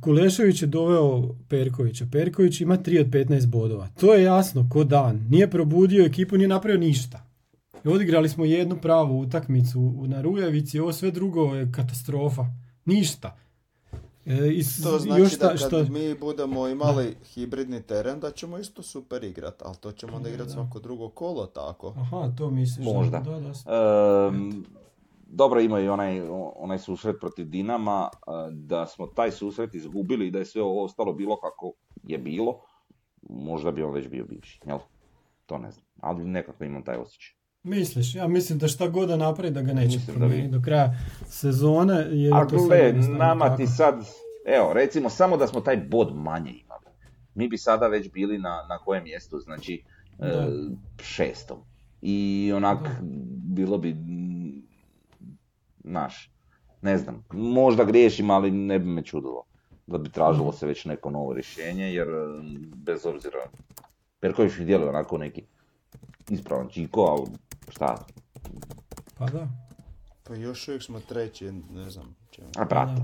Kulešević 0.02 0.62
je 0.62 0.68
doveo 0.68 1.36
Perkovića. 1.50 2.06
Perković 2.12 2.62
ima 2.62 2.78
3 2.78 3.00
od 3.00 3.08
15 3.08 3.48
bodova. 3.48 3.88
To 3.88 4.14
je 4.14 4.24
jasno, 4.24 4.70
ko 4.72 4.84
dan. 4.84 5.28
Nije 5.30 5.50
probudio 5.50 6.06
ekipu, 6.06 6.38
nije 6.38 6.48
napravio 6.48 6.80
ništa. 6.80 7.26
odigrali 7.84 8.30
smo 8.30 8.46
jednu 8.46 8.76
pravu 8.76 9.20
utakmicu 9.20 10.06
na 10.08 10.22
Rujevici, 10.22 10.80
ovo 10.80 10.94
sve 10.94 11.12
drugo 11.12 11.56
je 11.56 11.72
katastrofa. 11.72 12.46
Ništa. 12.86 13.38
E, 14.30 14.62
to 14.84 15.00
znači 15.00 15.22
još 15.22 15.38
da 15.40 15.56
kad 15.70 15.92
mi 15.92 16.16
budemo 16.20 16.68
imali 16.68 17.16
hibridni 17.34 17.82
teren 17.82 18.20
da 18.20 18.32
ćemo 18.32 18.58
isto 18.58 18.84
super 18.84 19.24
igrat, 19.24 19.62
ali 19.62 19.76
to 19.78 19.92
ćemo 19.92 20.16
onda 20.16 20.30
igrati 20.30 20.52
svako 20.52 20.80
drugo 20.80 21.10
kolo 21.10 21.46
tako. 21.46 21.94
Aha, 21.98 22.32
to 22.38 22.50
misliš. 22.50 22.86
Možda. 22.86 23.20
Da, 23.20 23.40
da, 23.40 24.32
dobro 25.28 25.60
ima 25.60 25.80
i 25.80 25.88
onaj, 25.88 26.22
onaj 26.56 26.80
susret 26.80 27.16
protiv 27.20 27.50
Dinama, 27.50 28.10
e, 28.14 28.32
da 28.52 28.86
smo 28.86 29.08
taj 29.08 29.32
susret 29.32 29.76
izgubili 29.76 30.28
i 30.28 30.32
da 30.32 30.40
je 30.40 30.46
sve 30.46 30.62
ovo 30.62 30.84
ostalo 30.84 31.14
bilo 31.14 31.40
kako 31.40 31.74
je 32.04 32.18
bilo, 32.18 32.60
možda 33.30 33.72
bi 33.72 33.84
on 33.84 33.94
već 33.94 34.08
bio 34.08 34.26
bivši, 34.26 34.60
jel? 34.66 34.80
To 35.46 35.58
ne 35.58 35.72
znam, 35.72 35.86
ali 36.02 36.24
nekako 36.24 36.64
imam 36.64 36.84
taj 36.84 36.98
osjećaj. 36.98 37.39
Misliš? 37.64 38.16
Ja 38.16 38.28
mislim 38.28 38.60
da 38.60 38.68
šta 38.68 38.88
god 38.88 39.08
da 39.08 39.18
napravi 39.18 39.52
da 39.52 39.62
ga 39.62 39.74
neće 39.74 40.00
promijeniti 40.08 40.52
do 40.52 40.62
kraja 40.62 40.94
sezone. 41.28 42.08
Jer 42.12 42.34
A 42.34 42.46
gle, 42.46 42.94
nama 42.94 43.56
ti 43.56 43.68
sad, 43.68 43.96
evo 44.46 44.74
recimo 44.74 45.10
samo 45.10 45.38
da 45.38 45.48
smo 45.48 45.62
taj 45.62 45.78
bod 45.78 46.16
manje 46.16 46.52
imali. 46.52 46.86
Mi 47.36 47.48
bi 47.48 47.58
sada 47.58 47.88
već 47.88 48.12
bili 48.12 48.38
na, 48.38 48.66
na 48.70 48.78
kojem 48.78 49.04
mjestu, 49.04 49.40
znači 49.40 49.84
e, 50.20 50.48
šestom. 51.02 51.58
I 52.02 52.52
onak 52.56 52.88
bilo 53.56 53.78
bi, 53.78 53.96
naš, 55.84 56.32
ne 56.82 56.98
znam, 56.98 57.26
možda 57.34 57.84
griješim, 57.84 58.30
ali 58.30 58.52
ne 58.52 58.80
bi 58.80 58.86
me 58.86 59.04
čudilo 59.04 59.44
da 59.88 59.98
bi 59.98 60.10
tražilo 60.10 60.52
se 60.52 60.68
već 60.68 60.86
neko 60.86 61.10
novo 61.10 61.34
rješenje, 61.34 61.94
jer 61.94 62.08
bez 62.76 63.06
obzira, 63.06 63.40
Perković 64.20 64.58
mi 64.60 64.66
djeluje 64.66 64.90
onako 64.90 65.18
neki 65.18 65.44
ispravan 66.30 66.70
čiko, 66.70 67.02
ali 67.02 67.26
šta? 67.70 68.06
Pa 69.18 69.26
da. 69.26 69.48
Pa 70.24 70.36
još 70.36 70.68
uvijek 70.68 70.84
smo 70.84 71.00
treći, 71.00 71.52
ne 71.52 71.90
znam 71.90 72.16
čemu. 72.32 72.50
A 72.58 72.66
brate. 72.66 73.02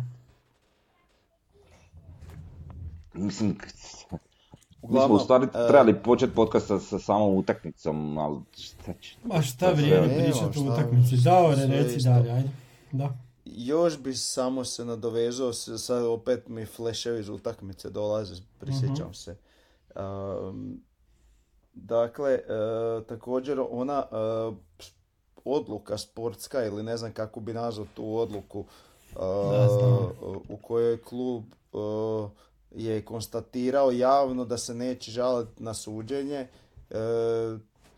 Mislim, 3.14 3.58
mi 4.90 5.00
smo 5.06 5.16
u 5.16 5.20
stvari 5.20 5.46
e, 5.46 5.68
trebali 5.68 6.04
početi 6.04 6.34
podcast 6.34 6.68
sa, 6.68 6.80
sa 6.80 7.00
samom 7.00 7.36
utakmicom, 7.36 8.18
ali 8.18 8.40
šta 8.58 8.94
će... 9.02 9.16
Ma 9.24 9.42
šta 9.42 9.72
vrijeme 9.72 10.08
pričati 10.08 10.60
o 10.60 10.74
utakmici, 10.74 11.16
ne 11.68 11.84
reci 11.84 12.04
dalje, 12.04 12.32
ajde. 12.32 12.50
Da. 12.92 13.18
Još 13.46 14.00
bi 14.00 14.14
samo 14.14 14.64
se 14.64 14.86
nadovezao, 14.86 15.54
sad 15.54 16.04
opet 16.04 16.48
mi 16.48 16.66
fleševi 16.66 17.20
iz 17.20 17.30
utakmice 17.30 17.90
dolaze, 17.90 18.36
prisjećam 18.60 19.10
uh 19.10 19.16
se. 19.16 19.38
Um, 19.96 20.82
Dakle, 21.76 22.32
e, 22.32 22.42
također 23.08 23.60
ona 23.70 24.06
e, 24.12 24.16
odluka 25.46 25.98
sportska 25.98 26.66
ili 26.66 26.84
ne 26.84 26.98
znam 26.98 27.14
kako 27.14 27.40
bi 27.40 27.54
nazvao 27.54 27.88
tu 27.94 28.18
odluku 28.18 28.66
e, 29.16 29.18
u 30.50 30.58
kojoj 30.58 31.02
klub 31.02 31.44
je 32.72 33.06
konstatirao 33.06 33.92
javno 33.92 34.46
da 34.46 34.58
se 34.58 34.74
neće 34.74 35.12
žaliti 35.12 35.64
na 35.64 35.74
suđenje 35.74 36.48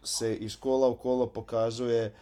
se 0.04 0.36
iz 0.36 0.60
kola 0.60 0.88
u 0.88 0.96
kolo 0.96 1.28
pokazuje 1.28 2.16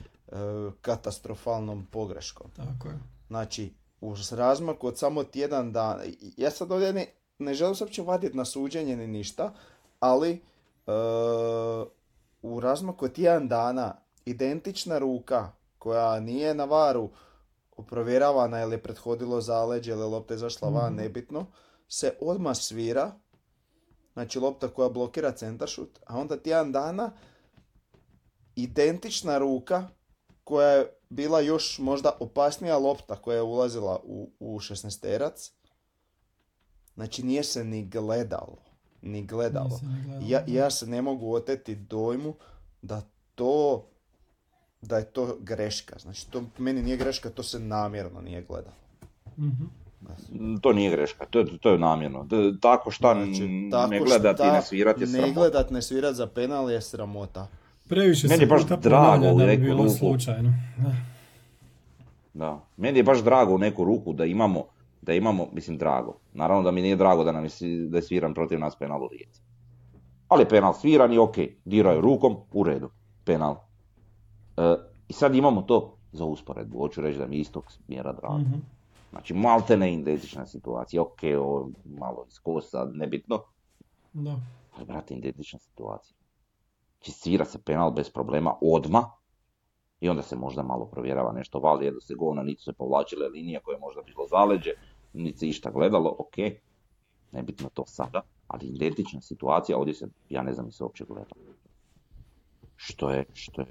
katastrofalnom 0.81 1.87
pogreškom. 1.91 2.51
Tako 2.55 2.87
je. 2.87 2.99
Znači, 3.27 3.73
uz 4.01 4.33
razmaku 4.33 4.87
od 4.87 4.99
samo 4.99 5.23
tjedan 5.23 5.71
dana, 5.71 6.03
ja 6.37 6.51
sad 6.51 6.71
ovdje 6.71 6.93
ne, 6.93 7.05
ne 7.39 7.53
želim 7.53 7.75
se 7.75 7.83
uopće 7.83 8.01
vaditi 8.01 8.37
na 8.37 8.45
suđenje 8.45 8.95
ni 8.95 9.07
ništa, 9.07 9.53
ali 9.99 10.41
u 12.41 12.59
razmaku 12.59 13.09
tjedan 13.09 13.47
dana 13.47 13.95
identična 14.25 14.97
ruka 14.97 15.51
koja 15.77 16.19
nije 16.19 16.53
na 16.53 16.65
varu 16.65 17.09
provjeravana 17.89 18.61
ili 18.61 18.73
je 18.73 18.83
prethodilo 18.83 19.41
zaleđe 19.41 19.91
ili 19.91 20.03
lopta 20.03 20.33
je 20.33 20.37
zašla 20.37 20.69
van, 20.69 20.93
mhm. 20.93 21.01
nebitno, 21.01 21.45
se 21.87 22.17
odmah 22.21 22.57
svira, 22.57 23.11
znači 24.13 24.39
lopta 24.39 24.67
koja 24.67 24.89
blokira 24.89 25.31
centaršut, 25.31 25.99
a 26.05 26.17
onda 26.17 26.37
tjedan 26.37 26.71
dana 26.71 27.11
identična 28.55 29.37
ruka 29.37 29.87
koja 30.43 30.69
je 30.69 30.97
bila 31.09 31.41
još 31.41 31.79
možda 31.79 32.17
opasnija 32.19 32.77
lopta 32.77 33.15
koja 33.15 33.35
je 33.35 33.41
ulazila 33.41 33.99
u, 34.03 34.31
u 34.39 34.59
16 34.59 35.51
Znači 36.93 37.23
nije 37.23 37.43
se 37.43 37.63
ni 37.63 37.85
gledalo 37.85 38.74
ni 39.05 39.23
gledalo. 39.23 39.79
Ja, 40.21 40.43
ja 40.47 40.69
se 40.69 40.87
ne 40.87 41.01
mogu 41.01 41.33
oteti 41.33 41.75
dojmu 41.75 42.35
da 42.81 43.01
to 43.35 43.85
da 44.81 44.97
je 44.97 45.05
to 45.05 45.37
greška. 45.41 45.99
Znači, 45.99 46.31
to 46.31 46.43
meni 46.57 46.81
nije 46.81 46.97
greška, 46.97 47.29
to 47.29 47.43
se 47.43 47.59
namjerno 47.59 48.21
nije 48.21 48.41
gledalo. 48.41 48.75
mm 49.37 49.49
To 50.61 50.73
nije 50.73 50.91
greška, 50.91 51.25
to 51.25 51.39
je, 51.39 51.57
to 51.57 51.69
je 51.69 51.79
namjerno. 51.79 52.27
Tako 52.61 52.91
šta 52.91 53.13
znači, 53.13 53.69
tako 53.71 53.89
ne 53.89 53.99
gledati 53.99 54.43
i 54.43 54.51
ne 54.51 54.61
svirati 54.61 55.01
je 55.01 55.07
sramota. 55.07 55.27
Ne 55.27 55.33
gledat, 55.33 55.71
ne 55.71 55.81
svirat 55.81 56.15
za 56.15 56.27
penal 56.27 56.71
je 56.71 56.81
sramota. 56.81 57.47
Previše 57.89 58.27
meni 58.27 58.43
je 58.43 58.47
baš 58.47 58.65
drago 58.65 59.25
u 59.25 59.37
neku 59.37 59.61
bilo 59.61 59.83
ruku. 59.83 59.95
slučajno. 59.95 60.53
Da. 60.77 60.95
da. 62.33 62.65
Meni 62.77 62.99
je 62.99 63.03
baš 63.03 63.23
drago 63.23 63.55
u 63.55 63.57
neku 63.57 63.83
ruku 63.83 64.13
da 64.13 64.25
imamo 64.25 64.65
da 65.05 65.13
imamo, 65.13 65.47
mislim, 65.53 65.77
drago. 65.77 66.17
Naravno 66.33 66.63
da 66.63 66.71
mi 66.71 66.81
nije 66.81 66.95
drago 66.95 67.23
da, 67.23 67.31
nam 67.31 67.43
je, 67.43 67.49
da 67.89 67.97
je 67.97 68.01
sviran 68.01 68.33
protiv 68.33 68.59
nas 68.59 68.75
penal 68.75 69.03
u 69.03 69.07
Rijeci. 69.07 69.41
Ali 70.27 70.49
penal 70.49 70.73
sviran 70.73 71.13
i 71.13 71.17
ok, 71.17 71.35
dirao 71.65 71.93
je 71.93 72.01
rukom, 72.01 72.37
u 72.53 72.63
redu, 72.63 72.89
penal. 73.25 73.55
E, 74.57 74.75
I 75.07 75.13
sad 75.13 75.35
imamo 75.35 75.61
to 75.61 75.97
za 76.11 76.25
usporedbu, 76.25 76.79
hoću 76.79 77.01
reći 77.01 77.19
da 77.19 77.27
mi 77.27 77.37
istog 77.37 77.71
smjera 77.71 78.13
drago. 78.13 78.37
mm 78.37 78.75
Znači, 79.11 79.33
malte 79.33 79.77
ne 79.77 79.93
identična 79.93 80.45
situacija, 80.45 81.01
ok, 81.01 81.19
ovo 81.39 81.69
malo 81.85 82.25
iz 82.27 82.39
kosa, 82.39 82.85
nebitno. 82.93 83.43
Da. 84.13 84.35
Ali, 84.75 84.85
brate, 84.85 85.13
identična 85.13 85.59
situacija. 85.59 86.17
Znači, 86.97 87.11
svira 87.11 87.45
se 87.45 87.61
penal 87.61 87.91
bez 87.91 88.09
problema 88.09 88.55
odma 88.61 89.11
i 89.99 90.09
onda 90.09 90.21
se 90.21 90.35
možda 90.35 90.63
malo 90.63 90.85
provjerava 90.85 91.31
nešto, 91.31 91.59
vali 91.59 91.91
da 91.91 92.01
se 92.01 92.15
govna, 92.15 92.43
niti 92.43 92.61
se 92.61 92.73
povlačile 92.73 93.27
linije 93.27 93.59
koje 93.59 93.75
je 93.75 93.79
možda 93.79 94.01
bilo 94.01 94.27
zaleđe, 94.27 94.71
niti 95.15 95.37
se 95.37 95.47
išta 95.47 95.71
gledalo, 95.71 96.15
ok, 96.19 96.35
nebitno 97.31 97.69
to 97.73 97.83
sada, 97.87 98.21
ali 98.47 98.67
identična 98.67 99.21
situacija, 99.21 99.77
ovdje 99.77 99.93
se, 99.93 100.07
ja 100.29 100.43
ne 100.43 100.53
znam, 100.53 100.71
se 100.71 100.83
uopće 100.83 101.05
gleda. 101.05 101.35
Što 102.75 103.09
je, 103.09 103.25
što 103.33 103.61
je 103.61 103.67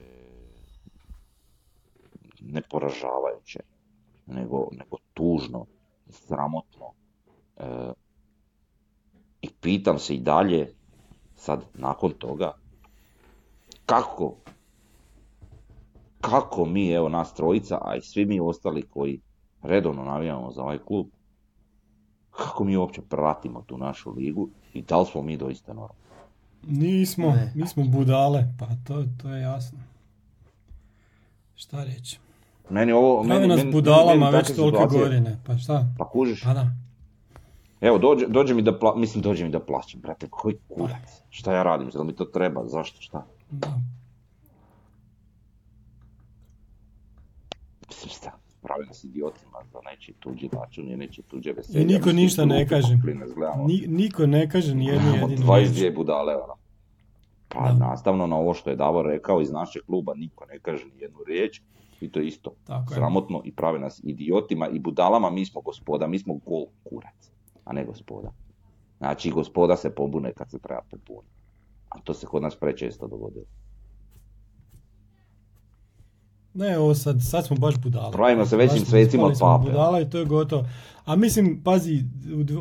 ne 2.41 2.63
poražavajuće, 2.63 3.61
nego, 4.27 4.69
nego 4.73 4.97
tužno 5.15 5.67
sramotno. 6.09 6.93
E, 7.57 7.93
I 9.43 9.49
pitam 9.61 9.99
se 9.99 10.15
i 10.15 10.21
dalje, 10.21 10.75
sad 11.37 11.65
nakon 11.75 12.13
toga, 12.13 12.53
kako, 13.87 14.35
kako 16.21 16.65
mi, 16.65 16.91
evo 16.91 17.09
nas 17.09 17.35
trojica, 17.35 17.79
a 17.83 17.97
i 17.97 18.01
svi 18.01 18.27
mi 18.27 18.41
ostali 18.41 18.83
koji 18.83 19.21
redovno 19.63 20.05
navijamo 20.05 20.53
za 20.53 20.63
ovaj 20.63 20.79
klub, 20.79 21.07
kako 22.37 22.65
mi 22.65 22.77
uopće 22.77 23.03
pratimo 23.03 23.63
tu 23.63 23.79
našu 23.79 24.13
ligu 24.13 24.49
i 24.73 24.83
da 24.83 24.99
li 24.99 25.07
smo 25.07 25.23
mi 25.23 25.37
doista 25.37 25.73
normalni? 25.73 26.05
Nismo, 26.63 27.27
Ne. 27.27 27.53
mi 27.55 27.67
smo 27.67 27.85
budale, 27.85 28.45
pa 28.59 28.67
to, 28.85 29.05
to 29.15 29.29
je 29.29 29.43
jasno. 29.43 29.79
Šta 31.57 31.85
reći? 31.85 32.19
Meni 32.71 32.93
ovo... 32.93 33.23
Pravi 33.23 33.29
meni, 33.37 33.49
nas 33.49 33.59
meni- 33.59 33.73
budalama 33.73 34.25
meni 34.25 34.37
već 34.37 34.47
tolike 34.49 34.77
situacije- 34.77 35.01
godine, 35.01 35.39
pa 35.47 35.59
šta? 35.59 35.87
Pa 35.99 36.05
kužiš, 36.07 36.43
Pa 36.43 36.55
da. 36.55 36.67
evo 37.81 37.99
dođe, 37.99 38.27
dođe 38.27 38.55
mi 38.55 38.63
da 38.63 38.79
pla, 38.79 38.95
mislim 38.97 39.23
dođe 39.23 39.45
mi 39.45 39.51
da 39.51 39.61
plaćam, 39.61 40.01
brate, 40.01 40.27
koji 40.31 40.57
kurac, 40.69 41.09
šta 41.31 41.53
ja 41.53 41.63
radim, 41.63 41.91
zar 41.91 42.05
mi 42.05 42.15
to 42.15 42.25
treba, 42.25 42.67
zašto, 42.67 43.01
šta? 43.01 43.27
da. 43.51 43.81
Mislim 47.89 48.11
šta, 48.11 48.34
pravi 48.65 48.87
nas 48.87 49.05
idiotima 49.05 49.59
za 49.73 49.79
nečiji 49.85 50.15
tuđi 50.15 50.49
račun 50.53 50.89
i 50.89 50.97
nečiji 50.97 51.25
tuđe 51.25 51.53
veselje. 51.53 51.83
I 51.83 51.87
niko 51.87 52.13
ništa 52.13 52.45
ne 52.45 52.69
kaže. 52.69 52.99
Ni, 53.67 53.85
niko 53.89 54.27
ne 54.27 54.51
kaže 54.51 54.75
ni 54.75 54.87
jednu 54.87 55.09
jedinu 55.11 55.47
22 55.47 55.81
riječ. 55.81 55.95
budale, 55.95 56.35
ono. 56.37 56.55
Pa 57.49 57.61
Da. 57.63 57.89
nastavno 57.89 58.27
na 58.27 58.37
ovo 58.37 58.55
što 58.55 58.71
je 58.71 58.77
Davor 58.77 59.07
rekao 59.07 59.41
iz 59.41 59.51
našeg 59.51 59.83
kluba, 59.83 60.15
niko 60.15 60.45
ne 60.47 60.59
kaže 60.59 60.85
ni 60.85 61.01
jednu 61.01 61.19
riječ 61.27 61.61
i 62.01 62.09
to 62.09 62.21
je 62.21 62.27
isto 62.27 62.51
Tako 62.65 62.93
je. 62.93 62.97
sramotno 62.97 63.43
i 63.45 63.53
pravi 63.53 63.79
nas 63.79 64.01
idiotima 64.05 64.69
i 64.69 64.79
budalama, 64.79 65.31
mi 65.31 65.47
smo 65.47 65.61
gospoda, 65.61 66.07
mi 66.07 66.19
smo 66.19 66.35
gol 66.37 66.65
kurac, 66.85 67.31
a 67.65 67.73
ne 67.73 67.85
gospoda. 67.85 68.33
Znači 68.99 69.31
gospoda 69.31 69.77
se 69.77 69.95
pobune 69.95 70.33
kad 70.33 70.51
se 70.51 70.59
treba 70.59 70.81
pobuniti. 70.91 71.35
A 71.89 72.01
to 72.01 72.15
se 72.15 72.27
kod 72.27 72.43
nas 72.43 72.57
prečesto 72.57 73.07
dogodilo. 73.07 73.45
Ne, 76.55 76.79
ovo 76.79 76.95
sad, 76.95 77.23
sad 77.23 77.47
smo 77.47 77.57
baš 77.57 77.77
budale. 77.77 78.13
Pravimo 78.13 78.47
se 78.47 78.57
većim 78.57 78.85
svecima 78.85 79.25
od 79.25 79.39
pape. 79.41 79.71
budala 79.71 80.01
i 80.01 80.11
to 80.11 80.19
je 80.19 80.25
gotovo. 80.25 80.69
A 81.05 81.17
mislim, 81.17 81.61
pazi, 81.65 82.05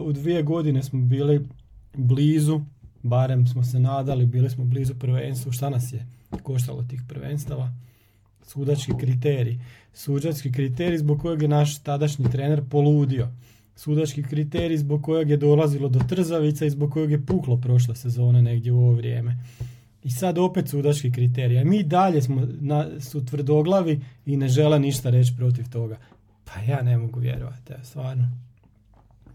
u 0.05 0.11
dvije 0.13 0.43
godine 0.43 0.83
smo 0.83 0.99
bili 0.99 1.47
blizu, 1.93 2.61
barem 3.03 3.47
smo 3.47 3.63
se 3.63 3.79
nadali, 3.79 4.25
bili 4.25 4.49
smo 4.49 4.65
blizu 4.65 4.93
prvenstvu. 4.93 5.51
Šta 5.51 5.69
nas 5.69 5.93
je 5.93 6.05
koštalo 6.43 6.83
tih 6.83 7.01
prvenstava? 7.07 7.71
Sudački 8.43 8.91
kriterij. 8.99 9.59
Sudački 9.93 10.51
kriterij 10.51 10.97
zbog 10.97 11.21
kojeg 11.21 11.41
je 11.41 11.47
naš 11.47 11.83
tadašnji 11.83 12.31
trener 12.31 12.63
poludio. 12.69 13.27
Sudački 13.75 14.23
kriterij 14.23 14.77
zbog 14.77 15.03
kojeg 15.03 15.29
je 15.29 15.37
dolazilo 15.37 15.89
do 15.89 15.99
trzavica 16.09 16.65
i 16.65 16.69
zbog 16.69 16.91
kojeg 16.91 17.11
je 17.11 17.25
puklo 17.25 17.57
prošle 17.57 17.95
sezone 17.95 18.41
negdje 18.41 18.71
u 18.71 18.79
ovo 18.79 18.93
vrijeme. 18.93 19.37
I 20.03 20.11
sad 20.11 20.37
opet 20.37 20.69
sudački 20.69 21.11
kriterij. 21.11 21.59
A 21.59 21.63
mi 21.63 21.83
dalje 21.83 22.21
smo 22.21 22.47
na, 22.59 22.99
su 22.99 23.25
tvrdoglavi 23.25 24.01
i 24.25 24.37
ne 24.37 24.47
žele 24.47 24.79
ništa 24.79 25.09
reći 25.09 25.33
protiv 25.37 25.69
toga. 25.69 25.97
Pa 26.45 26.59
ja 26.59 26.81
ne 26.81 26.97
mogu 26.97 27.19
vjerovati, 27.19 27.73
stvarno. 27.83 28.29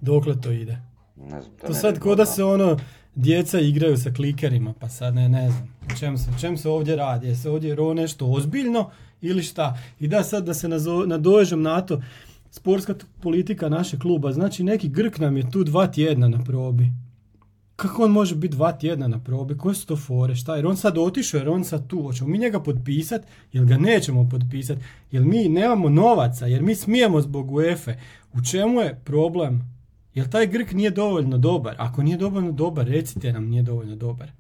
Dokle 0.00 0.40
to 0.40 0.50
ide? 0.50 0.78
Ne 1.16 1.42
znam, 1.42 1.56
To 1.60 1.68
ne 1.68 1.74
sad 1.74 1.98
ko 1.98 2.14
da 2.14 2.26
se 2.26 2.44
ono, 2.44 2.78
djeca 3.14 3.60
igraju 3.60 3.96
sa 3.96 4.12
klikerima, 4.12 4.74
pa 4.80 4.88
sad 4.88 5.14
ne, 5.14 5.28
ne 5.28 5.50
znam. 5.50 5.68
O 5.92 5.98
čem 5.98 6.18
se, 6.18 6.30
o 6.36 6.38
čem 6.40 6.56
se 6.56 6.68
ovdje 6.68 6.96
radi? 6.96 7.26
Je 7.26 7.36
se 7.36 7.50
ovdje 7.50 7.74
ro 7.74 7.94
nešto 7.94 8.26
ozbiljno 8.26 8.90
ili 9.20 9.42
šta? 9.42 9.78
I 10.00 10.08
da 10.08 10.22
sad 10.24 10.44
da 10.44 10.54
se 10.54 10.68
nazo, 10.68 11.04
nadovežem 11.06 11.62
na 11.62 11.80
to, 11.80 12.02
sportska 12.50 12.94
politika 13.20 13.68
našeg 13.68 14.00
kluba, 14.00 14.32
znači 14.32 14.64
neki 14.64 14.88
Grk 14.88 15.18
nam 15.18 15.36
je 15.36 15.50
tu 15.50 15.64
dva 15.64 15.86
tjedna 15.86 16.28
na 16.28 16.44
probi. 16.44 16.90
Kako 17.78 18.04
on 18.04 18.10
može 18.10 18.34
biti 18.34 18.56
dva 18.56 18.72
tjedna 18.72 19.08
na 19.08 19.18
probi? 19.18 19.58
Koje 19.58 19.74
su 19.74 19.86
to 19.86 19.96
fore? 19.96 20.34
Šta? 20.34 20.56
Jer 20.56 20.66
on 20.66 20.76
sad 20.76 20.98
otišao, 20.98 21.38
jer 21.38 21.48
on 21.48 21.64
sad 21.64 21.86
tu. 21.86 22.02
Hoćemo 22.02 22.30
mi 22.30 22.38
njega 22.38 22.60
potpisat, 22.60 23.22
jer 23.52 23.64
ga 23.64 23.76
nećemo 23.76 24.28
potpisat, 24.30 24.78
jer 25.10 25.24
mi 25.24 25.48
nemamo 25.48 25.88
novaca, 25.88 26.46
jer 26.46 26.62
mi 26.62 26.74
smijemo 26.74 27.20
zbog 27.20 27.52
UEFA. 27.52 27.92
U 28.32 28.44
čemu 28.44 28.80
je 28.80 29.00
problem? 29.04 29.76
Jel 30.14 30.26
taj 30.30 30.46
Grk 30.46 30.72
nije 30.72 30.90
dovoljno 30.90 31.38
dobar? 31.38 31.74
Ako 31.78 32.02
nije 32.02 32.16
dovoljno 32.16 32.52
dobar, 32.52 32.86
recite 32.86 33.32
nam 33.32 33.48
nije 33.48 33.62
dovoljno 33.62 33.96
dobar. 33.96 34.30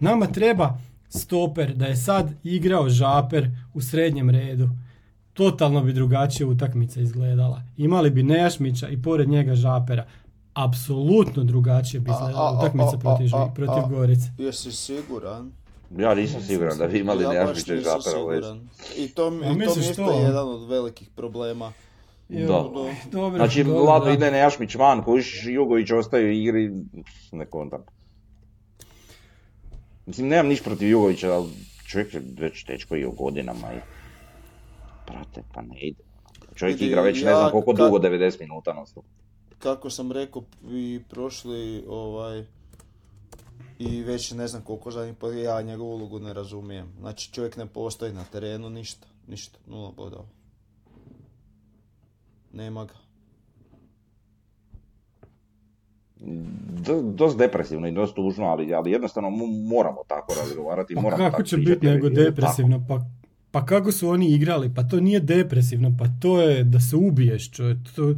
Nama 0.00 0.26
treba 0.26 0.78
stoper 1.08 1.74
da 1.74 1.86
je 1.86 1.96
sad 1.96 2.32
igrao 2.44 2.88
žaper 2.88 3.50
u 3.74 3.80
srednjem 3.80 4.30
redu. 4.30 4.68
Totalno 5.32 5.82
bi 5.82 5.92
drugačije 5.92 6.46
utakmica 6.46 7.00
izgledala. 7.00 7.62
Imali 7.76 8.10
bi 8.10 8.22
Nejašmića 8.22 8.88
i 8.88 9.02
pored 9.02 9.28
njega 9.28 9.54
žapera. 9.54 10.06
Apsolutno 10.58 11.44
drugačije 11.44 12.00
bi 12.00 12.10
izgledala 12.10 12.58
utakmica 12.58 12.98
protiv, 12.98 13.34
a, 13.34 13.38
a, 13.38 13.48
protiv 13.48 13.84
a. 13.84 13.88
Gorice. 13.88 14.26
Jesi 14.38 14.72
siguran? 14.72 15.52
Ja 15.98 16.14
nisam 16.14 16.40
siguran 16.42 16.78
da 16.78 16.86
vi 16.86 16.98
imali 16.98 17.24
ja 17.24 17.28
baš 17.28 17.36
Nejašmića 17.36 17.74
i 17.74 17.76
nisam 17.76 18.00
Žapera 18.00 18.24
u 18.24 18.28
vezi. 18.28 18.42
siguran. 18.42 18.68
I 18.98 19.08
to, 19.08 19.30
mi- 19.30 19.36
A 19.38 19.50
i 19.50 19.94
to 19.96 20.06
mi 20.06 20.12
je 20.12 20.22
jedan 20.22 20.48
od 20.48 20.68
velikih 20.68 21.08
problema. 21.10 21.72
Da. 22.28 22.38
Jo, 22.38 22.46
Dobro, 23.12 23.36
Znači, 23.36 23.64
dobro, 23.64 23.82
ladno 23.82 24.06
da. 24.06 24.12
ide 24.12 24.30
Nejašmić 24.30 24.74
van, 24.74 25.02
kojiš 25.02 25.46
Jugović 25.46 25.90
ostaje 25.90 26.24
u 26.24 26.30
igri, 26.30 26.70
ne 27.32 27.46
kontam. 27.46 27.80
Mislim, 30.06 30.28
nemam 30.28 30.46
niš 30.46 30.62
protiv 30.62 30.88
Jugovića, 30.88 31.32
ali 31.32 31.46
čovjek 31.86 32.14
je 32.14 32.22
već 32.38 32.64
tečko 32.64 32.96
i 32.96 33.06
u 33.06 33.10
godinama 33.12 33.66
i... 33.68 33.78
Prate, 35.06 35.42
pa 35.54 35.62
ne 35.62 35.80
ide. 35.80 36.02
Čovjek 36.54 36.74
Vidi, 36.74 36.86
igra 36.86 37.02
već 37.02 37.22
ne 37.22 37.30
ja 37.30 37.36
znam 37.36 37.50
koliko 37.50 37.72
kad- 37.72 37.84
dugo, 37.86 37.98
90 37.98 38.40
minuta 38.40 38.84
stop. 38.86 39.04
Kako 39.58 39.90
sam 39.90 40.12
rekao 40.12 40.42
i 40.70 41.00
prošli 41.08 41.84
ovaj 41.88 42.44
i 43.78 44.02
već 44.02 44.32
ne 44.32 44.48
znam 44.48 44.62
koliko 44.62 44.90
zadnjih 44.90 45.16
pa 45.20 45.28
ja 45.28 45.62
njegovu 45.62 45.94
ulogu 45.94 46.18
ne 46.18 46.32
razumijem. 46.32 46.86
Znači 47.00 47.32
čovjek 47.32 47.56
ne 47.56 47.66
postoji 47.66 48.12
na 48.12 48.24
terenu, 48.24 48.70
ništa, 48.70 49.06
ništa, 49.28 49.58
nula 49.66 49.92
bodova. 49.96 50.24
Nema 52.52 52.84
ga. 52.84 52.94
Do, 56.86 57.02
dosta 57.02 57.38
depresivno 57.38 57.88
i 57.88 57.92
dosta 57.92 58.14
tužno, 58.14 58.44
ali, 58.44 58.74
ali 58.74 58.90
jednostavno 58.90 59.30
mu- 59.30 59.46
moramo 59.46 59.98
tako 60.08 60.34
razgovarati. 60.34 60.94
Pa 60.94 61.00
moramo 61.00 61.24
kako 61.24 61.30
tako 61.30 61.42
će 61.42 61.56
biti 61.56 61.86
nego 61.86 62.08
depresivno? 62.08 62.84
Pa, 62.88 63.00
pa 63.50 63.66
kako 63.66 63.92
su 63.92 64.08
oni 64.08 64.34
igrali? 64.34 64.74
Pa 64.74 64.82
to 64.82 65.00
nije 65.00 65.20
depresivno, 65.20 65.96
pa 65.98 66.04
to 66.20 66.42
je 66.42 66.64
da 66.64 66.80
se 66.80 66.96
ubiješ 66.96 67.50
čovjek. 67.50 67.78
To, 67.96 68.14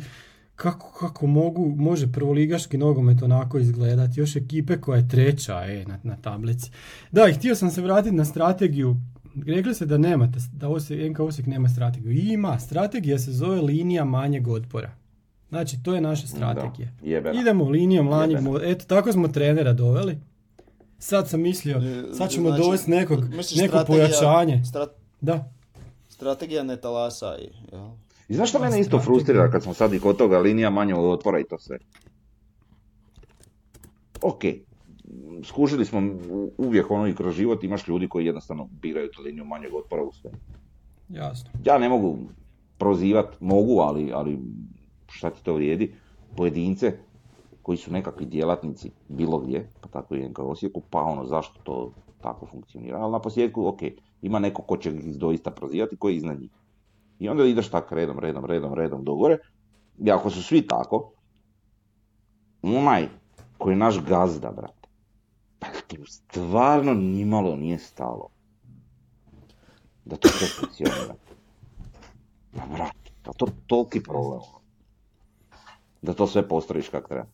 kako, 0.62 0.92
kako 1.00 1.26
mogu, 1.26 1.66
može 1.68 2.12
prvoligaški 2.12 2.78
nogomet 2.78 3.22
onako 3.22 3.58
izgledati? 3.58 4.20
Još 4.20 4.36
ekipe 4.36 4.76
koja 4.76 4.96
je 4.96 5.08
treća 5.08 5.54
e, 5.62 5.84
na, 5.86 5.98
na 6.02 6.16
tablici. 6.16 6.70
Da, 7.10 7.28
i 7.28 7.32
htio 7.32 7.54
sam 7.54 7.70
se 7.70 7.82
vratiti 7.82 8.14
na 8.14 8.24
strategiju. 8.24 8.96
Rekli 9.46 9.74
ste 9.74 9.86
da 9.86 9.98
nemate, 9.98 10.38
da 10.52 10.68
Osijek, 10.68 11.10
NK 11.10 11.20
Osijek 11.20 11.46
nema 11.46 11.68
strategiju. 11.68 12.12
Ima, 12.12 12.58
strategija 12.58 13.18
se 13.18 13.32
zove 13.32 13.60
linija 13.60 14.04
manjeg 14.04 14.48
otpora. 14.48 14.90
Znači, 15.48 15.82
to 15.82 15.94
je 15.94 16.00
naša 16.00 16.26
strategija. 16.26 16.88
Da. 17.22 17.32
Idemo 17.32 17.64
linijom 17.66 18.06
manjeg 18.06 18.38
Eto, 18.62 18.84
tako 18.86 19.12
smo 19.12 19.28
trenera 19.28 19.72
doveli. 19.72 20.18
Sad 20.98 21.28
sam 21.28 21.40
mislio, 21.40 21.76
E, 21.76 22.14
sad 22.14 22.30
ćemo 22.30 22.48
znači, 22.48 22.62
dovesti 22.62 22.90
nekog, 22.90 23.20
neko 23.24 23.42
strategija- 23.42 23.84
pojačanje. 23.86 24.62
strat- 24.64 24.90
Da. 25.20 25.52
strategija 26.08 26.62
ne 26.62 26.76
talasa 26.76 27.36
i, 27.38 27.48
jel? 27.72 27.88
I 28.30 28.34
znaš 28.34 28.50
što 28.50 28.58
mene 28.58 28.80
isto 28.80 28.98
frustrira 28.98 29.50
kad 29.50 29.62
smo 29.62 29.74
sad 29.74 29.94
i 29.94 30.00
kod 30.00 30.16
toga 30.16 30.38
linija 30.38 30.70
manje 30.70 30.94
od 30.94 31.04
otvora 31.04 31.40
i 31.40 31.44
to 31.44 31.58
sve? 31.58 31.78
Ok, 34.22 34.40
skužili 35.44 35.84
smo 35.84 36.02
uvijek 36.58 36.90
ono 36.90 37.08
i 37.08 37.14
kroz 37.14 37.34
život 37.34 37.64
imaš 37.64 37.88
ljudi 37.88 38.08
koji 38.08 38.26
jednostavno 38.26 38.68
biraju 38.82 39.10
tu 39.10 39.22
liniju 39.22 39.44
manjeg 39.44 39.74
otpora 39.74 40.02
u 40.02 40.12
sve. 40.12 40.30
Jasno. 41.08 41.50
Ja 41.64 41.78
ne 41.78 41.88
mogu 41.88 42.18
prozivat, 42.78 43.40
mogu, 43.40 43.80
ali, 43.80 44.12
ali 44.14 44.38
šta 45.08 45.30
ti 45.30 45.44
to 45.44 45.54
vrijedi, 45.54 45.94
pojedince 46.36 46.92
koji 47.62 47.78
su 47.78 47.92
nekakvi 47.92 48.26
djelatnici 48.26 48.90
bilo 49.08 49.38
gdje, 49.38 49.70
pa 49.80 49.88
tako 49.88 50.14
i 50.14 50.28
NK 50.28 50.38
Osijeku, 50.38 50.82
pa 50.90 51.02
ono 51.02 51.26
zašto 51.26 51.60
to 51.62 51.92
tako 52.22 52.46
funkcionira. 52.46 52.98
Ali 52.98 53.12
na 53.12 53.18
posljedku, 53.18 53.66
ok, 53.66 53.80
ima 54.22 54.38
neko 54.38 54.62
ko 54.62 54.76
će 54.76 54.90
ih 54.90 55.16
doista 55.16 55.50
prozivati, 55.50 55.96
koji 55.96 56.12
je 56.12 56.16
iznad 56.16 56.40
njih. 56.40 56.50
I 57.20 57.28
onda 57.28 57.44
ideš 57.44 57.70
tako 57.70 57.94
redom, 57.94 58.18
redom, 58.18 58.44
redom, 58.44 58.74
redom 58.74 59.04
do 59.04 59.14
gore. 59.14 59.38
I 59.98 60.10
ako 60.10 60.30
su 60.30 60.42
svi 60.42 60.66
tako, 60.66 61.12
onaj 62.62 63.08
koji 63.58 63.72
je 63.72 63.76
naš 63.76 64.00
gazda, 64.04 64.50
brate, 64.50 64.88
pa 65.58 65.66
ti 65.86 65.98
stvarno 66.06 66.94
nimalo 66.94 67.56
nije 67.56 67.78
stalo 67.78 68.28
da 70.04 70.16
to 70.16 70.28
sve 70.28 70.46
funkcionira. 70.60 71.14
Pa 72.56 72.66
brate, 72.66 73.10
pa 73.22 73.32
to 73.32 73.46
toliki 73.66 74.02
problem. 74.02 74.40
Da 76.02 76.12
to 76.12 76.26
sve 76.26 76.48
postrojiš 76.48 76.88
kak 76.88 77.08
treba. 77.08 77.26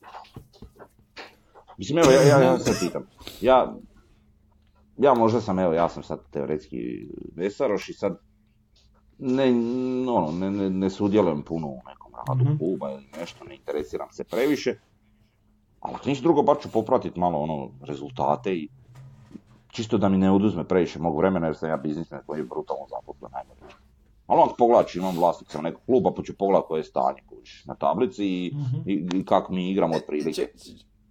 Mislim, 1.78 1.98
evo, 1.98 2.10
ja, 2.10 2.22
ja, 2.22 2.42
ja 2.42 2.58
se 2.58 2.86
pitam. 2.86 3.06
Ja, 3.40 3.76
ja 4.96 5.14
možda 5.14 5.40
sam, 5.40 5.58
evo, 5.58 5.72
ja 5.72 5.88
sam 5.88 6.02
sad 6.02 6.20
teoretski 6.30 7.08
vesaroš 7.34 7.88
i 7.88 7.92
sad 7.92 8.18
ne, 9.18 9.44
ono, 10.08 10.32
ne, 10.32 10.50
ne, 10.50 10.70
ne 10.70 10.90
sudjelujem 10.90 11.42
puno 11.42 11.66
u 11.66 11.80
nekom 11.88 12.12
radu 12.18 12.44
Mhm. 12.44 12.58
kluba 12.58 12.92
ili 12.92 13.04
nešto, 13.14 13.44
ne 13.44 13.56
interesiram 13.56 14.08
se 14.10 14.24
previše. 14.24 14.74
Ali 15.80 15.94
ako 15.94 16.08
ništa 16.08 16.22
drugo, 16.22 16.42
bar 16.42 16.56
ću 16.58 16.68
popratiti 16.70 17.20
malo 17.20 17.38
ono 17.38 17.70
rezultate 17.82 18.52
i 18.52 18.68
čisto 19.68 19.98
da 19.98 20.08
mi 20.08 20.18
ne 20.18 20.30
oduzme 20.30 20.64
previše 20.64 20.98
mog 20.98 21.18
vremena 21.18 21.46
jer 21.46 21.56
sam 21.56 21.68
ja 21.68 21.76
biznismen 21.76 22.20
koji 22.26 22.40
je 22.40 22.44
brutalno 22.44 22.86
zaposlen, 22.90 23.30
ajmo 23.34 23.50
reći. 23.56 23.76
Ali 24.26 24.40
onda 24.40 24.54
pogledat 24.54 24.88
ću, 24.88 24.98
imam 24.98 25.16
vlasnika 25.16 25.60
nekog 25.60 25.80
kluba 25.82 26.12
pa 26.12 26.22
ću 26.22 26.32
pogledat 26.34 26.66
koje 26.68 26.80
je 26.80 26.84
stanje 26.84 27.18
kužiš, 27.26 27.64
na 27.64 27.74
tablici 27.74 28.24
i, 28.26 28.52
Mhm. 28.54 28.76
i, 28.86 29.08
i 29.14 29.24
kako 29.24 29.52
mi 29.52 29.70
igramo 29.70 29.94
otprilike. 29.96 30.32
Ček, 30.32 30.50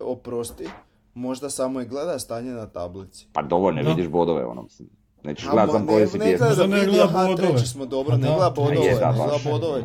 oprosti, 0.02 0.68
možda 1.14 1.50
samo 1.50 1.82
i 1.82 1.86
gleda 1.86 2.20
stanje 2.20 2.52
na 2.52 2.68
tablici. 2.68 3.28
Pa 3.34 3.42
dovoljno, 3.42 3.84
Da. 3.84 3.90
vidiš 3.90 4.08
bodove, 4.08 4.46
ono, 4.46 4.62
mislim. 4.62 4.90
Nećeš 5.26 5.50
gledat 5.50 5.88
koji 5.88 6.02
ne, 6.02 6.08
si 6.08 6.18
ne 6.18 6.38
gleda 6.38 6.68
Ne 6.68 6.80
vidi, 6.80 6.92
gleda 6.92 7.08
bodove. 7.08 7.36
treći 7.36 7.68
smo 7.68 7.86
dobro, 7.86 8.18
ne 8.18 8.28
da, 8.28 8.34
gleda 8.34 8.50
bodove, 8.50 8.80
ne 8.80 8.96
da, 8.96 9.14
gleda 9.16 9.38
bodove. 9.52 9.84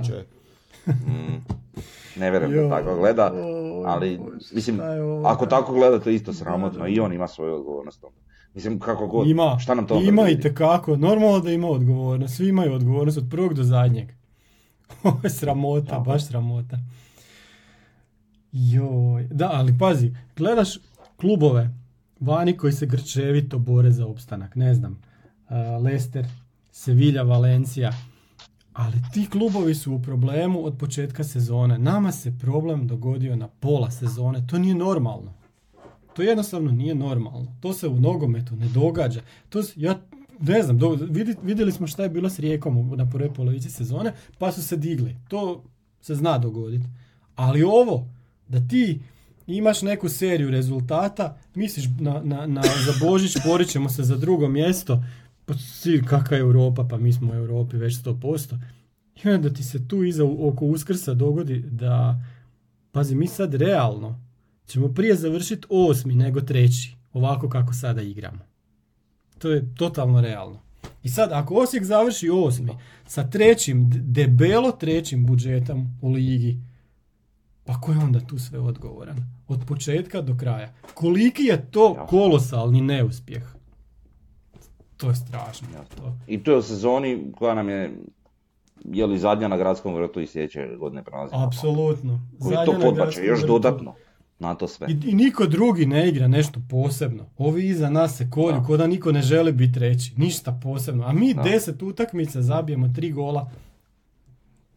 Mm. 0.87 1.45
Ne 2.17 2.31
vjerujem 2.31 2.69
da 2.69 2.77
tako 2.77 2.97
gleda, 2.97 3.33
ali 3.87 4.21
mislim, 4.53 4.81
ako 5.25 5.47
tako 5.47 5.73
gleda 5.73 6.01
to 6.01 6.11
je 6.11 6.17
isto 6.17 6.33
sramotno 6.33 6.89
i 6.89 7.01
on 7.01 7.13
ima 7.13 7.29
svoju 7.29 7.55
odgovornost. 7.55 8.05
onda. 8.05 8.17
Mislim, 8.55 8.79
kako 8.79 9.07
god, 9.07 9.27
Ima, 9.27 9.59
šta 9.59 9.75
nam 9.75 9.87
to 9.87 10.01
ima 10.01 10.29
i 10.29 10.41
tekako, 10.41 10.97
normalno 10.97 11.41
da 11.41 11.51
ima 11.51 11.69
odgovornost, 11.69 12.37
svi 12.37 12.49
imaju 12.49 12.73
odgovornost 12.73 13.19
od 13.19 13.27
prvog 13.31 13.55
do 13.55 13.63
zadnjeg. 13.63 14.09
Ovo 15.05 15.21
je 15.23 15.31
sramota, 15.31 15.99
baš 15.99 16.27
sramota. 16.27 16.79
Joj, 18.53 19.29
da, 19.31 19.51
ali 19.53 19.79
pazi, 19.79 20.13
gledaš 20.37 20.79
klubove 21.17 21.71
vani 22.21 22.57
koji 22.57 22.73
se 22.73 22.87
grčevito 22.87 23.59
bore 23.59 23.91
za 23.91 24.07
opstanak, 24.07 24.57
ne 24.57 24.75
znam, 24.75 25.03
Leicester, 25.83 26.27
Sevilla, 26.73 27.23
Valencija, 27.23 27.93
ali 28.73 28.97
ti 29.13 29.27
klubovi 29.27 29.75
su 29.75 29.95
u 29.95 30.03
problemu 30.03 30.65
od 30.65 30.79
početka 30.79 31.25
sezone. 31.25 31.79
Nama 31.79 32.13
se 32.13 32.39
problem 32.39 32.87
dogodio 32.87 33.37
na 33.37 33.49
pola 33.49 33.91
sezone, 33.91 34.47
to 34.47 34.59
nije 34.59 34.75
normalno. 34.75 35.33
To 36.17 36.23
jednostavno 36.23 36.71
nije 36.71 36.95
normalno. 36.95 37.57
To 37.61 37.73
se 37.73 37.89
u 37.89 38.01
nogometu 38.01 38.57
ne 38.57 38.69
događa. 38.69 39.21
To 39.49 39.63
s- 39.63 39.73
ja 39.77 40.01
ne 40.41 40.63
znam, 40.63 40.79
do, 40.79 40.99
vidjeli 41.43 41.73
smo 41.73 41.87
šta 41.87 42.03
je 42.03 42.09
bilo 42.09 42.31
s 42.31 42.39
Rijekom 42.39 42.93
na 42.97 43.11
prvoj 43.11 43.35
polovici 43.35 43.71
sezone, 43.71 44.13
pa 44.39 44.53
su 44.53 44.63
se 44.63 44.77
digli. 44.77 45.17
To 45.29 45.63
se 46.01 46.15
zna 46.15 46.39
dogoditi. 46.39 46.87
Ali 47.37 47.63
ovo, 47.63 48.09
da 48.49 48.69
ti 48.69 49.01
imaš 49.47 49.83
neku 49.83 50.09
seriju 50.09 50.51
rezultata, 50.51 51.39
misliš 51.55 51.85
na, 52.01 52.21
na, 52.25 52.47
na, 52.47 52.63
za 52.63 53.07
Božić 53.07 53.37
borit 53.47 53.69
ćemo 53.69 53.89
se 53.89 54.03
za 54.03 54.17
drugo 54.17 54.49
mjesto, 54.49 55.03
pa 55.51 55.59
si 55.59 56.03
kakva 56.07 56.37
je 56.37 56.41
Europa, 56.41 56.85
pa 56.91 56.97
mi 56.97 57.13
smo 57.13 57.33
u 57.33 57.35
Europi 57.35 57.77
već 57.77 57.95
100%. 57.95 58.59
I 59.25 59.29
onda 59.29 59.49
da 59.49 59.55
ti 59.55 59.63
se 59.65 59.89
tu 59.89 60.05
iza 60.05 60.25
oko 60.25 60.65
Uskrsa 60.65 61.15
dogodi 61.15 61.65
da, 61.71 62.21
pazi, 62.93 63.15
mi 63.15 63.27
sad 63.27 63.55
realno 63.55 64.21
ćemo 64.67 64.89
prije 64.89 65.15
završiti 65.15 65.67
osmi 65.71 66.15
nego 66.15 66.41
treći, 66.41 66.97
ovako 67.13 67.49
kako 67.49 67.73
sada 67.73 68.03
igramo. 68.03 68.39
To 69.39 69.51
je 69.51 69.75
totalno 69.75 70.21
realno. 70.21 70.61
I 71.03 71.09
sad, 71.09 71.33
ako 71.33 71.55
Osijek 71.55 71.85
završi 71.85 72.31
osmi 72.31 72.73
sa 73.07 73.31
trećim, 73.31 73.91
debelo 73.91 74.73
trećim 74.73 75.27
budžetom 75.27 75.99
u 76.03 76.13
ligi, 76.13 76.59
pa 77.65 77.81
ko 77.81 77.93
je 77.93 77.99
onda 77.99 78.21
tu 78.21 78.39
sve 78.39 78.59
odgovoran? 78.59 79.17
Od 79.49 79.61
početka 79.67 80.23
do 80.23 80.37
kraja. 80.37 80.73
Koliki 80.95 81.43
je 81.43 81.71
to 81.71 82.07
kolosalni 82.09 82.81
neuspjeh? 82.81 83.60
To 85.01 85.09
je 85.09 85.15
strašno. 85.17 85.69
To. 85.97 86.13
I 86.27 86.39
to 86.39 86.51
je 86.51 86.57
u 86.57 86.63
sezoni 86.63 87.25
koja 87.33 87.55
nam 87.55 87.69
je, 87.69 87.91
je 88.85 89.07
li 89.07 89.19
zadnja 89.19 89.49
na 89.49 89.57
gradskom 89.57 89.95
vrtu 89.95 90.21
i 90.21 90.27
sljedeće 90.27 90.69
godine 90.79 91.03
prelazi. 91.03 91.33
Apsolutno. 91.37 92.21
Koji 92.39 92.55
Zadnja 92.57 92.65
to 92.67 92.81
podbače, 92.81 93.21
još 93.23 93.39
vrtu. 93.39 93.53
dodatno 93.53 93.95
na 94.39 94.55
to 94.55 94.69
sve. 94.69 94.87
I, 94.91 95.11
I 95.11 95.15
niko 95.15 95.47
drugi 95.47 95.87
ne 95.87 96.09
igra 96.09 96.29
nešto 96.29 96.61
posebno. 96.71 97.25
Ovi 97.39 97.67
iza 97.67 97.91
nas 97.91 98.17
se 98.17 98.31
kolju, 98.31 98.53
Da. 98.53 98.63
ko 98.63 98.77
da 98.77 98.87
niko 98.87 99.13
ne 99.13 99.23
želi 99.23 99.53
biti 99.53 99.73
treći. 99.73 100.13
Ništa 100.17 100.61
posebno. 100.63 101.05
A 101.05 101.13
mi 101.13 101.35
Da. 101.35 101.43
deset 101.43 101.83
utakmica 101.83 102.43
zabijemo 102.43 102.89
tri 102.89 103.13
gola. 103.13 103.51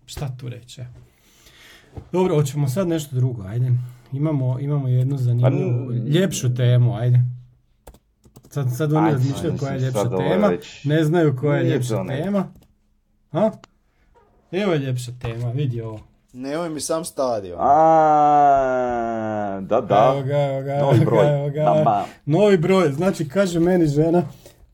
Šta 0.05 0.37
tu 0.37 0.49
reći? 0.49 0.81
evo. 0.81 0.89
Dobro, 2.11 2.35
hoćemo 2.35 2.69
sad 2.69 2.87
nešto 2.87 3.15
drugo, 3.15 3.43
ajde. 3.43 3.71
Imamo, 4.13 4.59
imamo 4.59 4.87
jednu 4.87 5.17
zanimljivu, 5.17 5.87
Pa, 5.87 5.93
n- 5.93 6.07
ljepšu 6.07 6.55
temu, 6.55 6.95
ajde. 6.95 7.19
Sad, 8.53 8.67
sad 8.71 8.93
oni 8.93 9.11
razmišljaju 9.11 9.57
koja 9.57 9.73
je 9.73 9.79
ljepša 9.79 10.03
tema, 10.09 10.47
već- 10.47 10.83
ne 10.83 11.03
znaju 11.03 11.35
koja 11.35 11.57
je 11.57 11.63
ljepša 11.65 12.05
tema. 12.07 12.47
Ha? 13.31 13.51
Evo 14.51 14.73
je 14.73 14.79
ljepša 14.79 15.11
tema, 15.21 15.51
vidi 15.51 15.81
ovo. 15.81 15.99
Nemoj 16.33 16.69
mi 16.69 16.79
sam 16.79 17.05
stadion. 17.05 17.57
A, 17.61 17.69
da, 19.61 19.81
da. 19.81 20.11
Evo 20.11 20.23
ga, 20.23 20.37
evo 20.37 20.61
ga, 20.61 20.77
Novi 20.77 20.95
evo 20.95 21.05
broj. 21.05 21.25
ga, 21.25 21.31
evo 21.31 21.49
ga. 21.49 22.05
Novi 22.25 22.57
broj, 22.57 22.91
znači 22.91 23.29
kaže 23.29 23.59
meni 23.59 23.87
žena, 23.87 24.23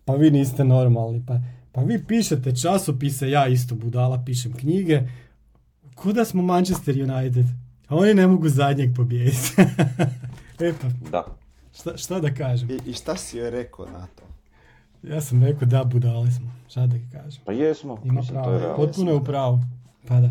pa 0.06 0.14
vi 0.14 0.32
niste 0.32 0.64
normalni, 0.64 1.24
pa, 1.28 1.40
pa 1.72 1.82
vi 1.82 2.04
pišete 2.06 2.56
časopise, 2.56 3.30
ja 3.30 3.48
isto 3.48 3.76
budala 3.76 4.24
pišem 4.26 4.54
knjige, 4.54 5.02
kuda 5.96 6.26
smo 6.26 6.42
Manchester 6.44 6.96
United, 6.96 7.46
a 7.88 7.96
oni 7.96 8.14
ne 8.14 8.28
mogu 8.28 8.50
zadnjeg 8.50 8.96
pobijediti. 8.96 9.54
e 10.60 10.74
pa, 10.82 10.88
Da. 11.12 11.24
Šta, 11.80 11.98
šta 11.98 12.20
da 12.20 12.34
kažem? 12.34 12.70
I, 12.72 12.90
I 12.90 12.94
šta 12.94 13.16
si 13.16 13.38
joj 13.38 13.50
rekao 13.50 13.86
na 13.86 14.08
to? 14.16 14.24
Ja 15.08 15.22
sam 15.22 15.44
rekao 15.44 15.68
da 15.68 15.84
budali 15.84 16.32
smo, 16.32 16.52
šta 16.70 16.88
da 16.88 16.96
kažem. 17.12 17.42
Pa 17.46 17.52
jesmo. 17.52 18.00
Ima 18.04 18.14
mislim, 18.14 18.38
to 18.38 18.44
pravo, 18.44 18.54
je 18.54 18.60
realno. 18.60 18.76
potpuno 18.86 19.12
je 19.12 19.18
u 19.18 19.24
pravu. 19.24 19.60
Pa 20.08 20.20
da. 20.20 20.30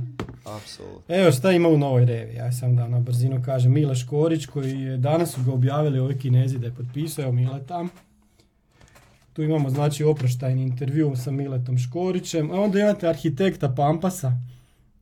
Apsolutno. 0.56 1.14
Evo 1.16 1.32
šta 1.32 1.52
ima 1.52 1.68
u 1.68 1.78
novoj 1.78 2.04
revi, 2.04 2.34
ja 2.34 2.52
sam 2.52 2.76
da 2.76 2.88
na 2.88 3.00
brzinu 3.00 3.42
kažem 3.44 3.72
Mile 3.72 3.94
Škorić 3.94 4.46
koji 4.46 4.80
je, 4.80 4.96
danas 4.96 5.34
su 5.34 5.42
ga 5.42 5.52
objavili 5.52 5.98
ovi 5.98 6.18
kinezi 6.18 6.58
da 6.58 6.66
je 6.66 6.74
potpisao, 6.74 7.22
evo 7.22 7.32
Mile 7.32 7.66
tam. 7.66 7.88
Tu 9.32 9.42
imamo 9.42 9.70
znači 9.70 10.04
oproštajni 10.04 10.62
intervju 10.62 11.16
sa 11.16 11.30
Miletom 11.30 11.78
Škorićem, 11.78 12.50
a 12.50 12.60
onda 12.60 12.80
imate 12.80 13.08
arhitekta 13.08 13.68
Pampasa, 13.68 14.32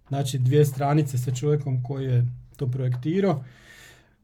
znači 0.09 0.39
dvije 0.39 0.65
stranice 0.65 1.19
sa 1.19 1.35
čovjekom 1.35 1.83
koji 1.83 2.05
je 2.05 2.27
to 2.57 2.67
projektirao. 2.67 3.45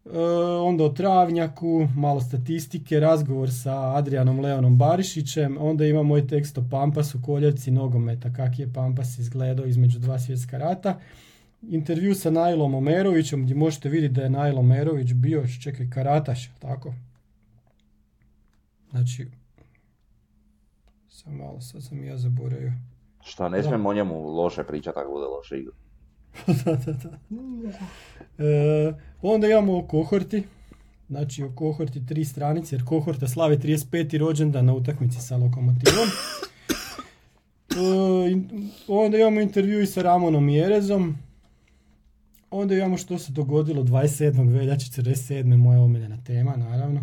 E, 0.05 0.19
onda 0.63 0.85
o 0.85 0.89
Travnjaku, 0.89 1.89
malo 1.97 2.21
statistike, 2.21 3.01
razgovor 3.01 3.53
sa 3.53 3.97
Adrianom 3.97 4.41
Leonom 4.41 4.79
Barišićem, 4.79 5.57
onda 5.61 5.85
ima 5.85 6.03
moj 6.03 6.27
tekst 6.27 6.59
o 6.59 6.65
Pampasu, 6.71 7.19
koljevci 7.27 7.71
nogometa, 7.71 8.33
kak 8.33 8.59
je 8.59 8.73
Pampas 8.73 9.19
izgledao 9.19 9.67
između 9.67 9.99
dva 9.99 10.19
svjetska 10.19 10.59
rata. 10.59 10.99
Intervju 11.63 12.15
sa 12.15 12.31
Najlom 12.31 12.75
Omerovićem, 12.75 13.43
gdje 13.43 13.55
možete 13.55 13.89
vidjeti 13.89 14.15
da 14.15 14.23
je 14.23 14.31
Najlo 14.31 14.61
Omerović 14.61 15.13
bio, 15.13 15.45
čekaj, 15.63 15.91
karataš, 15.91 16.51
tako? 16.59 16.95
Znači, 18.91 19.27
sam 21.09 21.37
malo, 21.37 21.61
sad 21.61 21.83
sam 21.83 22.05
ja 22.05 22.17
zaboravio. 22.17 22.73
Šta, 23.25 23.49
ne 23.49 23.63
smijemo 23.63 23.89
o 23.89 23.95
njemu 23.95 24.31
loše 24.31 24.65
pričati 24.65 24.99
ako 24.99 25.13
bude 25.13 25.27
loše 25.27 25.59
igra. 25.59 25.73
da, 26.65 26.77
da, 26.77 26.93
da. 26.93 27.19
E, 28.45 28.93
onda 29.23 29.47
imamo 29.47 29.79
o 29.79 29.83
kohorti. 29.83 30.43
Znači 31.09 31.43
o 31.43 31.51
kohorti 31.55 32.07
tri 32.07 32.25
stranice, 32.25 32.75
jer 32.75 32.85
kohorta 32.85 33.29
slavi 33.29 33.57
35. 33.57 34.19
rođendan 34.19 34.65
na 34.65 34.75
utakmici 34.75 35.21
sa 35.21 35.37
lokomotivom. 35.37 36.09
E, 37.71 38.35
onda 38.89 39.19
imamo 39.19 39.41
intervju 39.41 39.81
i 39.81 39.87
sa 39.87 40.03
Ramonom 40.03 40.49
Jerezom. 40.49 41.19
Onda 42.51 42.75
imamo 42.75 42.97
što 42.97 43.19
se 43.19 43.33
dogodilo 43.33 43.83
27. 43.83 44.53
veljače 44.53 44.87
47. 45.03 45.57
moja 45.57 45.81
omiljena 45.81 46.19
tema, 46.25 46.57
naravno. 46.57 47.01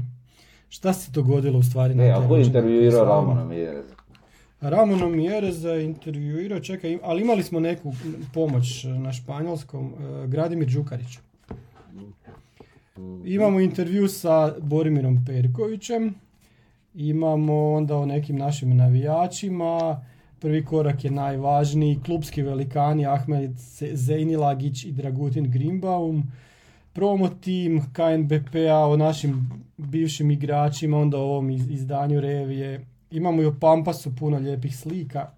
Šta 0.70 0.94
se 0.94 1.12
dogodilo 1.12 1.60
u 1.60 1.64
stvari 1.64 1.96
Ne, 1.96 2.08
na 2.08 2.18
a 2.18 2.22
te 2.22 2.28
ko 2.28 2.36
je 2.36 2.40
rođendane 2.40 2.66
koji 2.66 2.76
intervjuirao? 2.76 3.06
Ramona 3.06 3.46
Mjerez? 3.46 3.86
Ramon 4.62 5.16
Mjerez 5.16 5.64
je 5.64 5.86
intervjuirao, 5.86 6.60
čekaj, 6.60 6.98
ali 7.04 7.22
imali 7.22 7.44
smo 7.44 7.60
neku 7.60 7.94
pomoć 8.34 8.86
e, 8.86 8.88
na 8.88 9.14
španjolskom, 9.14 9.94
e, 9.94 10.28
Gradimir 10.28 10.68
Đukarić. 10.68 11.18
Imamo 13.26 13.60
intervju 13.60 14.08
sa 14.08 14.56
Borimirom 14.62 15.26
Perkovićem, 15.26 16.14
imamo 16.94 17.72
onda 17.74 17.98
o 17.98 18.06
nekim 18.06 18.36
našim 18.36 18.78
navijačima, 18.78 20.02
prvi 20.40 20.66
korak 20.66 21.04
je 21.04 21.12
najvažniji, 21.12 22.00
klubski 22.06 22.42
velikani 22.42 23.06
Ahmed 23.06 23.52
Zejnilagić 23.94 24.86
i 24.86 24.92
Dragutin 24.92 25.52
Grimbaum, 25.52 26.24
promo 26.94 27.30
tim 27.30 27.82
KNBP-a 27.94 28.88
o 28.88 28.98
našim 28.98 29.50
bivšim 29.78 30.32
igračima, 30.32 30.98
onda 30.98 31.18
o 31.18 31.22
ovom 31.22 31.50
iz- 31.50 31.70
izdanju 31.70 32.20
revije, 32.22 32.86
Imamo 33.12 33.42
i 33.42 33.46
o 33.46 33.56
Pampasu 33.60 34.16
puno 34.16 34.38
lijepih 34.38 34.78
slika. 34.78 35.30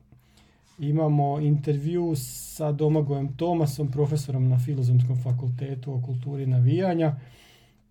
Imamo 0.80 1.40
intervju 1.40 2.14
sa 2.16 2.72
Domagojem 2.72 3.34
Tomasom, 3.38 3.92
profesorom 3.92 4.50
na 4.50 4.60
Filozofskom 4.60 5.24
fakultetu 5.24 5.94
o 5.94 6.02
kulturi 6.06 6.46
navijanja. 6.46 7.16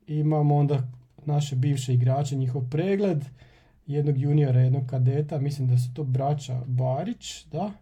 Imamo 0.07 0.57
onda 0.57 0.89
naše 1.27 1.57
bivše 1.57 1.95
igrače, 1.95 2.37
njihov 2.37 2.63
pregled, 2.71 3.25
jednog 3.87 4.19
juniora, 4.19 4.61
jednog 4.61 4.87
kadeta, 4.87 5.39
mislim 5.39 5.69
da 5.69 5.79
su 5.79 5.95
to 5.95 6.05
braća 6.05 6.61
Barić, 6.67 7.45
da. 7.53 7.73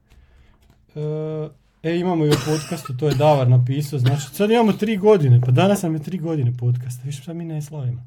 E, 0.95 1.49
E, 1.83 1.99
imamo 1.99 2.27
i 2.27 2.31
o 2.31 2.37
podcastu, 2.47 2.97
to 2.97 3.09
je 3.09 3.15
Davar 3.15 3.49
napisao, 3.49 3.99
znači 3.99 4.23
sad 4.33 4.51
imamo 4.51 4.73
tri 4.73 4.97
godine, 4.97 5.41
pa 5.41 5.51
danas 5.51 5.83
nam 5.83 5.95
je 5.95 6.03
tri 6.03 6.19
godine 6.19 6.53
podcasta, 6.59 7.03
viš 7.05 7.23
šta 7.23 7.33
mi 7.33 7.45
ne 7.45 7.63
slavimo. 7.63 8.03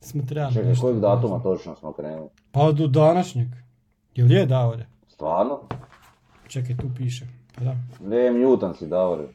Smo 0.00 0.22
trebali 0.22 0.54
Čekaj, 0.54 0.68
nešto- 0.68 0.82
kojeg 0.82 1.00
datuma 1.00 1.38
točno 1.38 1.76
smo 1.76 1.92
krenuli? 1.92 2.28
Pa 2.52 2.72
do 2.72 2.86
današnjeg. 2.86 3.48
Jel 4.14 4.30
je 4.30 4.46
Davore? 4.46 4.86
Stvarno? 5.08 5.60
Čekaj, 6.48 6.76
tu 6.76 6.90
piše. 6.96 7.26
Pa 7.54 7.64
da. 7.64 7.76
Ne, 8.00 8.30
mutan 8.30 8.74
si, 8.74 8.86
Davore. 8.86 9.28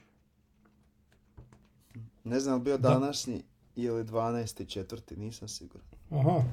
Ne 2.23 2.39
znam, 2.39 2.63
bio 2.63 2.77
Da. 2.77 2.89
današnji 2.89 3.41
ili 3.75 4.03
12. 4.03 4.65
četvrti, 4.65 5.15
nisam 5.15 5.47
siguran. 5.47 5.87
Aha. 6.11 6.43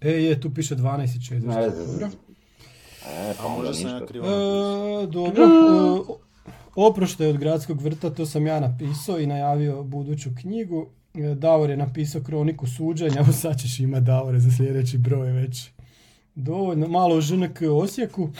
E, 0.00 0.10
je, 0.10 0.40
tu 0.40 0.54
piše 0.54 0.76
12 0.76 1.16
i 1.16 1.20
4. 1.20 1.46
Ne 1.46 1.70
znam. 1.70 1.86
Dobro. 1.86 2.08
E, 3.08 3.34
pa 3.38 3.44
A 3.44 3.48
možda 3.48 3.74
sam 3.74 3.90
ja 3.90 4.06
krivo 4.06 4.26
napisao. 4.26 5.02
E, 5.02 5.06
dobro. 5.06 5.44
E, 5.44 5.48
oproštaj 6.76 7.26
od 7.26 7.36
gradskog 7.38 7.80
vrta, 7.80 8.10
to 8.10 8.26
sam 8.26 8.46
ja 8.46 8.60
napisao 8.60 9.18
i 9.18 9.26
najavio 9.26 9.82
buduću 9.82 10.30
knjigu. 10.40 10.86
E, 11.14 11.34
Davor 11.34 11.70
je 11.70 11.76
napisao 11.76 12.22
kroniku 12.22 12.66
suđenja, 12.66 13.18
evo 13.20 13.32
sad 13.32 13.60
ćeš 13.60 13.80
ima 13.80 14.00
Davore 14.00 14.40
za 14.40 14.50
sljedeći 14.50 14.98
broj 14.98 15.30
već. 15.32 15.70
Dovoljno, 16.34 16.88
malo 16.88 17.22
ŽNK 17.22 17.62
Osijeku. 17.72 18.30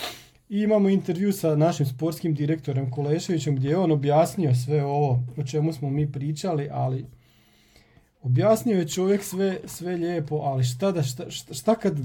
I 0.49 0.61
imamo 0.61 0.89
intervju 0.89 1.33
sa 1.33 1.57
našim 1.57 1.87
sportskim 1.87 2.35
direktorem 2.35 2.91
Koleševićem 2.91 3.57
gdje 3.57 3.69
je 3.69 3.79
on 3.79 3.93
objasnio 3.93 4.55
sve 4.55 4.85
ovo 4.85 5.23
o 5.37 5.43
čemu 5.45 5.73
smo 5.73 5.91
mi 5.91 6.13
pričali, 6.13 6.69
ali 6.73 7.07
objasnio 8.23 8.79
je 8.79 8.89
čovjek 8.89 9.23
sve, 9.23 9.59
sve 9.65 9.97
lijepo, 9.97 10.37
ali 10.37 10.65
šta, 10.65 10.93
da, 10.93 11.03
šta, 11.03 11.31
šta, 11.31 11.55
šta 11.55 11.75
kad, 11.75 11.99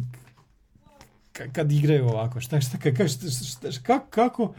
ka- 1.34 1.52
kad 1.52 1.72
igraju 1.72 2.06
ovako, 2.08 2.40
šta, 2.40 2.62
šta, 2.62 2.78
šta- 3.72 4.00
kako, 4.10 4.54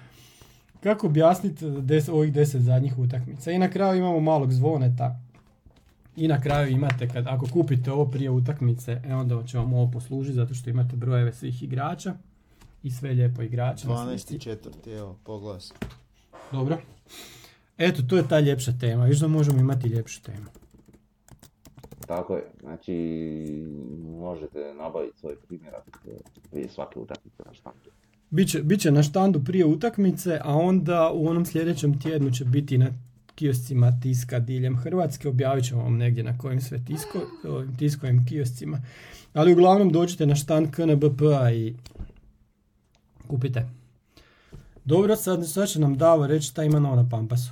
kako 0.83 1.07
objasniti 1.07 1.71
des, 1.71 2.09
ovih 2.09 2.33
deset 2.33 2.63
zadnjih 2.63 2.99
utakmica. 2.99 3.51
I 3.51 3.59
na 3.59 3.71
kraju 3.71 3.99
imamo 3.99 4.21
malog 4.21 4.53
zvoneta. 4.53 5.21
I 6.17 6.29
na 6.29 6.41
kraju 6.41 6.69
imate, 6.69 7.09
kad, 7.09 7.27
ako 7.27 7.47
kupite 7.53 7.93
ovo 7.93 8.07
prije 8.07 8.31
utakmice, 8.31 9.01
e 9.05 9.15
onda 9.15 9.43
će 9.47 9.59
vam 9.59 9.75
ovo 9.75 9.91
poslužiti 9.91 10.35
zato 10.35 10.55
što 10.55 10.71
imate 10.71 10.97
brojeve 10.97 11.33
svih 11.33 11.63
igrača 11.63 12.15
i 12.83 12.91
sve 12.91 13.11
lijepo 13.11 13.43
igrača. 13.43 13.89
na 13.89 13.95
12. 13.95 14.19
slici. 14.19 14.39
četvrti, 14.41 14.91
evo, 14.91 15.19
pogledaj 15.25 15.61
se. 15.61 15.75
Dobro. 16.53 16.79
Eto, 17.79 18.03
to 18.03 18.17
je 18.17 18.29
ta 18.29 18.41
ljepša 18.41 18.73
tema. 18.81 19.05
Viš 19.05 19.19
da 19.19 19.29
možemo 19.29 19.61
imati 19.61 19.89
ljepšu 19.89 20.23
temu. 20.23 20.47
Tako 22.07 22.37
je, 22.37 22.43
znači 22.61 22.95
možete 24.21 24.75
nabaviti 24.79 25.19
svoj 25.19 25.37
primjerak 25.49 26.07
prije 26.51 26.69
svake 26.69 26.99
utakmice 26.99 27.43
na 27.47 27.55
štandu. 27.55 27.91
Biće, 28.31 28.63
biće 28.63 28.91
na 28.91 29.03
štandu 29.03 29.45
prije 29.45 29.67
utakmice, 29.67 30.41
a 30.45 30.57
onda 30.57 31.11
u 31.15 31.27
onom 31.27 31.45
sljedećem 31.45 32.01
tjednu 32.01 32.31
će 32.31 32.45
biti 32.45 32.79
na 32.79 32.91
kioscima 33.41 34.01
tiska 34.03 34.39
diljem 34.39 34.77
Hrvatske. 34.77 35.29
Objavit 35.29 35.65
ćemo 35.65 35.83
vam 35.83 35.97
negdje 35.97 36.25
na 36.25 36.39
kojim 36.39 36.61
sve 36.61 36.85
tisko, 36.85 37.19
ovim 37.45 37.77
tiskovim 37.77 38.27
kioscima. 38.27 38.79
Ali 39.33 39.53
uglavnom 39.53 39.93
dođite 39.93 40.27
na 40.27 40.35
štand 40.35 40.71
KNBP-a 40.71 41.51
i 41.51 41.75
kupite. 43.29 43.69
Dobro, 44.85 45.17
sad, 45.17 45.49
sad 45.49 45.69
će 45.69 45.81
nam 45.81 45.97
Davo 45.97 46.27
reći 46.27 46.47
šta 46.47 46.65
ima 46.65 46.79
novo 46.79 46.97
na 46.97 47.09
Pampasu. 47.09 47.51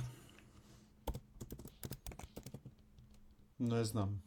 Ne 3.57 3.83
znam. 3.83 4.23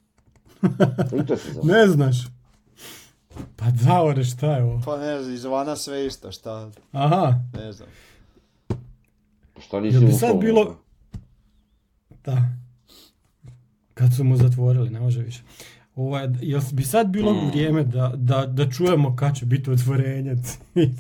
Ne 1.73 1.87
znaš. 1.87 2.17
Pa 3.57 3.71
Davore, 3.71 4.25
šta 4.25 4.57
je 4.57 4.63
ovo? 4.63 4.83
Pa 4.85 4.99
ne 4.99 5.23
znam, 5.23 5.35
izvana 5.35 5.77
sve 5.77 6.07
isto, 6.07 6.33
šta, 6.33 6.71
Aha, 6.93 7.35
ne 7.55 7.73
znam. 7.73 7.89
Što 9.61 9.81
nisi 9.81 9.97
Jel 9.97 10.07
bi 10.07 10.13
sad 10.13 10.37
bilo-? 10.37 10.83
Da. 12.25 12.49
Kad 13.95 14.15
su 14.17 14.25
mu 14.25 14.37
zatvorili, 14.37 14.91
ne 14.91 15.01
može 15.01 15.23
više. 15.23 15.43
Ovaj, 15.97 16.29
jel 16.41 16.61
bi 16.73 16.83
sad 16.85 17.07
bilo 17.07 17.33
Mm. 17.35 17.49
vrijeme 17.49 17.85
da, 17.85 18.13
da, 18.17 18.47
da 18.47 18.71
čujemo 18.71 19.17
kad 19.17 19.37
će 19.37 19.47
biti 19.47 19.71
otvorenje? 19.71 20.37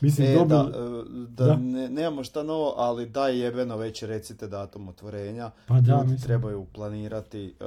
Mislim, 0.00 0.26
E, 0.26 0.34
dobro. 0.34 0.46
da, 0.48 0.62
e, 0.62 1.02
da, 1.28 1.44
Da. 1.44 1.56
Ne, 1.56 1.88
nemamo 1.88 2.24
šta 2.24 2.42
novo, 2.42 2.74
ali 2.76 3.08
daj 3.08 3.38
jebeno 3.38 3.76
već 3.76 4.02
recite 4.02 4.48
datum 4.48 4.88
otvorenja. 4.88 5.50
Pa 5.66 5.74
da, 5.74 5.92
Ljudi 5.92 6.02
mislim. 6.02 6.20
trebaju 6.20 6.64
planirati 6.64 7.44
e, 7.44 7.64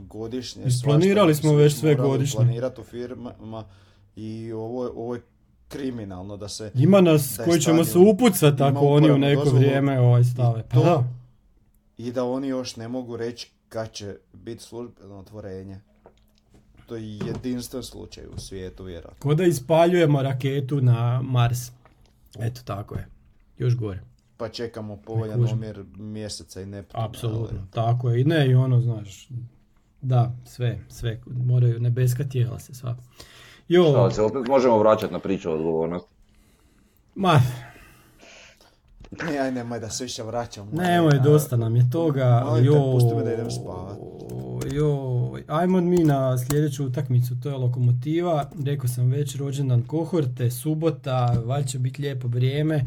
godišnje. 0.00 0.64
Isplanirali 0.64 1.34
smo 1.34 1.52
već 1.52 1.74
sve 1.74 1.94
godišnje. 1.94 2.36
planirati 2.36 2.80
u 2.80 2.84
firmama 2.84 3.64
i 4.16 4.52
ovo, 4.52 4.90
ovo 4.96 5.14
je 5.14 5.20
kriminalno 5.68 6.36
da 6.36 6.48
se... 6.48 6.70
Ima 6.74 7.00
nas 7.00 7.40
koji 7.44 7.60
ćemo 7.60 7.84
se 7.84 7.98
upucati 7.98 8.62
ako 8.62 8.86
oni 8.86 9.10
u 9.10 9.18
neko 9.18 9.44
dozvolu 9.44 9.58
vrijeme 9.60 10.00
ovaj 10.00 10.24
stave. 10.24 10.62
Pa 10.62 10.74
to- 10.74 10.84
da. 10.84 11.04
I 11.98 12.12
da 12.12 12.24
oni 12.24 12.48
još 12.48 12.76
ne 12.76 12.88
mogu 12.88 13.16
reći 13.16 13.50
kad 13.68 13.92
će 13.92 14.16
biti 14.32 14.62
službeno 14.62 15.18
otvorenje. 15.18 15.80
To 16.86 16.96
je 16.96 17.16
jedinstven 17.16 17.82
slučaj 17.82 18.24
u 18.26 18.38
svijetu, 18.38 18.84
vjerojatno. 18.84 19.20
Ko 19.20 19.34
da 19.34 19.44
ispaljujemo 19.44 20.22
raketu 20.22 20.80
na 20.80 21.22
Mars. 21.22 21.58
Eto, 22.38 22.60
tako 22.64 22.94
je. 22.94 23.06
Još 23.58 23.76
gore. 23.76 24.00
Pa 24.36 24.48
čekamo 24.48 24.96
povoljan 24.96 25.48
omjer 25.48 25.84
mjeseca 25.96 26.60
i 26.60 26.66
Neptuna. 26.66 27.04
Apsolutno, 27.04 27.58
ali- 27.58 27.70
tako 27.70 28.10
je. 28.10 28.20
I 28.20 28.24
ne, 28.24 28.50
i 28.50 28.54
ono, 28.54 28.80
znaš, 28.80 29.28
da, 30.00 30.32
sve, 30.44 30.80
sve, 30.88 31.20
moraju 31.26 31.80
nebeska 31.80 32.24
tijela 32.24 32.58
se 32.58 32.74
sva. 32.74 32.96
Jo, 33.68 33.84
Šta, 33.84 34.10
se 34.10 34.22
opet 34.22 34.46
možemo 34.48 34.78
vraćati 34.78 35.12
na 35.12 35.18
priču 35.18 35.50
o 35.50 35.54
odgovornosti. 35.54 36.08
ma, 37.14 37.40
Ne, 39.22 39.38
aj 39.38 39.52
nemoj 39.52 39.80
da 39.80 39.90
se 39.90 40.04
više 40.04 40.22
vraćam. 40.22 40.68
Nemoj, 40.72 41.18
dosta 41.24 41.56
nam 41.56 41.76
je 41.76 41.90
toga. 41.90 42.42
Molim 42.44 42.64
te, 42.64 42.78
pusti 42.92 43.14
me 43.14 43.22
da 43.22 43.34
idem 43.34 43.50
spavat. 43.50 43.98
Jo, 44.72 45.32
ajmo 45.46 45.80
mi 45.80 46.04
na 46.04 46.38
sljedeću 46.38 46.86
utakmicu, 46.86 47.40
to 47.40 47.48
je 47.48 47.56
Lokomotiva. 47.56 48.50
Rekao 48.64 48.88
sam 48.88 49.10
već, 49.10 49.36
rođendan 49.36 49.82
kohorte, 49.82 50.50
subota, 50.50 51.42
valjda 51.44 51.68
će 51.68 51.78
biti 51.78 52.02
lijepo 52.02 52.28
vrijeme. 52.28 52.84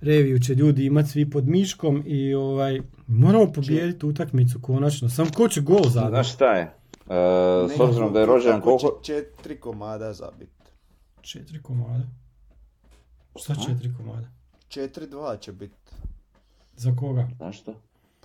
Reviju 0.00 0.38
će 0.38 0.54
ljudi 0.54 0.84
imati 0.84 1.08
svi 1.08 1.30
pod 1.30 1.48
miškom 1.48 2.02
i 2.06 2.34
ovaj, 2.34 2.80
moramo 3.06 3.52
pobijediti 3.52 4.06
utakmicu 4.06 4.60
konačno. 4.62 5.08
Sam 5.08 5.30
ko 5.30 5.48
će 5.48 5.60
gol 5.60 5.84
zabiti? 5.88 6.10
Znaš 6.10 6.32
šta 6.32 6.52
je? 6.52 6.62
E, 6.62 7.76
s 7.76 7.80
obzirom 7.80 8.12
da 8.12 8.20
je 8.20 8.26
rođendan 8.26 8.60
koliko... 8.60 9.00
Četiri 9.02 9.60
komada 9.60 10.12
zabit. 10.12 10.50
Četiri 11.20 11.62
komada. 11.62 12.04
Šta 13.36 13.54
četiri 13.54 13.94
komada? 13.96 14.39
Četiri 14.70 15.06
dva 15.06 15.36
će 15.36 15.52
biti. 15.52 15.74
Za 16.76 16.92
koga? 16.98 17.28
Znaš 17.36 17.60
što? 17.60 17.74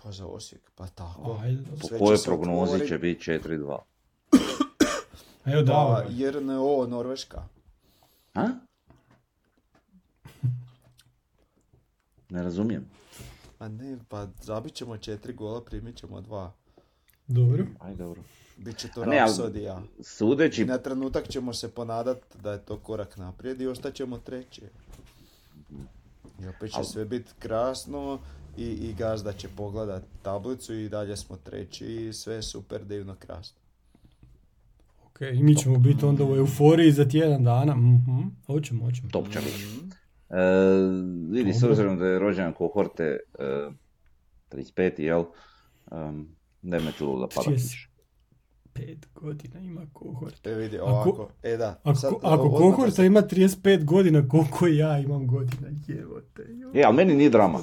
Pa 0.03 0.11
za 0.11 0.25
Osijek, 0.25 0.61
pa 0.75 0.87
tako. 0.87 1.39
Ajde, 1.41 1.63
Po 1.81 1.87
kojoj 1.97 2.17
prognozi 2.25 2.63
otvorit. 2.63 2.87
će 2.87 2.97
biti 2.97 3.31
4-2? 3.31 3.77
evo 5.45 5.61
Da, 5.61 5.63
da. 5.63 6.05
JRNO 6.09 6.87
Norveška. 6.89 7.43
A? 8.33 8.47
Ne 12.29 12.43
razumijem. 12.43 12.85
A 13.59 13.67
ne, 13.67 13.97
pa 14.09 14.27
zabit 14.41 14.73
ćemo 14.73 14.97
četiri 14.97 15.33
gola, 15.33 15.61
primit 15.61 15.95
ćemo 15.95 16.21
dva. 16.21 16.51
Dobro. 17.27 17.65
Aj 17.79 17.95
dobro. 17.95 18.21
Biće 18.57 18.87
to 18.95 19.05
ne, 19.05 19.19
rapsodija. 19.19 19.81
I 19.99 20.03
Sudeći, 20.03 20.65
na 20.65 20.77
trenutak 20.77 21.29
ćemo 21.29 21.53
se 21.53 21.71
ponadat 21.71 22.17
da 22.43 22.51
je 22.51 22.65
to 22.65 22.79
korak 22.79 23.17
naprijed 23.17 23.61
i 23.61 23.67
ostaćemo 23.67 24.17
treći. 24.17 24.61
I 26.43 26.47
opet 26.47 26.71
će 26.71 26.77
Al- 26.77 26.83
sve 26.83 27.05
biti 27.05 27.31
krasno 27.39 28.19
i, 28.57 28.65
i 28.65 28.93
gazda 28.93 29.33
će 29.33 29.47
pogledat 29.55 30.03
tablicu 30.21 30.73
i 30.73 30.89
dalje 30.89 31.17
smo 31.17 31.37
treći 31.37 31.85
i 31.85 32.13
sve 32.13 32.35
je 32.35 32.41
super 32.41 32.85
divno 32.85 33.15
krasno. 33.19 33.57
Ok, 35.05 35.21
i 35.21 35.43
mi 35.43 35.55
ćemo 35.55 35.77
biti 35.77 36.05
onda 36.05 36.23
u 36.23 36.35
euforiji 36.35 36.91
za 36.91 37.05
tjedan 37.05 37.43
dana. 37.43 37.75
Mhm, 37.75 38.21
hoćemo, 38.47 38.85
hoćemo. 38.85 39.09
top 39.11 39.29
će 39.31 39.39
biti. 39.39 39.65
E, 40.29 40.35
vidi, 41.29 41.53
s 41.53 41.63
obzirom 41.63 41.99
da 41.99 42.05
je 42.05 42.19
rođendan 42.19 42.53
kohorte 42.53 43.17
e, 43.39 43.69
35. 44.51 44.99
jel? 45.01 45.23
Um, 45.91 46.35
ne 46.61 46.79
me 46.79 46.91
čulo 46.97 47.19
da 47.19 47.27
pada 47.35 47.51
30. 47.51 47.55
kiša. 47.55 47.89
Pet 48.75 49.07
godina 49.15 49.59
ima 49.61 49.81
kohort. 49.93 50.47
E 50.47 50.53
vidi, 50.53 50.77
Ako- 50.77 50.85
ovako, 50.85 51.29
e 51.43 51.57
da. 51.57 51.79
Ako, 51.83 51.95
sad, 51.95 52.13
ako 52.21 52.49
kohorta 52.51 53.03
ima 53.03 53.21
35 53.21 53.83
godina, 53.85 54.27
koliko 54.27 54.67
ja 54.67 54.99
imam 54.99 55.27
godina, 55.27 55.67
jevote. 55.87 56.43
jo. 56.51 56.71
E, 56.73 56.83
ali 56.83 56.95
meni 56.95 57.13
nije 57.13 57.29
drama. 57.29 57.59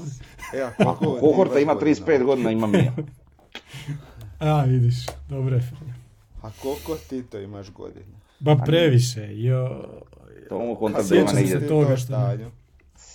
E, 0.55 0.61
Ako 0.63 0.83
ako 0.85 1.17
kohorta 1.21 1.59
ima 1.59 1.75
35 1.75 2.25
godina, 2.25 2.51
imam 2.51 2.75
i 2.75 2.79
ja. 2.79 2.93
A, 4.53 4.65
vidiš, 4.65 4.97
dobro 5.29 5.57
je. 5.57 5.71
A 6.43 6.51
koliko 6.53 6.97
ti 7.01 7.23
to 7.23 7.39
imaš 7.41 7.71
godina? 7.71 8.17
Ba 8.41 8.57
previše, 8.57 9.29
jo. 9.35 9.85
To 10.49 10.59
mu 10.59 10.77
konta 10.77 10.99
A 10.99 11.03
da 11.03 11.15
ima 11.15 11.27
sjećam 11.29 11.37
se 11.39 11.53
negdje 11.53 11.69
toga 11.69 11.87
to 11.87 11.97
što- 11.97 12.07
stanju. 12.07 12.51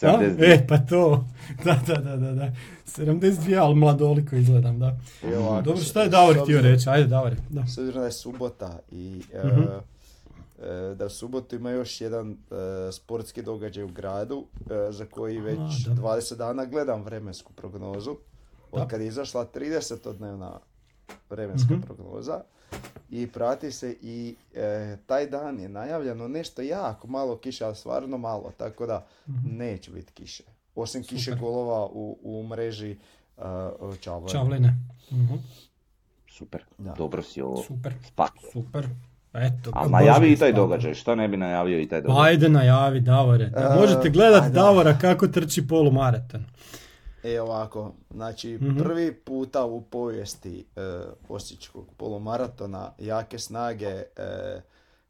A? 0.01 0.07
72. 0.07 0.43
E, 0.43 0.67
pa 0.67 0.77
to. 0.79 1.25
Da, 1.65 1.79
da, 1.87 1.95
da, 1.95 2.15
da, 2.17 2.31
da. 2.33 2.51
72, 2.87 3.57
ali 3.57 3.75
mladoliko 3.75 4.35
izgledam, 4.35 4.79
da. 4.79 4.97
I 5.23 5.33
ovako, 5.33 5.61
Dobro, 5.61 5.81
šta 5.81 6.01
je 6.01 6.09
Davor 6.09 6.37
htio 6.43 6.61
reći? 6.61 6.89
Ajde, 6.89 7.07
Davor. 7.07 7.35
Da. 7.49 7.65
S 7.65 7.77
obzirom 7.77 7.99
da 7.99 8.05
je 8.05 8.11
subota 8.11 8.79
i 8.91 9.21
e, 9.33 10.95
da 10.95 11.05
u 11.05 11.09
subotu 11.09 11.55
ima 11.55 11.71
još 11.71 12.01
jedan 12.01 12.31
e, 12.31 12.35
sportski 12.91 13.41
događaj 13.41 13.83
u 13.83 13.87
gradu 13.87 14.45
e, 14.61 14.91
za 14.91 15.05
koji 15.05 15.39
već 15.39 15.57
da. 15.85 15.91
20 15.93 16.35
dana 16.35 16.65
gledam 16.65 17.03
vremensku 17.03 17.53
prognozu. 17.53 18.15
Od 18.71 18.81
Da. 18.81 18.87
kad 18.87 19.01
je 19.01 19.07
izašla 19.07 19.45
30-dnevna 19.47 20.51
vremenska 21.29 21.73
Mhm. 21.73 21.81
prognoza 21.81 22.41
i 23.11 23.27
prati 23.27 23.71
se 23.71 23.95
i 24.01 24.35
e, 24.55 24.97
taj 25.05 25.27
dan 25.27 25.59
je 25.59 25.69
najavljeno 25.69 26.27
nešto 26.27 26.61
jako 26.61 27.07
malo 27.07 27.37
kiše, 27.37 27.65
ali 27.65 27.75
stvarno 27.75 28.17
malo, 28.17 28.51
tako 28.57 28.85
da 28.85 29.05
neće 29.45 29.91
biti 29.91 30.13
kiše. 30.13 30.43
Osim 30.75 31.03
kiše. 31.03 31.23
Super. 31.23 31.39
golova 31.39 31.85
u, 31.85 32.17
u 32.23 32.43
mreži 32.45 32.97
uh, 33.37 33.43
Čavlja. 33.99 34.27
Čavline. 34.27 34.73
Mhm. 35.11 35.33
Super, 36.29 36.63
Da. 36.77 36.91
dobro 36.91 37.23
si 37.23 37.41
ovo 37.41 37.63
Super, 37.63 37.93
spakio. 38.07 38.49
super. 38.53 38.87
Eto, 39.33 39.71
A 39.73 39.87
najavi 39.87 40.31
i 40.31 40.35
taj 40.35 40.53
događaj, 40.53 40.93
što 40.93 41.15
ne 41.15 41.27
bi 41.27 41.37
najavio 41.37 41.79
i 41.79 41.87
taj 41.87 42.01
događaj? 42.01 42.27
Ajde 42.27 42.49
najavi 42.49 42.99
Davore. 42.99 43.45
Da 43.45 43.75
E, 43.75 43.79
možete 43.79 44.09
gledat 44.09 44.43
ajde. 44.43 44.53
Davora 44.53 44.97
kako 44.97 45.27
trči 45.27 45.67
polumaraton. 45.67 46.45
E 47.23 47.41
ovako, 47.41 47.93
znači 48.11 48.55
Mhm. 48.61 48.77
prvi 48.77 49.13
puta 49.13 49.65
u 49.65 49.81
povijesti 49.81 50.65
e, 50.75 50.81
Osječkog 51.29 51.85
polumaratona 51.97 52.91
jake 52.97 53.39
snage 53.39 53.85
e, 53.85 54.05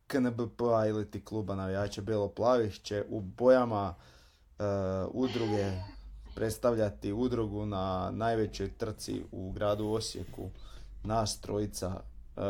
KNBP-a 0.07 0.87
ili 0.87 1.11
ti 1.11 1.25
kluba 1.25 1.55
navijača 1.55 2.01
Belo-plavih 2.01 2.79
će 2.81 3.03
u 3.09 3.21
bojama 3.21 3.95
e, 4.59 4.63
udruge 5.11 5.71
predstavljati 6.35 7.13
udrugu 7.13 7.65
na 7.65 8.11
najvećoj 8.11 8.69
trci 8.69 9.23
u 9.31 9.51
gradu 9.51 9.87
Osijeku. 9.87 10.49
Nas 11.03 11.41
trojica. 11.41 11.99
E, 12.37 12.41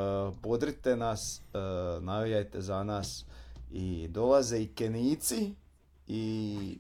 bodrite 0.43 0.95
nas, 0.95 1.41
e, 1.53 1.57
navijajte 2.01 2.61
za 2.61 2.83
nas 2.83 3.25
i 3.71 4.07
dolaze 4.09 4.59
i 4.59 4.67
Kenici 4.67 5.55
i 6.07 6.79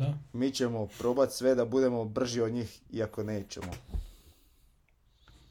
Da. 0.00 0.14
mi 0.32 0.50
ćemo 0.50 0.88
probati 0.98 1.32
sve 1.32 1.54
da 1.54 1.64
budemo 1.64 2.04
brži 2.04 2.40
od 2.40 2.52
njih, 2.52 2.80
iako 2.92 3.22
nećemo. 3.22 3.66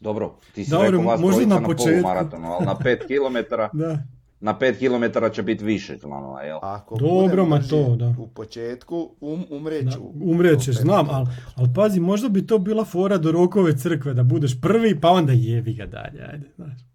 Dobro, 0.02 0.36
ti 0.56 0.66
si 0.66 0.72
Dobro, 0.72 0.86
rekao 0.88 1.04
vas 1.04 1.22
možda 1.22 1.46
na 1.46 1.60
na, 1.60 1.68
polumaratonu, 1.76 2.48
ali 2.48 2.66
na 2.66 2.76
5 2.76 2.98
km, 3.10 3.56
Da. 3.74 3.98
na 4.40 4.60
5 4.60 4.78
km 5.20 5.34
će 5.34 5.44
biti 5.44 5.64
više 5.66 6.00
članova, 6.00 6.42
jel? 6.42 6.60
Ako 6.62 6.98
Dobro, 6.98 7.46
ma 7.46 7.62
to, 7.62 7.96
da. 7.96 8.16
u 8.20 8.28
početku, 8.28 9.10
um, 9.22 9.46
Da, 9.50 9.56
umreću. 9.56 10.00
umrećeš, 10.22 10.76
Opet. 10.76 10.82
znam, 10.82 11.10
ali 11.10 11.28
al 11.56 11.66
pazi, 11.76 12.00
možda 12.00 12.30
bi 12.30 12.48
to 12.48 12.58
bila 12.58 12.86
fora 12.86 13.18
do 13.18 13.32
rokove 13.32 13.78
crkve, 13.78 14.14
da 14.14 14.24
budeš 14.24 14.62
prvi, 14.62 15.00
pa 15.00 15.10
onda 15.10 15.34
jevi 15.34 15.74
ga 15.74 15.86
dalje, 15.86 16.22
ajde, 16.24 16.50
znaš. 16.56 16.89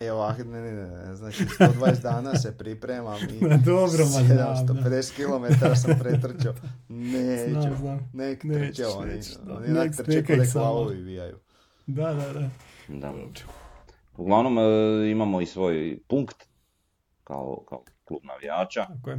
Evo, 0.00 0.32
ne, 0.38 0.44
ne, 0.44 0.72
ne, 0.72 0.88
ne, 1.06 1.16
znači 1.16 1.44
120 1.44 2.02
dana 2.02 2.34
se 2.34 2.58
pripremam 2.58 3.20
i 3.30 3.44
Ma 3.44 3.56
dobro, 3.56 3.98
ma 3.98 4.04
znam, 4.04 4.28
da. 4.28 4.64
750 4.68 5.14
km 5.16 5.74
sam 5.76 5.98
pretrčao. 5.98 6.54
Neću, 6.88 7.50
Znam, 7.50 7.76
znam. 7.76 8.10
nek 8.12 8.42
trče 8.42 8.86
oni, 8.86 9.20
da. 9.46 9.56
oni 9.56 9.68
Nek 9.68 9.96
trče 9.96 10.24
kod 10.24 10.52
klavovi 10.52 10.96
vijaju. 11.02 11.38
Da, 11.86 12.12
da, 12.14 12.32
da. 12.32 12.50
Da. 12.88 13.14
Uglavnom 14.16 14.58
e, 14.58 14.62
imamo 15.10 15.40
i 15.40 15.46
svoj 15.46 15.98
punkt 16.08 16.36
kao, 17.24 17.64
kao 17.68 17.84
klub 18.04 18.20
navijača 18.24 18.86
Tako 18.86 19.10
je. 19.10 19.16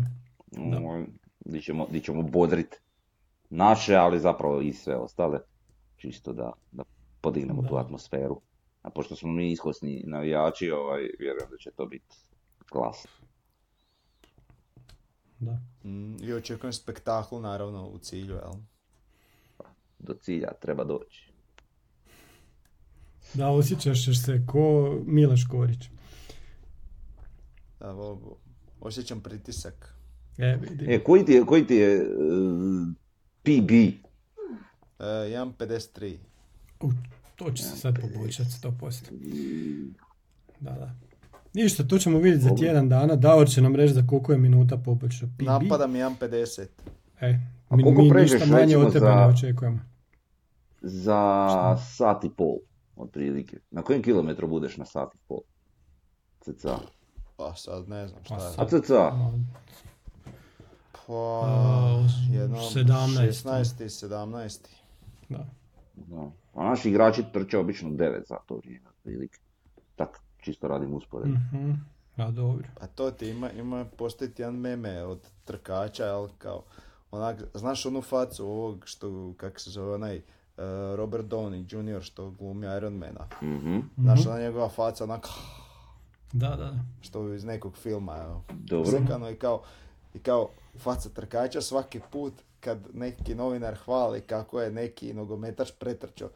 mm, 0.57 1.05
di 1.45 1.61
ćemo, 1.61 1.87
di 1.91 2.01
ćemo 2.01 2.21
bodrit 2.21 2.75
naše, 3.49 3.95
ali 3.95 4.19
zapravo 4.19 4.61
i 4.61 4.73
sve 4.73 4.95
ostale, 4.95 5.39
čisto 5.95 6.33
da, 6.33 6.51
da 6.71 6.83
podignemo 7.21 7.63
tu 7.63 7.75
atmosferu. 7.77 8.41
A 8.85 8.89
pošto 8.89 9.15
smo 9.15 9.31
mi 9.31 9.51
iskosni 9.51 10.03
navijači, 10.07 10.71
ovaj, 10.71 11.01
vjerujem 11.19 11.49
da 11.51 11.57
će 11.57 11.71
to 11.71 11.85
biti 11.85 12.15
glas. 12.71 13.05
Da. 15.39 15.59
Mm, 15.83 16.23
I 16.23 16.33
očekujem 16.33 16.73
spektakl, 16.73 17.35
naravno, 17.39 17.87
u 17.87 17.97
cilju, 17.97 18.35
jel? 18.35 18.53
Do 19.99 20.13
cilja 20.13 20.51
treba 20.61 20.83
doći. 20.83 21.31
Da, 23.33 23.49
osjećaš 23.49 24.25
se 24.25 24.45
ko 24.47 24.95
Milaš 25.05 25.47
Korić. 25.51 25.89
Evo, 27.79 28.37
osjećam 28.81 29.21
pritisak. 29.21 29.95
E, 30.37 30.57
vidi. 30.61 30.85
E, 30.93 31.03
koji 31.03 31.25
ti 31.25 31.31
je, 31.31 31.45
koji 31.45 31.67
ti 31.67 31.75
je 31.75 31.95
e, 31.95 32.05
PB? 33.43 33.71
E, 33.71 34.03
1.53. 34.99 36.17
To 37.35 37.51
će 37.51 37.63
se 37.63 37.77
sad 37.77 37.95
poboljšati 38.01 38.49
100%. 38.51 39.91
Da, 40.59 40.71
da. 40.71 40.91
Ništa, 41.53 41.83
to 41.83 41.97
ćemo 41.97 42.19
vidjeti 42.19 42.43
za 42.43 42.55
tjedan 42.55 42.89
dana. 42.89 43.15
Davor 43.15 43.49
će 43.49 43.61
nam 43.61 43.75
reći 43.75 43.93
za 43.93 44.03
koliko 44.03 44.31
je 44.31 44.37
minuta 44.37 44.77
poboljšao 44.77 45.29
PB. 45.29 45.41
Napada 45.41 45.87
mi 45.87 45.99
1.50. 45.99 46.65
E, 47.21 47.39
A 47.69 47.75
mi, 47.75 47.83
koliko 47.83 48.01
mi 48.01 48.21
ništa 48.21 48.45
manje 48.45 48.77
od 48.77 48.93
tebe 48.93 48.99
za- 48.99 49.15
ne 49.15 49.25
očekujemo. 49.25 49.79
Za 50.81 51.47
Šta? 51.49 51.77
sat 51.77 52.23
i 52.23 52.29
pol, 52.29 52.55
otprilike. 52.95 53.57
Na 53.71 53.81
kojem 53.81 54.01
kilometru 54.01 54.47
budeš 54.47 54.77
na 54.77 54.85
sat 54.85 55.15
i 55.15 55.27
pol? 55.27 55.39
Cca. 56.41 56.77
Pa 57.37 57.55
sad 57.55 57.89
ne 57.89 58.07
znam 58.07 58.23
šta 58.23 58.35
Pa 58.35 58.43
je. 58.43 58.49
A 58.57 58.81
cca? 58.81 59.11
Pa, 61.07 61.47
jedno 62.31 62.57
17. 62.57 63.27
16. 63.27 64.07
17. 64.07 64.59
Da. 65.29 65.45
Da. 65.95 66.31
A 66.53 66.63
naši 66.63 66.89
igrači 66.89 67.23
trče 67.33 67.57
obično 67.57 67.89
9 67.89 68.27
za 68.27 68.35
to 68.47 68.55
vrijeme, 68.55 68.89
otprilike. 68.89 69.37
Tak, 69.95 70.19
čisto 70.37 70.67
radim 70.67 70.93
usporedbu. 70.93 71.33
Mhm. 71.53 71.71
A 72.17 72.31
dobro. 72.31 72.67
A 72.81 72.87
to 72.87 73.11
ti 73.11 73.29
ima, 73.29 73.51
ima 73.51 73.85
postoji 73.97 74.31
ti 74.31 74.41
jedan 74.41 74.55
meme 74.55 75.03
od 75.03 75.27
trkača, 75.45 76.05
jel, 76.05 76.27
kao, 76.37 76.63
onak, 77.11 77.43
znaš 77.53 77.85
onu 77.85 78.01
facu 78.01 78.45
ovog 78.45 78.83
što, 78.85 79.33
kak 79.37 79.59
se 79.59 79.69
zove 79.69 79.93
onaj, 79.93 80.17
uh, 80.17 80.23
Robert 80.95 81.25
Downey 81.25 81.95
Jr. 81.95 82.01
što 82.03 82.31
glumi 82.31 82.67
Ironmana. 82.77 83.27
Mhm, 83.43 83.79
Znaš, 83.97 84.25
ona 84.25 84.39
njegova 84.39 84.69
faca 84.69 85.03
onak, 85.03 85.27
Da, 86.33 86.49
da, 86.49 86.55
da. 86.55 86.79
što 87.01 87.33
iz 87.33 87.43
nekog 87.43 87.77
filma, 87.77 88.17
evo. 88.17 88.43
Dobro. 88.53 88.91
Sekano 88.91 89.29
i 89.29 89.35
kao, 89.35 89.61
i 90.13 90.19
kao 90.19 90.49
faca 90.77 91.09
trkača 91.09 91.61
svaki 91.61 91.99
put 92.11 92.33
kad 92.65 92.79
neki 92.93 93.35
novinar 93.35 93.75
hvali 93.75 94.21
kako 94.21 94.61
je 94.61 94.71
neki 94.71 95.13
nogometaš 95.13 95.71
pretrčao 95.71 96.29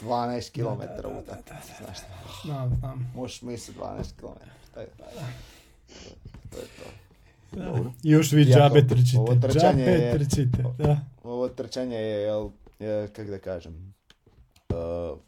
12 0.00 0.52
km 0.52 0.80
da, 1.02 1.08
u 1.08 1.22
da. 1.26 1.36
Znaš, 1.78 1.98
Znam, 2.44 2.76
znam. 2.76 3.12
možeš 3.14 3.42
misliti 3.42 3.80
12 3.80 3.86
km. 4.12 4.26
To 4.74 4.80
je, 4.80 4.86
to 6.50 6.56
je 6.56 6.64
to. 6.64 7.92
I 8.02 8.10
još 8.10 8.32
vi 8.32 8.44
džabe 8.46 8.86
trčite. 8.86 9.18
ovo 9.18 9.34
trčanje 9.36 9.84
Džabe 9.84 9.92
je- 9.92 10.12
trčite. 10.14 10.64
Da. 10.78 10.98
Ovo 11.22 11.48
trčanje 11.48 11.96
je, 11.96 12.20
jel, 12.20 12.48
je, 12.78 13.08
kak 13.08 13.26
da 13.26 13.38
kažem, 13.38 13.94
uh, 14.70 15.18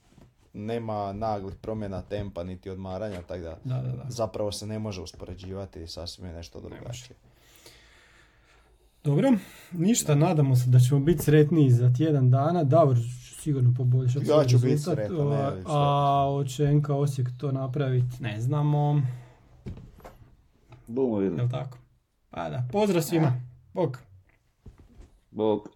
nema 0.55 1.12
naglih 1.12 1.55
promjena 1.57 2.03
tempa 2.03 2.45
niti 2.45 2.70
odmaranja, 2.70 3.22
tako 3.22 3.41
da 3.41 3.57
Da, 3.64 3.74
da, 3.76 3.93
da. 3.95 4.05
zapravo 4.09 4.53
se 4.53 4.66
ne 4.66 4.78
može 4.78 5.01
uspoređivati, 5.01 5.86
sasvim 5.86 6.26
je 6.26 6.32
nešto 6.32 6.61
drugačije. 6.61 7.16
Dobro, 9.05 9.32
ništa, 9.72 10.14
nadamo 10.14 10.57
se 10.57 10.70
da 10.70 10.78
ćemo 10.78 11.01
biti 11.01 11.22
sretniji 11.22 11.70
za 11.70 11.92
tjedan 11.92 12.30
dana. 12.30 12.64
Davor 12.64 12.96
će 12.96 13.03
sigurno 13.34 13.74
poboljšati 13.76 14.26
Ja 14.28 14.44
ću 14.44 14.59
biti 14.59 14.78
sretan, 14.78 15.28
ne, 15.28 15.53
a- 15.66 16.24
hoće 16.28 16.74
NK 16.74 16.88
Osijek 16.90 17.28
to 17.38 17.53
napraviti, 17.53 18.22
ne 18.22 18.40
znamo, 18.40 19.03
Bumo 20.86 21.18
vidjeli. 21.18 21.38
jel 21.38 21.51
tako? 21.51 21.78
Pa 22.30 22.48
da, 22.48 22.64
pozdrav 22.72 23.03
svima, 23.03 23.32
bok. 23.74 23.98
Bog. 25.30 25.68